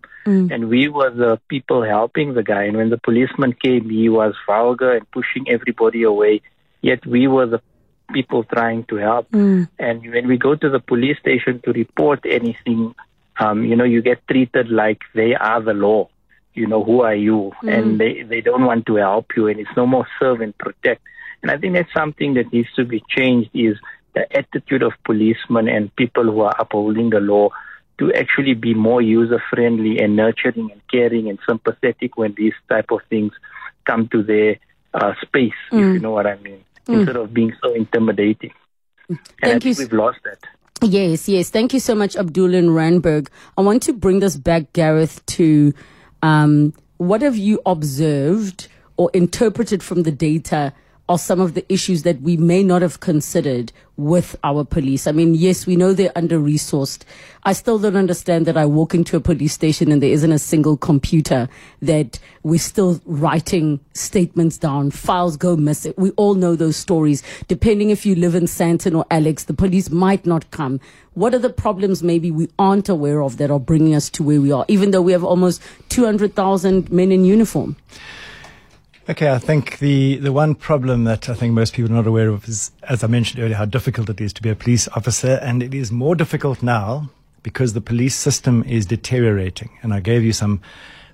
And 0.52 0.68
we 0.68 0.88
were 0.88 1.10
the 1.10 1.40
people 1.48 1.82
helping 1.82 2.34
the 2.34 2.42
guy. 2.42 2.64
And 2.64 2.76
when 2.76 2.90
the 2.90 2.98
policeman 2.98 3.52
came, 3.54 3.88
he 3.90 4.08
was 4.08 4.34
vulgar 4.46 4.92
and 4.92 5.10
pushing 5.10 5.48
everybody 5.48 6.02
away. 6.02 6.42
Yet 6.82 7.04
we 7.06 7.26
were 7.26 7.46
the 7.46 7.60
people 8.12 8.44
trying 8.44 8.84
to 8.84 8.96
help. 8.96 9.28
And 9.78 10.02
when 10.12 10.26
we 10.28 10.36
go 10.36 10.54
to 10.54 10.68
the 10.68 10.80
police 10.80 11.18
station 11.18 11.60
to 11.64 11.72
report 11.72 12.20
anything, 12.24 12.94
um, 13.38 13.64
you 13.64 13.76
know, 13.76 13.84
you 13.84 14.02
get 14.02 14.26
treated 14.28 14.70
like 14.70 15.00
they 15.14 15.34
are 15.34 15.62
the 15.62 15.72
law. 15.74 16.08
You 16.54 16.66
know, 16.66 16.82
who 16.82 17.02
are 17.02 17.14
you? 17.14 17.52
Mm. 17.62 17.78
And 17.78 18.00
they, 18.00 18.22
they 18.22 18.40
don't 18.40 18.64
want 18.64 18.86
to 18.86 18.96
help 18.96 19.26
you 19.36 19.48
and 19.48 19.60
it's 19.60 19.76
no 19.76 19.86
more 19.86 20.06
serve 20.18 20.40
and 20.40 20.56
protect. 20.58 21.02
And 21.42 21.50
I 21.50 21.56
think 21.56 21.74
that's 21.74 21.92
something 21.92 22.34
that 22.34 22.52
needs 22.52 22.68
to 22.76 22.84
be 22.84 23.02
changed 23.08 23.50
is 23.54 23.76
the 24.14 24.30
attitude 24.36 24.82
of 24.82 24.92
policemen 25.04 25.68
and 25.68 25.94
people 25.96 26.24
who 26.24 26.40
are 26.40 26.54
upholding 26.58 27.10
the 27.10 27.20
law 27.20 27.50
to 27.98 28.12
actually 28.14 28.54
be 28.54 28.74
more 28.74 29.00
user 29.00 29.42
friendly 29.50 29.98
and 29.98 30.16
nurturing 30.16 30.70
and 30.72 30.80
caring 30.90 31.28
and 31.28 31.38
sympathetic 31.48 32.16
when 32.16 32.34
these 32.36 32.54
type 32.68 32.90
of 32.90 33.00
things 33.08 33.32
come 33.86 34.08
to 34.08 34.22
their 34.22 34.56
uh, 34.94 35.12
space, 35.22 35.52
if 35.70 35.78
mm. 35.78 35.94
you 35.94 36.00
know 36.00 36.10
what 36.10 36.26
I 36.26 36.36
mean, 36.38 36.64
mm. 36.86 36.94
instead 36.94 37.16
of 37.16 37.32
being 37.32 37.52
so 37.62 37.72
intimidating. 37.74 38.52
And 39.08 39.18
Thank 39.40 39.64
you 39.64 39.74
think 39.74 39.76
s- 39.76 39.78
we've 39.78 39.92
lost 39.92 40.18
that. 40.24 40.38
Yes, 40.82 41.28
yes. 41.28 41.50
Thank 41.50 41.74
you 41.74 41.80
so 41.80 41.94
much, 41.94 42.16
Abdul 42.16 42.54
in 42.54 42.70
Randburg. 42.70 43.28
I 43.58 43.60
want 43.60 43.82
to 43.84 43.92
bring 43.92 44.20
this 44.20 44.36
back, 44.36 44.72
Gareth, 44.72 45.24
to 45.26 45.74
um, 46.22 46.74
what 46.98 47.22
have 47.22 47.36
you 47.36 47.60
observed 47.66 48.68
or 48.96 49.10
interpreted 49.14 49.82
from 49.82 50.02
the 50.02 50.12
data 50.12 50.72
are 51.10 51.18
some 51.18 51.40
of 51.40 51.54
the 51.54 51.72
issues 51.72 52.04
that 52.04 52.22
we 52.22 52.36
may 52.36 52.62
not 52.62 52.82
have 52.82 53.00
considered 53.00 53.72
with 53.96 54.36
our 54.44 54.64
police. 54.64 55.08
I 55.08 55.12
mean, 55.12 55.34
yes, 55.34 55.66
we 55.66 55.74
know 55.74 55.92
they're 55.92 56.12
under 56.14 56.38
resourced. 56.38 57.02
I 57.42 57.52
still 57.52 57.80
don't 57.80 57.96
understand 57.96 58.46
that 58.46 58.56
I 58.56 58.64
walk 58.64 58.94
into 58.94 59.16
a 59.16 59.20
police 59.20 59.52
station 59.52 59.90
and 59.90 60.00
there 60.00 60.12
isn't 60.12 60.30
a 60.30 60.38
single 60.38 60.76
computer 60.76 61.48
that 61.82 62.20
we're 62.44 62.60
still 62.60 63.00
writing 63.06 63.80
statements 63.92 64.56
down. 64.56 64.92
Files 64.92 65.36
go 65.36 65.56
missing. 65.56 65.94
We 65.96 66.12
all 66.12 66.34
know 66.34 66.54
those 66.54 66.76
stories. 66.76 67.24
Depending 67.48 67.90
if 67.90 68.06
you 68.06 68.14
live 68.14 68.36
in 68.36 68.44
Sandton 68.44 68.96
or 68.96 69.04
Alex, 69.10 69.44
the 69.44 69.52
police 69.52 69.90
might 69.90 70.24
not 70.24 70.48
come. 70.52 70.78
What 71.14 71.34
are 71.34 71.40
the 71.40 71.50
problems 71.50 72.04
maybe 72.04 72.30
we 72.30 72.48
aren't 72.56 72.88
aware 72.88 73.20
of 73.20 73.36
that 73.38 73.50
are 73.50 73.58
bringing 73.58 73.96
us 73.96 74.10
to 74.10 74.22
where 74.22 74.40
we 74.40 74.52
are, 74.52 74.64
even 74.68 74.92
though 74.92 75.02
we 75.02 75.10
have 75.10 75.24
almost 75.24 75.60
200,000 75.88 76.92
men 76.92 77.10
in 77.10 77.24
uniform? 77.24 77.74
Okay, 79.10 79.28
I 79.28 79.40
think 79.40 79.80
the, 79.80 80.18
the 80.18 80.32
one 80.32 80.54
problem 80.54 81.02
that 81.02 81.28
I 81.28 81.34
think 81.34 81.52
most 81.52 81.74
people 81.74 81.90
are 81.90 81.96
not 81.96 82.06
aware 82.06 82.28
of 82.28 82.46
is, 82.46 82.70
as 82.84 83.02
I 83.02 83.08
mentioned 83.08 83.42
earlier, 83.42 83.56
how 83.56 83.64
difficult 83.64 84.08
it 84.08 84.20
is 84.20 84.32
to 84.34 84.40
be 84.40 84.50
a 84.50 84.54
police 84.54 84.86
officer. 84.86 85.40
And 85.42 85.64
it 85.64 85.74
is 85.74 85.90
more 85.90 86.14
difficult 86.14 86.62
now 86.62 87.10
because 87.42 87.72
the 87.72 87.80
police 87.80 88.14
system 88.14 88.62
is 88.68 88.86
deteriorating. 88.86 89.70
And 89.82 89.92
I 89.92 89.98
gave 89.98 90.22
you 90.22 90.32
some 90.32 90.60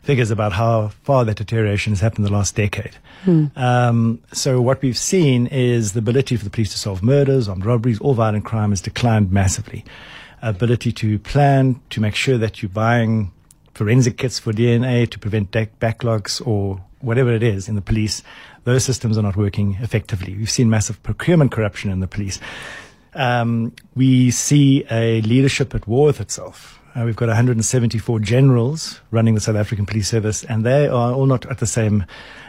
figures 0.03 0.31
about 0.31 0.53
how 0.53 0.89
far 1.05 1.25
that 1.25 1.39
deterioration 1.39 1.93
has 1.93 2.01
happened 2.01 2.27
in 2.27 2.31
the 2.31 2.37
last 2.37 2.55
decade. 2.55 2.99
Um, 3.57 4.23
so 4.31 4.61
what 4.61 4.83
we've 4.83 4.99
seen 4.99 5.47
is 5.47 5.95
the 5.95 6.01
ability 6.01 6.37
for 6.37 6.45
the 6.45 6.51
police 6.51 6.73
to 6.73 6.79
solve 6.79 7.03
murders, 7.03 7.49
armed 7.49 7.65
robberies, 7.65 7.99
all 8.01 8.13
violent 8.13 8.45
crime 8.45 8.73
has 8.73 8.83
declined 8.83 9.33
massively. 9.33 9.87
Ability 10.43 10.93
to 10.93 11.19
plan, 11.19 11.81
to 11.89 12.03
make 12.03 12.15
sure 12.15 12.37
that 12.37 12.61
you're 12.61 12.69
buying 12.69 13.33
forensic 13.73 14.19
kits 14.19 14.39
for 14.39 14.53
DNA 14.53 15.09
to 15.09 15.19
prevent 15.19 15.51
backlogs 15.51 16.47
or 16.47 16.83
whatever 17.07 17.33
it 17.33 17.43
is 17.43 17.69
in 17.69 17.77
the 17.77 17.81
police, 17.81 18.23
those 18.65 18.85
systems 18.85 19.17
are 19.17 19.23
not 19.23 19.37
working 19.37 19.79
effectively. 19.81 20.35
We've 20.35 20.51
seen 20.51 20.69
massive 20.69 21.03
procurement 21.03 21.53
corruption 21.53 21.91
in 21.91 22.01
the 22.01 22.09
police. 22.09 22.41
Um, 23.15 23.73
we 23.95 24.31
see 24.31 24.85
a 24.91 25.23
leadership 25.23 25.75
at 25.75 25.87
war 25.87 26.07
with 26.07 26.21
itself. 26.21 26.81
Uh, 26.95 27.05
we've 27.05 27.17
got 27.17 27.29
174 27.29 28.21
generals 28.21 29.01
running 29.11 29.35
the 29.35 29.41
South 29.41 29.57
African 29.57 29.87
Police 29.87 30.09
Service, 30.09 30.45
and 30.45 30.65
they 30.65 30.89
are 30.89 31.13
all 31.13 31.27
not 31.27 31.47
at 31.47 31.59
the 31.59 31.67
same 31.67 32.05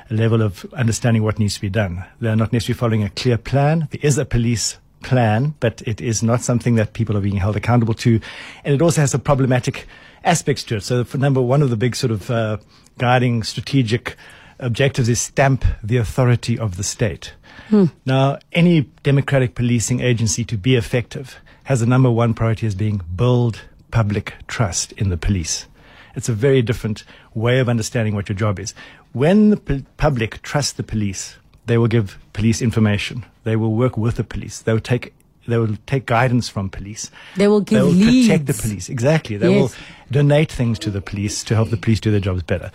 level 0.10 0.42
of 0.42 0.66
understanding 0.74 1.22
what 1.22 1.38
needs 1.38 1.56
to 1.56 1.62
be 1.62 1.70
done. 1.70 2.04
They're 2.20 2.36
not 2.36 2.52
necessarily 2.52 2.80
following 2.80 3.04
a 3.04 3.10
clear 3.10 3.38
plan. 3.38 3.88
There 3.92 4.00
is 4.02 4.18
a 4.18 4.26
police 4.26 4.78
plan, 5.04 5.54
but 5.60 5.82
it 5.86 6.02
is 6.02 6.24
not 6.24 6.42
something 6.42 6.76
that 6.76 6.94
people 6.94 7.16
are 7.16 7.22
being 7.22 7.38
held 7.38 7.56
accountable 7.56 7.94
to. 7.94 8.20
And 8.64 8.74
it 8.74 8.82
also 8.82 9.02
has 9.02 9.12
some 9.12 9.22
problematic 9.22 9.86
aspects 10.24 10.64
to 10.66 10.78
it. 10.78 10.84
So, 10.84 11.04
for 11.04 11.18
number 11.18 11.42
one 11.42 11.62
of 11.62 11.70
the 11.70 11.78
big 11.78 11.96
sort 11.96 12.12
of 12.12 12.32
uh, 12.32 12.58
guiding 12.98 13.44
strategic 13.44 14.16
objectives 14.60 15.10
is 15.10 15.20
stamp 15.22 15.64
the 15.84 15.98
authority 15.98 16.58
of 16.58 16.78
the 16.78 16.84
state. 16.84 17.34
Hmm. 17.70 17.86
Now, 18.06 18.40
any 18.54 18.82
democratic 19.04 19.56
policing 19.56 20.00
agency 20.02 20.44
to 20.46 20.58
be 20.58 20.76
effective 20.76 21.38
has 21.66 21.82
a 21.82 21.86
number 21.86 22.10
one 22.10 22.34
priority 22.34 22.66
as 22.68 22.76
being 22.76 23.02
build 23.16 23.62
public 23.92 24.34
trust 24.48 24.92
in 24.94 25.10
the 25.10 25.18
police. 25.18 25.68
It's 26.16 26.30
a 26.30 26.34
very 26.34 26.62
different 26.62 27.04
way 27.34 27.60
of 27.60 27.70
understanding 27.70 28.16
what 28.16 28.30
your 28.30 28.36
job 28.38 28.60
is. 28.60 28.74
When 29.14 29.50
the 29.52 29.58
pu- 29.58 29.86
public 29.98 30.42
trust 30.42 30.78
the 30.78 30.84
police, 30.84 31.36
they 31.66 31.78
will 31.78 31.88
give 31.88 32.18
police 32.34 32.62
information. 32.62 33.26
They 33.44 33.56
will 33.56 33.74
work 33.76 33.98
with 33.98 34.16
the 34.16 34.24
police. 34.24 34.62
They 34.62 34.74
will 34.74 34.80
take 34.82 35.14
they 35.48 35.58
will 35.58 35.78
take 35.86 36.06
guidance 36.06 36.50
from 36.50 36.70
police. 36.70 37.10
They 37.38 37.48
will 37.48 37.62
give 37.62 37.78
They 37.80 37.84
will 37.84 37.92
leads. 37.94 38.28
protect 38.28 38.46
the 38.48 38.54
police. 38.54 38.90
Exactly. 38.90 39.38
They 39.38 39.50
Yes. 39.54 39.62
will 39.62 39.72
donate 40.12 40.52
things 40.52 40.78
to 40.80 40.90
the 40.92 41.00
police 41.00 41.42
to 41.46 41.56
help 41.56 41.70
the 41.70 41.78
police 41.78 42.02
do 42.02 42.12
their 42.12 42.20
jobs 42.20 42.44
better. 42.44 42.70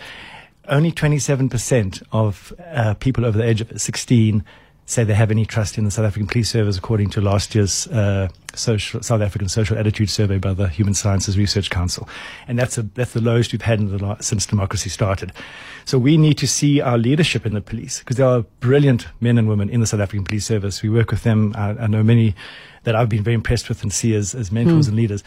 Only 0.67 0.91
27% 0.91 2.03
of 2.11 2.53
uh, 2.73 2.93
people 2.95 3.25
over 3.25 3.37
the 3.37 3.43
age 3.43 3.61
of 3.61 3.81
16 3.81 4.43
say 4.85 5.03
they 5.03 5.13
have 5.13 5.31
any 5.31 5.45
trust 5.45 5.77
in 5.77 5.85
the 5.85 5.91
South 5.91 6.05
African 6.05 6.27
Police 6.27 6.49
Service, 6.49 6.77
according 6.77 7.09
to 7.11 7.21
last 7.21 7.55
year's 7.55 7.87
uh, 7.87 8.27
social, 8.53 9.01
South 9.01 9.21
African 9.21 9.47
Social 9.47 9.77
Attitude 9.77 10.09
Survey 10.09 10.37
by 10.37 10.53
the 10.53 10.67
Human 10.67 10.93
Sciences 10.93 11.37
Research 11.37 11.69
Council, 11.69 12.07
and 12.47 12.59
that's 12.59 12.77
a, 12.77 12.83
that's 12.83 13.13
the 13.13 13.21
lowest 13.21 13.53
we've 13.53 13.61
had 13.61 13.79
in 13.79 13.97
the 13.97 14.17
since 14.19 14.45
democracy 14.45 14.89
started. 14.89 15.31
So 15.85 15.97
we 15.97 16.17
need 16.17 16.37
to 16.39 16.47
see 16.47 16.81
our 16.81 16.97
leadership 16.97 17.45
in 17.45 17.53
the 17.53 17.61
police 17.61 17.99
because 17.99 18.17
there 18.17 18.27
are 18.27 18.41
brilliant 18.59 19.07
men 19.21 19.37
and 19.37 19.47
women 19.47 19.69
in 19.69 19.79
the 19.79 19.87
South 19.87 20.01
African 20.01 20.25
Police 20.25 20.45
Service. 20.45 20.81
We 20.83 20.89
work 20.89 21.11
with 21.11 21.23
them. 21.23 21.53
I, 21.55 21.69
I 21.69 21.87
know 21.87 22.03
many 22.03 22.35
that 22.83 22.95
I've 22.95 23.09
been 23.09 23.23
very 23.23 23.35
impressed 23.35 23.69
with 23.69 23.83
and 23.83 23.93
see 23.93 24.13
as, 24.15 24.35
as 24.35 24.51
mentors 24.51 24.87
and 24.89 24.97
leaders, 24.97 25.23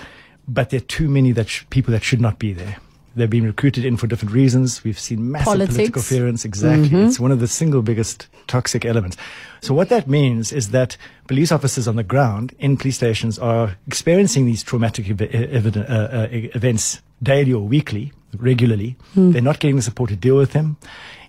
but 0.47 0.69
there 0.71 0.79
are 0.79 0.85
too 0.85 1.09
many 1.09 1.33
that 1.33 1.49
sh- 1.49 1.65
people 1.71 1.93
that 1.93 2.05
should 2.05 2.21
not 2.21 2.39
be 2.39 2.53
there. 2.53 2.77
They've 3.17 3.31
been 3.31 3.45
recruited 3.47 3.85
in 3.85 3.97
for 3.97 4.07
different 4.07 4.35
reasons. 4.35 4.85
We've 4.85 4.99
seen 4.99 5.33
massive 5.33 5.47
Politics. 5.47 5.75
political 5.75 6.01
interference. 6.03 6.45
Exactly. 6.45 6.89
Mhm. 6.91 7.07
It's 7.09 7.19
one 7.19 7.33
of 7.33 7.41
the 7.41 7.49
single 7.49 7.81
biggest 7.83 8.27
toxic 8.47 8.85
elements. 8.85 9.17
So 9.63 9.73
what 9.75 9.89
that 9.89 10.07
means 10.07 10.53
is 10.53 10.69
that 10.71 10.97
police 11.27 11.51
officers 11.51 11.89
on 11.89 11.97
the 11.97 12.03
ground 12.05 12.55
in 12.59 12.77
police 12.77 12.97
stations 12.97 13.39
are 13.39 13.77
experiencing 13.87 14.45
these 14.47 14.63
traumatic 14.63 15.09
ev- 15.09 15.23
evident, 15.23 15.89
uh, 15.89 15.93
uh, 15.93 16.29
events 16.31 17.01
daily 17.23 17.53
or 17.55 17.67
weekly, 17.67 18.13
regularly. 18.39 18.97
Hmm. 19.15 19.33
They're 19.33 19.41
not 19.41 19.61
getting 19.61 19.77
the 19.77 19.83
support 19.83 20.11
to 20.11 20.17
deal 20.17 20.37
with 20.37 20.53
them, 20.53 20.77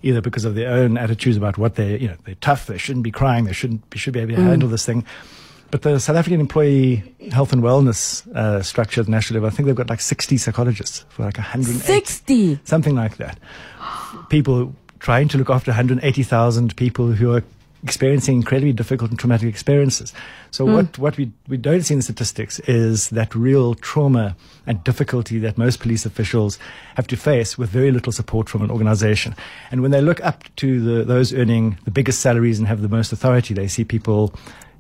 either 0.04 0.20
because 0.22 0.44
of 0.44 0.56
their 0.56 0.70
own 0.70 0.98
attitudes 0.98 1.38
about 1.38 1.58
what 1.58 1.76
they, 1.76 1.98
you 1.98 2.10
know, 2.10 2.16
they're 2.26 2.36
tough, 2.42 2.66
they 2.68 2.78
shouldn't 2.78 3.04
be 3.04 3.12
crying, 3.12 3.46
they 3.46 3.54
shouldn't, 3.54 3.90
be, 3.90 3.98
should 3.98 4.14
be 4.14 4.20
able 4.20 4.36
to 4.36 4.42
Mm. 4.42 4.48
handle 4.50 4.68
this 4.70 4.86
thing. 4.86 5.06
But 5.70 5.82
the 5.82 6.00
South 6.00 6.16
African 6.16 6.40
Employee 6.40 7.04
Health 7.32 7.52
and 7.52 7.62
Wellness 7.62 8.26
uh, 8.36 8.64
structure 8.64 9.02
at 9.02 9.06
the 9.08 9.12
national 9.12 9.36
level, 9.42 9.48
I 9.48 9.56
think 9.56 9.68
they've 9.68 9.76
got 9.76 9.90
like 9.90 10.00
60 10.02 10.38
psychologists 10.38 11.06
for 11.10 11.24
like 11.26 11.38
180. 11.38 11.80
60? 11.86 12.60
Something 12.64 12.96
like 12.96 13.18
that. 13.18 13.38
People 14.30 14.74
trying 15.00 15.28
to 15.30 15.38
look 15.38 15.50
after 15.50 15.72
180,000 15.72 16.76
people 16.78 17.12
who 17.12 17.34
are 17.34 17.44
experiencing 17.84 18.36
incredibly 18.38 18.74
difficult 18.74 19.12
and 19.12 19.20
traumatic 19.20 19.48
experiences. 19.48 20.12
So 20.52 20.66
Mm. 20.66 20.74
what, 20.74 20.98
what 20.98 21.18
we, 21.18 21.32
we 21.48 21.58
don't 21.58 21.84
see 21.84 21.94
in 21.94 22.00
the 22.00 22.04
statistics 22.04 22.60
is 22.62 23.10
that 23.12 23.36
real 23.36 23.76
trauma 23.76 24.36
and 24.66 24.84
difficulty 24.84 25.38
that 25.40 25.58
most 25.58 25.80
police 25.80 26.06
officials 26.06 26.58
have 26.96 27.06
to 27.08 27.16
face 27.16 27.58
with 27.58 27.70
very 27.70 27.92
little 27.92 28.12
support 28.12 28.50
from 28.50 28.64
an 28.64 28.72
organization. 28.72 29.36
And 29.70 29.82
when 29.82 29.92
they 29.92 30.02
look 30.02 30.24
up 30.26 30.44
to 30.58 30.82
the, 30.82 31.04
those 31.04 31.34
earning 31.34 31.78
the 31.86 31.92
biggest 31.92 32.20
salaries 32.22 32.58
and 32.58 32.68
have 32.68 32.82
the 32.82 32.90
most 32.90 33.12
authority, 33.14 33.54
they 33.54 33.68
see 33.68 33.84
people 33.84 34.34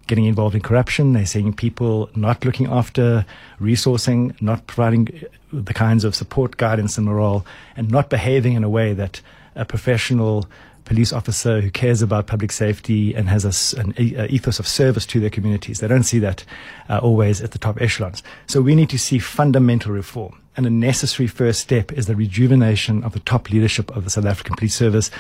getting 0.08 0.26
involved 0.26 0.56
in 0.56 0.62
corruption. 0.62 1.14
They're 1.14 1.26
seeing 1.26 1.54
people 1.54 2.10
not 2.16 2.44
looking 2.46 2.68
after 2.68 3.26
resourcing, 3.60 4.40
not 4.42 4.66
providing 4.68 5.08
uh, 5.08 5.28
the 5.52 5.74
kinds 5.74 6.04
of 6.04 6.16
support, 6.16 6.58
guidance, 6.58 6.98
and 6.98 7.06
morale, 7.06 7.46
and 7.76 7.92
not 7.92 8.10
behaving 8.10 8.54
in 8.54 8.64
a 8.64 8.70
way 8.70 8.94
that 8.94 9.22
a 9.56 9.66
professional 9.66 10.48
police 10.88 11.12
officer 11.12 11.60
who 11.60 11.70
cares 11.70 12.02
about 12.02 12.28
public 12.28 12.52
safety 12.52 13.14
and 13.14 13.28
has 13.28 13.44
a 13.44 13.80
an 13.80 13.94
ethos 13.98 14.58
of 14.58 14.68
service 14.68 15.06
to 15.06 15.20
their 15.20 15.30
communities. 15.30 15.80
They 15.80 15.88
don't 15.88 16.04
see 16.04 16.20
that 16.20 16.46
uh, 16.90 17.00
always 17.00 17.42
at 17.42 17.52
the 17.52 17.60
top 17.60 17.82
echelons. 17.82 18.24
So 18.48 18.62
we 18.62 18.74
need 18.74 18.90
to 18.92 18.98
see 18.98 19.20
fundamental 19.20 19.92
reform. 19.92 20.42
And 20.56 20.66
a 20.66 20.70
necessary 20.70 21.28
first 21.28 21.60
step 21.60 21.92
is 21.92 22.06
the 22.06 22.16
rejuvenation 22.16 23.04
of 23.04 23.12
the 23.12 23.20
top 23.20 23.52
leadership 23.52 23.96
of 23.96 24.06
the 24.06 24.10
South 24.10 24.26
African 24.26 24.56
Police 24.56 24.76
Service. 24.76 25.12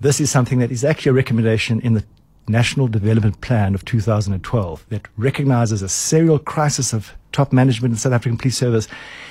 This 0.00 0.20
is 0.20 0.30
something 0.30 0.60
that 0.60 0.70
is 0.70 0.84
actually 0.84 1.10
a 1.10 1.14
recommendation 1.14 1.80
in 1.80 1.94
the 1.94 2.04
National 2.48 2.88
Development 2.88 3.40
Plan 3.40 3.74
of 3.74 3.84
2012 3.84 4.86
that 4.88 5.06
recognizes 5.16 5.82
a 5.82 5.88
serial 5.88 6.38
crisis 6.38 6.92
of 6.92 7.12
top 7.32 7.52
management 7.52 7.92
in 7.92 7.94
the 7.94 8.00
South 8.00 8.12
African 8.12 8.38
Police 8.38 8.56
Service 8.56 8.88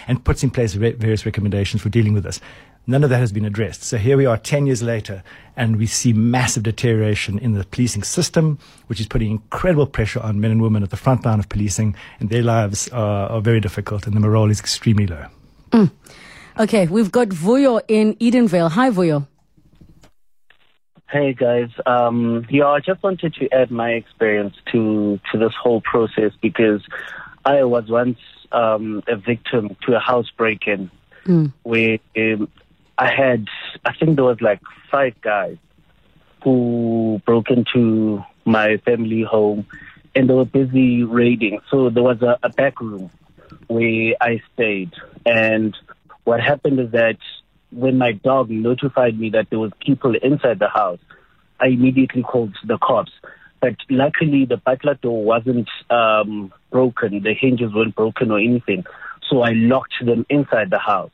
and 0.08 0.24
puts 0.24 0.44
in 0.44 0.50
place 0.50 0.76
re- 0.76 0.92
various 0.92 1.26
recommendations 1.26 1.82
for 1.82 1.90
dealing 1.90 2.14
with 2.14 2.24
this. 2.24 2.40
None 2.90 3.04
of 3.04 3.10
that 3.10 3.18
has 3.18 3.34
been 3.34 3.44
addressed. 3.44 3.84
So 3.84 3.98
here 3.98 4.16
we 4.16 4.26
are 4.26 4.38
10 4.38 4.66
years 4.66 4.82
later, 4.82 5.22
and 5.58 5.76
we 5.76 5.86
see 5.88 6.14
massive 6.14 6.64
deterioration 6.64 7.38
in 7.38 7.52
the 7.52 7.66
policing 7.66 8.04
system, 8.04 8.60
which 8.88 9.02
is 9.02 9.08
putting 9.08 9.30
incredible 9.30 9.88
pressure 9.88 10.22
on 10.22 10.40
men 10.40 10.52
and 10.52 10.62
women 10.62 10.84
at 10.84 10.90
the 10.90 10.96
front 10.96 11.26
line 11.26 11.40
of 11.40 11.50
policing, 11.50 11.96
and 12.22 12.30
their 12.30 12.44
lives 12.44 12.88
are, 12.90 13.30
are 13.30 13.42
very 13.42 13.60
difficult, 13.60 14.08
and 14.08 14.16
the 14.16 14.22
morale 14.22 14.50
is 14.50 14.62
extremely 14.62 15.06
low. 15.06 15.26
Mm. 15.72 15.92
Okay, 16.60 16.88
we've 16.88 17.12
got 17.12 17.28
Vuyo 17.28 17.82
in 17.90 18.16
Edenvale. 18.16 18.72
Hi, 18.72 18.90
Vuyo. 18.90 19.28
Hey 21.10 21.34
guys, 21.34 21.70
um, 21.86 22.46
yeah, 22.50 22.68
I 22.68 22.80
just 22.82 23.02
wanted 23.02 23.34
to 23.36 23.50
add 23.54 23.72
my 23.72 23.92
experience 23.92 24.56
to 24.74 25.20
to 25.32 25.38
this 25.38 25.54
whole 25.62 25.82
process 25.82 26.34
because 26.42 26.82
I 27.46 27.64
was 27.64 27.90
once 27.90 28.20
um, 28.52 29.04
a 29.08 29.16
victim 29.16 29.78
to 29.86 29.96
a 29.96 30.00
house 30.00 30.30
break-in 30.38 30.92
Mm. 31.28 31.52
where 31.64 32.00
um, 32.18 32.48
I 32.98 33.12
had, 33.12 33.48
I 33.84 33.94
think 33.94 34.16
there 34.16 34.24
was 34.24 34.42
like 34.42 34.62
five 34.90 35.20
guys 35.22 35.58
who 36.44 37.22
broke 37.26 37.50
into 37.50 38.24
my 38.46 38.78
family 38.78 39.24
home 39.24 39.68
and 40.16 40.30
they 40.30 40.34
were 40.34 40.46
busy 40.46 41.04
raiding. 41.04 41.60
So 41.70 41.90
there 41.90 42.04
was 42.04 42.22
a, 42.22 42.40
a 42.42 42.50
back 42.50 42.80
room 42.80 43.12
where 43.68 44.14
I 44.22 44.42
stayed. 44.54 44.94
And 45.26 45.76
what 46.24 46.40
happened 46.40 46.80
is 46.80 46.92
that 46.92 47.18
when 47.72 47.98
my 47.98 48.14
dog 48.14 48.50
notified 48.50 49.20
me 49.20 49.30
that 49.32 49.50
there 49.50 49.60
was 49.60 49.72
people 49.86 50.16
inside 50.22 50.60
the 50.60 50.70
house, 50.70 51.00
I 51.60 51.68
immediately 51.68 52.24
called 52.24 52.56
the 52.66 52.78
cops. 52.78 53.12
But 53.60 53.76
luckily, 53.90 54.46
the 54.46 54.58
burglar 54.58 54.96
door 54.96 55.24
wasn't 55.24 55.68
um, 55.90 56.54
broken. 56.72 57.24
The 57.24 57.34
hinges 57.34 57.74
weren't 57.74 57.96
broken 57.96 58.32
or 58.32 58.40
anything. 58.40 58.86
So 59.30 59.42
I 59.42 59.52
locked 59.54 59.96
them 60.06 60.26
inside 60.30 60.70
the 60.70 60.80
house. 60.80 61.12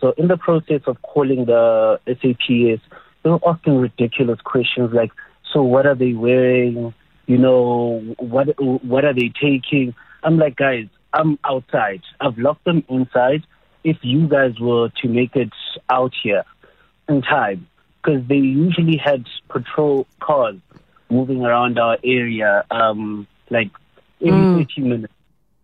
So 0.00 0.14
in 0.16 0.28
the 0.28 0.36
process 0.36 0.80
of 0.86 1.00
calling 1.02 1.44
the 1.44 2.00
SAPS, 2.06 2.82
they 3.22 3.30
were 3.30 3.38
asking 3.46 3.78
ridiculous 3.78 4.40
questions 4.40 4.90
like, 4.92 5.12
"So 5.52 5.62
what 5.62 5.86
are 5.86 5.94
they 5.94 6.12
wearing? 6.12 6.94
You 7.26 7.38
know, 7.38 8.00
what 8.18 8.48
what 8.58 9.04
are 9.04 9.14
they 9.14 9.32
taking?" 9.40 9.94
I'm 10.24 10.38
like, 10.38 10.56
guys, 10.56 10.86
I'm 11.12 11.38
outside. 11.44 12.02
I've 12.20 12.38
locked 12.38 12.64
them 12.64 12.84
inside. 12.88 13.44
If 13.84 13.98
you 14.02 14.28
guys 14.28 14.58
were 14.60 14.90
to 15.02 15.08
make 15.08 15.34
it 15.36 15.52
out 15.90 16.12
here 16.22 16.44
in 17.08 17.22
time, 17.22 17.66
because 18.02 18.26
they 18.28 18.36
usually 18.36 18.96
had 18.96 19.26
patrol 19.48 20.06
cars 20.20 20.56
moving 21.10 21.42
around 21.44 21.78
our 21.78 21.98
area, 22.04 22.64
um, 22.70 23.26
like 23.50 23.70
every 24.20 24.32
Mm. 24.32 24.66
30 24.68 24.80
minutes. 24.80 25.12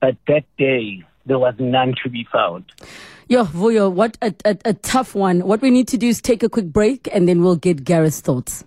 But 0.01 0.17
that 0.27 0.45
day, 0.59 1.03
there 1.27 1.39
was 1.39 1.55
none 1.59 1.95
to 2.03 2.09
be 2.11 2.27
found. 2.33 2.65
Yo, 3.29 3.45
Vuyo, 3.45 3.91
what 3.93 4.17
a, 4.23 4.35
a, 4.45 4.57
a 4.65 4.75
tough 4.75 5.15
one. 5.15 5.41
What 5.41 5.61
we 5.61 5.71
need 5.71 5.89
to 5.89 5.97
do 5.99 6.09
is 6.09 6.21
take 6.23 6.43
a 6.43 6.49
quick 6.49 6.67
break 6.73 7.09
and 7.13 7.29
then 7.29 7.43
we'll 7.43 7.57
get 7.57 7.85
Gareth's 7.85 8.21
thoughts. 8.21 8.65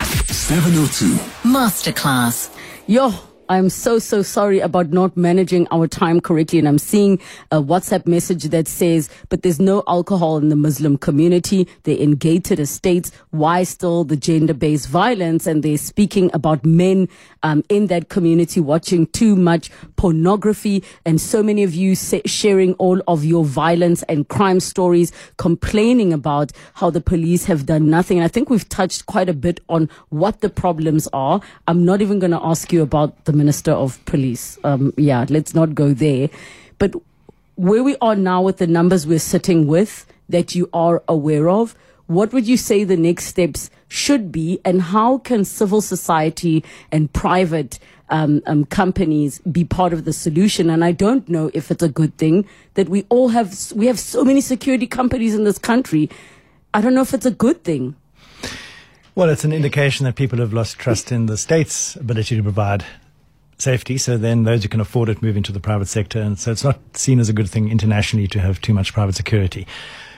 702. 0.00 1.14
Masterclass. 1.48 2.54
Yo, 2.86 3.12
I'm 3.48 3.68
so, 3.68 3.98
so 4.00 4.22
sorry 4.22 4.58
about 4.58 4.90
not 4.90 5.16
managing 5.16 5.68
our 5.70 5.86
time 5.86 6.20
correctly. 6.20 6.58
And 6.58 6.66
I'm 6.66 6.78
seeing 6.78 7.20
a 7.52 7.62
WhatsApp 7.62 8.06
message 8.06 8.44
that 8.44 8.66
says, 8.66 9.08
but 9.28 9.42
there's 9.42 9.60
no 9.60 9.84
alcohol 9.86 10.38
in 10.38 10.48
the 10.48 10.56
Muslim 10.56 10.98
community. 10.98 11.68
They're 11.84 11.96
in 11.96 12.12
gated 12.12 12.58
estates. 12.58 13.12
Why 13.30 13.62
still 13.62 14.02
the 14.02 14.16
gender 14.16 14.54
based 14.54 14.88
violence? 14.88 15.46
And 15.46 15.62
they're 15.62 15.76
speaking 15.78 16.30
about 16.34 16.64
men 16.64 17.08
um, 17.44 17.62
in 17.68 17.86
that 17.86 18.08
community 18.08 18.58
watching 18.58 19.06
too 19.08 19.36
much 19.36 19.70
pornography. 19.94 20.82
And 21.04 21.20
so 21.20 21.42
many 21.42 21.62
of 21.62 21.72
you 21.72 21.94
say, 21.94 22.22
sharing 22.26 22.74
all 22.74 23.00
of 23.06 23.24
your 23.24 23.44
violence 23.44 24.02
and 24.04 24.26
crime 24.28 24.58
stories, 24.58 25.12
complaining 25.36 26.12
about 26.12 26.50
how 26.74 26.90
the 26.90 27.00
police 27.00 27.44
have 27.44 27.66
done 27.66 27.88
nothing. 27.90 28.18
And 28.18 28.24
I 28.24 28.28
think 28.28 28.50
we've 28.50 28.68
touched 28.68 29.06
quite 29.06 29.28
a 29.28 29.34
bit 29.34 29.60
on 29.68 29.88
what 30.08 30.40
the 30.40 30.50
problems 30.50 31.06
are. 31.12 31.40
I'm 31.68 31.84
not 31.84 32.02
even 32.02 32.18
going 32.18 32.32
to 32.32 32.42
ask 32.42 32.72
you 32.72 32.82
about 32.82 33.24
the 33.24 33.35
Minister 33.36 33.72
of 33.72 34.04
Police. 34.04 34.58
Um, 34.64 34.92
yeah, 34.96 35.26
let's 35.28 35.54
not 35.54 35.74
go 35.74 35.92
there. 35.92 36.28
But 36.78 36.94
where 37.56 37.82
we 37.82 37.96
are 38.00 38.16
now 38.16 38.42
with 38.42 38.58
the 38.58 38.66
numbers 38.66 39.06
we're 39.06 39.18
sitting 39.18 39.66
with 39.66 40.06
that 40.28 40.54
you 40.54 40.68
are 40.72 41.02
aware 41.08 41.48
of, 41.48 41.74
what 42.06 42.32
would 42.32 42.46
you 42.46 42.56
say 42.56 42.84
the 42.84 42.96
next 42.96 43.26
steps 43.26 43.70
should 43.88 44.30
be, 44.30 44.60
and 44.64 44.82
how 44.82 45.18
can 45.18 45.44
civil 45.44 45.80
society 45.80 46.64
and 46.92 47.12
private 47.12 47.78
um, 48.10 48.42
um, 48.46 48.64
companies 48.66 49.40
be 49.40 49.64
part 49.64 49.92
of 49.92 50.04
the 50.04 50.12
solution? 50.12 50.70
And 50.70 50.84
I 50.84 50.92
don't 50.92 51.28
know 51.28 51.50
if 51.54 51.70
it's 51.70 51.82
a 51.82 51.88
good 51.88 52.16
thing 52.16 52.46
that 52.74 52.88
we 52.88 53.06
all 53.08 53.28
have 53.28 53.72
we 53.74 53.86
have 53.86 53.98
so 53.98 54.24
many 54.24 54.40
security 54.40 54.86
companies 54.86 55.34
in 55.34 55.44
this 55.44 55.58
country. 55.58 56.10
I 56.74 56.80
don't 56.80 56.94
know 56.94 57.02
if 57.02 57.14
it's 57.14 57.26
a 57.26 57.30
good 57.30 57.64
thing. 57.64 57.96
Well, 59.14 59.30
it's 59.30 59.44
an 59.44 59.52
indication 59.52 60.04
that 60.04 60.14
people 60.14 60.38
have 60.40 60.52
lost 60.52 60.78
trust 60.78 61.10
in 61.10 61.26
the 61.26 61.38
state's 61.38 61.96
ability 61.96 62.36
to 62.36 62.42
provide 62.42 62.84
safety. 63.58 63.98
So 63.98 64.16
then 64.16 64.44
those 64.44 64.62
who 64.62 64.68
can 64.68 64.80
afford 64.80 65.08
it 65.08 65.22
move 65.22 65.36
into 65.36 65.52
the 65.52 65.60
private 65.60 65.88
sector. 65.88 66.20
And 66.20 66.38
so 66.38 66.52
it's 66.52 66.64
not 66.64 66.78
seen 66.96 67.20
as 67.20 67.28
a 67.28 67.32
good 67.32 67.48
thing 67.48 67.70
internationally 67.70 68.28
to 68.28 68.40
have 68.40 68.60
too 68.60 68.74
much 68.74 68.92
private 68.92 69.14
security. 69.14 69.66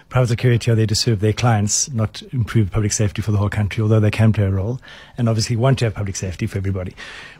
Private 0.09 0.29
security 0.29 0.71
are 0.71 0.75
there 0.75 0.87
to 0.87 0.95
serve 0.95 1.21
their 1.21 1.35
clients, 1.35 1.91
not 1.91 2.23
improve 2.33 2.71
public 2.71 2.93
safety 2.93 3.21
for 3.21 3.31
the 3.31 3.37
whole 3.37 3.51
country, 3.51 3.83
although 3.83 4.01
they 4.01 4.11
can 4.11 4.33
play 4.33 4.45
a 4.45 4.51
role 4.51 4.81
and 5.19 5.29
obviously 5.29 5.55
want 5.55 5.79
to 5.81 5.85
have 5.85 5.95
public 5.95 6.17
safety 6.17 6.47
for 6.47 6.57
everybody. 6.57 6.95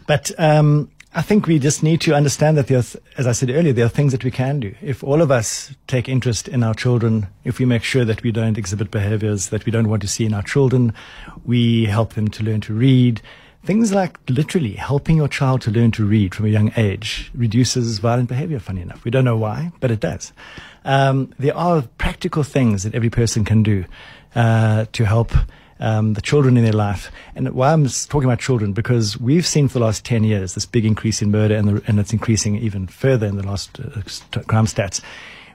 But, 0.07 0.31
um, 0.39 0.91
I 1.15 1.23
think 1.23 1.47
we 1.47 1.59
just 1.59 1.83
need 1.83 2.03
to 2.03 2.15
understand 2.15 2.59
that 2.59 2.67
there 2.67 2.79
are, 2.79 2.85
as 3.17 3.27
I 3.27 3.33
said 3.33 3.49
earlier, 3.49 3.73
there 3.73 3.87
are 3.87 3.89
things 3.89 4.13
that 4.13 4.25
we 4.25 4.31
can 4.31 4.61
do. 4.61 4.75
If 4.83 5.03
all 5.03 5.23
of 5.23 5.31
us 5.31 5.75
take 5.87 6.07
interest 6.07 6.49
in 6.49 6.63
our 6.63 6.75
children, 6.75 7.29
if 7.45 7.59
we 7.59 7.65
make 7.65 7.83
sure 7.83 8.05
that 8.05 8.23
we 8.23 8.31
don't 8.31 8.59
exhibit 8.59 8.91
behaviors 8.91 9.49
that 9.49 9.65
we 9.65 9.73
don't 9.73 9.89
want 9.89 10.03
to 10.03 10.09
see 10.09 10.27
in 10.27 10.35
our 10.35 10.43
children, 10.43 10.93
we 11.47 11.87
help 11.87 12.13
them 12.13 12.29
to 12.29 12.45
learn 12.45 12.61
to 12.61 12.75
read. 12.75 13.23
Things 13.69 13.93
like 13.93 14.19
literally 14.31 14.73
helping 14.73 15.19
your 15.19 15.29
child 15.29 15.61
to 15.61 15.71
learn 15.71 15.91
to 15.91 16.03
read 16.07 16.35
from 16.35 16.47
a 16.47 16.49
young 16.49 16.73
age 16.79 17.31
reduces 17.35 17.99
violent 17.99 18.27
behavior, 18.27 18.59
funny 18.59 18.81
enough. 18.81 19.05
We 19.05 19.11
don't 19.11 19.27
know 19.27 19.37
why, 19.37 19.73
but 19.79 19.91
it 19.91 20.01
does. 20.01 20.33
Um, 20.87 21.35
there 21.39 21.55
are 21.55 21.83
practical 21.99 22.43
things 22.45 22.85
that 22.85 22.95
every 22.95 23.11
person 23.11 23.45
can 23.45 23.63
do 23.63 23.85
uh, 24.35 24.87
to 24.93 25.05
help 25.05 25.33
um, 25.81 26.15
the 26.15 26.23
children 26.23 26.57
in 26.57 26.65
their 26.65 26.73
life. 26.73 27.13
And 27.37 27.51
why 27.51 27.75
I'm 27.75 27.87
talking 27.87 28.25
about 28.25 28.39
children, 28.39 28.73
because 28.73 29.21
we've 29.21 29.47
seen 29.47 29.69
for 29.69 29.81
the 29.81 29.85
last 29.85 30.03
10 30.03 30.25
years 30.25 30.55
this 30.55 30.65
big 30.65 30.87
increase 30.87 31.21
in 31.21 31.31
murder, 31.31 31.55
and, 31.55 31.69
the, 31.69 31.83
and 31.87 32.01
it's 32.01 32.15
increasing 32.15 32.57
even 32.57 32.87
further 32.87 33.27
in 33.27 33.37
the 33.37 33.47
last 33.47 33.79
uh, 33.81 34.41
crime 34.45 34.65
stats. 34.65 35.03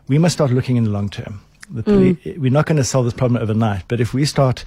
we 0.08 0.20
must 0.20 0.34
start 0.34 0.52
looking 0.52 0.76
in 0.76 0.84
the 0.84 0.92
long 0.92 1.10
term. 1.10 1.42
The 1.68 1.82
poli- 1.82 2.38
We're 2.38 2.52
not 2.52 2.68
going 2.68 2.78
to 2.78 2.84
solve 2.84 3.06
this 3.06 3.16
problem 3.16 3.42
overnight, 3.42 3.86
but 3.88 4.00
if 4.00 4.14
we 4.14 4.24
start 4.26 4.64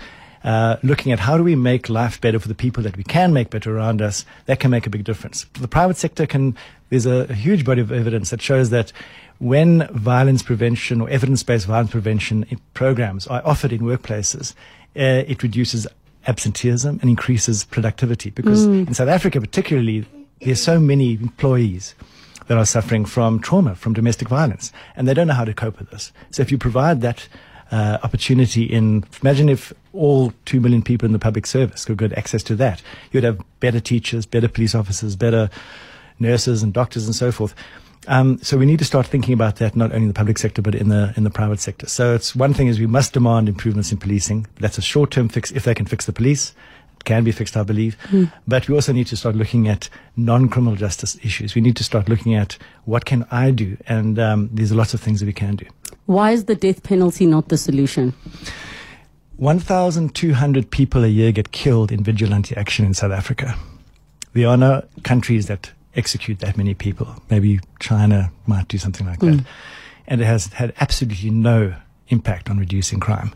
uh, 0.46 0.76
looking 0.82 1.12
at 1.12 1.18
how 1.18 1.36
do 1.36 1.42
we 1.42 1.56
make 1.56 1.88
life 1.88 2.20
better 2.20 2.38
for 2.38 2.46
the 2.46 2.54
people 2.54 2.82
that 2.84 2.96
we 2.96 3.02
can 3.02 3.32
make 3.32 3.50
better 3.50 3.76
around 3.76 4.00
us, 4.00 4.24
that 4.46 4.60
can 4.60 4.70
make 4.70 4.86
a 4.86 4.90
big 4.90 5.02
difference. 5.02 5.44
The 5.54 5.68
private 5.68 5.96
sector 5.96 6.24
can, 6.24 6.56
there's 6.88 7.04
a, 7.04 7.26
a 7.28 7.34
huge 7.34 7.64
body 7.64 7.80
of 7.80 7.90
evidence 7.90 8.30
that 8.30 8.40
shows 8.40 8.70
that 8.70 8.92
when 9.38 9.88
violence 9.88 10.42
prevention 10.44 11.00
or 11.00 11.10
evidence-based 11.10 11.66
violence 11.66 11.90
prevention 11.90 12.46
programs 12.74 13.26
are 13.26 13.42
offered 13.44 13.72
in 13.72 13.80
workplaces, 13.80 14.54
uh, 14.96 15.26
it 15.26 15.42
reduces 15.42 15.86
absenteeism 16.28 17.00
and 17.00 17.10
increases 17.10 17.64
productivity. 17.64 18.30
Because 18.30 18.64
in 18.64 18.94
South 18.94 19.08
Africa, 19.08 19.40
particularly, 19.40 20.06
there's 20.40 20.62
so 20.62 20.78
many 20.78 21.14
employees 21.14 21.94
that 22.46 22.56
are 22.56 22.66
suffering 22.66 23.04
from 23.04 23.40
trauma, 23.40 23.74
from 23.74 23.92
domestic 23.92 24.28
violence, 24.28 24.72
and 24.94 25.08
they 25.08 25.14
don't 25.14 25.26
know 25.26 25.34
how 25.34 25.44
to 25.44 25.52
cope 25.52 25.78
with 25.80 25.90
this. 25.90 26.12
So 26.30 26.42
if 26.42 26.52
you 26.52 26.58
provide 26.58 27.00
that 27.00 27.28
uh, 27.70 27.98
opportunity 28.02 28.64
in, 28.64 29.04
imagine 29.22 29.48
if 29.48 29.72
all 29.92 30.32
two 30.44 30.60
million 30.60 30.82
people 30.82 31.06
in 31.06 31.12
the 31.12 31.18
public 31.18 31.46
service 31.46 31.84
could 31.84 31.98
get 31.98 32.12
access 32.12 32.42
to 32.44 32.56
that, 32.56 32.82
you'd 33.12 33.24
have 33.24 33.40
better 33.60 33.80
teachers, 33.80 34.26
better 34.26 34.48
police 34.48 34.74
officers, 34.74 35.16
better 35.16 35.50
nurses 36.18 36.62
and 36.62 36.72
doctors 36.72 37.06
and 37.06 37.14
so 37.14 37.32
forth. 37.32 37.54
Um, 38.08 38.38
so 38.38 38.56
we 38.56 38.66
need 38.66 38.78
to 38.78 38.84
start 38.84 39.06
thinking 39.06 39.34
about 39.34 39.56
that 39.56 39.74
not 39.74 39.90
only 39.90 40.02
in 40.02 40.08
the 40.08 40.14
public 40.14 40.38
sector 40.38 40.62
but 40.62 40.74
in 40.74 40.88
the 40.88 41.12
in 41.16 41.24
the 41.24 41.30
private 41.30 41.58
sector. 41.58 41.88
So 41.88 42.14
it's 42.14 42.36
one 42.36 42.54
thing 42.54 42.68
is 42.68 42.78
we 42.78 42.86
must 42.86 43.12
demand 43.12 43.48
improvements 43.48 43.90
in 43.90 43.98
policing. 43.98 44.46
That's 44.60 44.78
a 44.78 44.82
short 44.82 45.10
term 45.10 45.28
fix 45.28 45.50
if 45.50 45.64
they 45.64 45.74
can 45.74 45.86
fix 45.86 46.06
the 46.06 46.12
police. 46.12 46.54
Can 47.06 47.22
be 47.22 47.30
fixed, 47.30 47.56
I 47.56 47.62
believe. 47.62 47.96
But 48.48 48.68
we 48.68 48.74
also 48.74 48.92
need 48.92 49.06
to 49.06 49.16
start 49.16 49.36
looking 49.36 49.68
at 49.68 49.88
non 50.16 50.48
criminal 50.48 50.74
justice 50.74 51.16
issues. 51.22 51.54
We 51.54 51.62
need 51.62 51.76
to 51.76 51.84
start 51.84 52.08
looking 52.08 52.34
at 52.34 52.58
what 52.84 53.04
can 53.04 53.24
I 53.30 53.52
do, 53.52 53.76
and 53.86 54.18
um, 54.18 54.50
there's 54.52 54.72
lots 54.72 54.92
of 54.92 55.00
things 55.00 55.20
that 55.20 55.26
we 55.26 55.32
can 55.32 55.54
do. 55.54 55.66
Why 56.06 56.32
is 56.32 56.46
the 56.46 56.56
death 56.56 56.82
penalty 56.82 57.24
not 57.24 57.48
the 57.48 57.56
solution? 57.56 58.12
1,200 59.36 60.70
people 60.70 61.04
a 61.04 61.08
year 61.08 61.30
get 61.30 61.52
killed 61.52 61.92
in 61.92 62.02
vigilante 62.02 62.56
action 62.56 62.84
in 62.84 62.92
South 62.92 63.12
Africa. 63.12 63.54
There 64.32 64.48
are 64.48 64.56
no 64.56 64.82
countries 65.04 65.46
that 65.46 65.70
execute 65.94 66.40
that 66.40 66.56
many 66.56 66.74
people. 66.74 67.06
Maybe 67.30 67.60
China 67.78 68.32
might 68.46 68.66
do 68.68 68.78
something 68.78 69.06
like 69.06 69.20
that. 69.20 69.44
And 70.08 70.20
it 70.20 70.24
has 70.24 70.46
had 70.54 70.72
absolutely 70.80 71.30
no 71.30 71.74
impact 72.08 72.50
on 72.50 72.58
reducing 72.58 72.98
crime. 72.98 73.32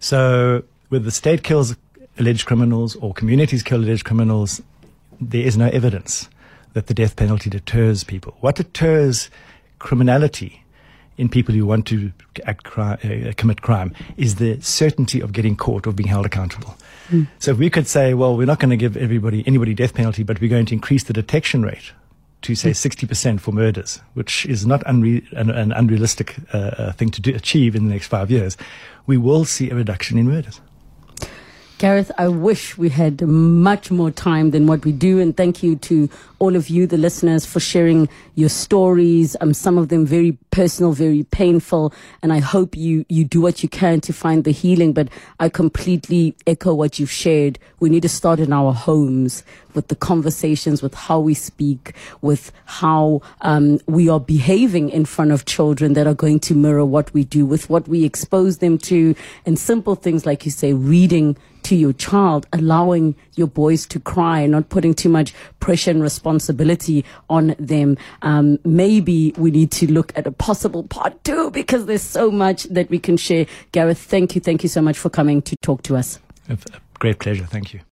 So, 0.00 0.64
with 0.90 1.04
the 1.04 1.10
state 1.10 1.42
kills 1.42 1.76
alleged 2.18 2.46
criminals 2.46 2.96
or 2.96 3.12
communities 3.12 3.62
kill 3.62 3.78
alleged 3.78 4.04
criminals, 4.04 4.62
there 5.20 5.42
is 5.42 5.56
no 5.56 5.68
evidence 5.68 6.28
that 6.74 6.86
the 6.86 6.94
death 6.94 7.16
penalty 7.16 7.48
deters 7.50 8.04
people. 8.04 8.36
What 8.40 8.56
deters 8.56 9.30
criminality 9.78 10.62
in 11.16 11.28
people 11.28 11.54
who 11.54 11.64
want 11.64 11.86
to 11.86 12.12
act 12.44 12.64
cri- 12.64 13.28
uh, 13.28 13.32
commit 13.36 13.62
crime 13.62 13.94
is 14.16 14.34
the 14.34 14.60
certainty 14.60 15.20
of 15.20 15.32
getting 15.32 15.56
caught 15.56 15.86
or 15.86 15.92
being 15.92 16.08
held 16.08 16.26
accountable. 16.26 16.76
So 17.38 17.52
if 17.52 17.58
we 17.58 17.70
could 17.70 17.86
say, 17.86 18.14
well, 18.14 18.36
we're 18.36 18.46
not 18.46 18.58
going 18.58 18.70
to 18.70 18.76
give 18.76 18.96
everybody 18.96 19.44
anybody 19.46 19.74
death 19.74 19.94
penalty, 19.94 20.24
but 20.24 20.40
we're 20.40 20.50
going 20.50 20.66
to 20.66 20.74
increase 20.74 21.04
the 21.04 21.12
detection 21.12 21.62
rate 21.62 21.92
to 22.42 22.54
say 22.54 22.70
60% 22.70 23.40
for 23.40 23.52
murders, 23.52 24.00
which 24.14 24.44
is 24.46 24.66
not 24.66 24.84
unre- 24.84 25.24
an, 25.32 25.50
an 25.50 25.72
unrealistic 25.72 26.36
uh, 26.52 26.58
uh, 26.58 26.92
thing 26.92 27.10
to 27.10 27.20
do, 27.20 27.34
achieve 27.34 27.74
in 27.74 27.86
the 27.86 27.92
next 27.92 28.08
five 28.08 28.30
years, 28.30 28.56
we 29.06 29.16
will 29.16 29.44
see 29.44 29.70
a 29.70 29.74
reduction 29.74 30.18
in 30.18 30.26
murders. 30.26 30.60
Gareth, 31.78 32.10
I 32.16 32.28
wish 32.28 32.78
we 32.78 32.88
had 32.88 33.20
much 33.20 33.90
more 33.90 34.10
time 34.10 34.50
than 34.50 34.66
what 34.66 34.86
we 34.86 34.92
do. 34.92 35.20
And 35.20 35.36
thank 35.36 35.62
you 35.62 35.76
to 35.76 36.08
all 36.38 36.56
of 36.56 36.70
you, 36.70 36.86
the 36.86 36.96
listeners, 36.96 37.44
for 37.44 37.60
sharing 37.60 38.08
your 38.34 38.48
stories. 38.48 39.36
Um, 39.42 39.52
some 39.52 39.76
of 39.76 39.90
them 39.90 40.06
very 40.06 40.38
personal, 40.50 40.92
very 40.92 41.24
painful. 41.24 41.92
And 42.22 42.32
I 42.32 42.38
hope 42.38 42.78
you, 42.78 43.04
you 43.10 43.24
do 43.24 43.42
what 43.42 43.62
you 43.62 43.68
can 43.68 44.00
to 44.02 44.14
find 44.14 44.44
the 44.44 44.52
healing. 44.52 44.94
But 44.94 45.10
I 45.38 45.50
completely 45.50 46.34
echo 46.46 46.72
what 46.72 46.98
you've 46.98 47.10
shared. 47.10 47.58
We 47.78 47.90
need 47.90 48.02
to 48.02 48.08
start 48.08 48.40
in 48.40 48.54
our 48.54 48.72
homes 48.72 49.44
with 49.74 49.88
the 49.88 49.96
conversations, 49.96 50.80
with 50.80 50.94
how 50.94 51.20
we 51.20 51.34
speak, 51.34 51.94
with 52.22 52.52
how 52.64 53.20
um, 53.42 53.80
we 53.86 54.08
are 54.08 54.18
behaving 54.18 54.88
in 54.88 55.04
front 55.04 55.30
of 55.30 55.44
children 55.44 55.92
that 55.92 56.06
are 56.06 56.14
going 56.14 56.40
to 56.40 56.54
mirror 56.54 56.86
what 56.86 57.12
we 57.12 57.24
do, 57.24 57.44
with 57.44 57.68
what 57.68 57.86
we 57.86 58.04
expose 58.04 58.58
them 58.58 58.78
to, 58.78 59.14
and 59.44 59.58
simple 59.58 59.94
things 59.94 60.24
like 60.24 60.46
you 60.46 60.50
say, 60.50 60.72
reading 60.72 61.36
to 61.66 61.74
your 61.74 61.92
child, 61.92 62.46
allowing 62.52 63.16
your 63.34 63.48
boys 63.48 63.86
to 63.86 63.98
cry, 63.98 64.46
not 64.46 64.68
putting 64.68 64.94
too 64.94 65.08
much 65.08 65.34
pressure 65.58 65.90
and 65.90 66.00
responsibility 66.00 67.04
on 67.28 67.56
them. 67.58 67.98
Um, 68.22 68.58
maybe 68.64 69.34
we 69.36 69.50
need 69.50 69.72
to 69.72 69.90
look 69.90 70.12
at 70.16 70.28
a 70.28 70.32
possible 70.32 70.84
part 70.84 71.24
two 71.24 71.50
because 71.50 71.86
there's 71.86 72.02
so 72.02 72.30
much 72.30 72.64
that 72.64 72.88
we 72.88 73.00
can 73.00 73.16
share. 73.16 73.46
Gareth, 73.72 73.98
thank 73.98 74.36
you. 74.36 74.40
Thank 74.40 74.62
you 74.62 74.68
so 74.68 74.80
much 74.80 74.96
for 74.96 75.10
coming 75.10 75.42
to 75.42 75.56
talk 75.62 75.82
to 75.82 75.96
us. 75.96 76.20
Great 77.00 77.18
pleasure. 77.18 77.46
Thank 77.46 77.74
you. 77.74 77.80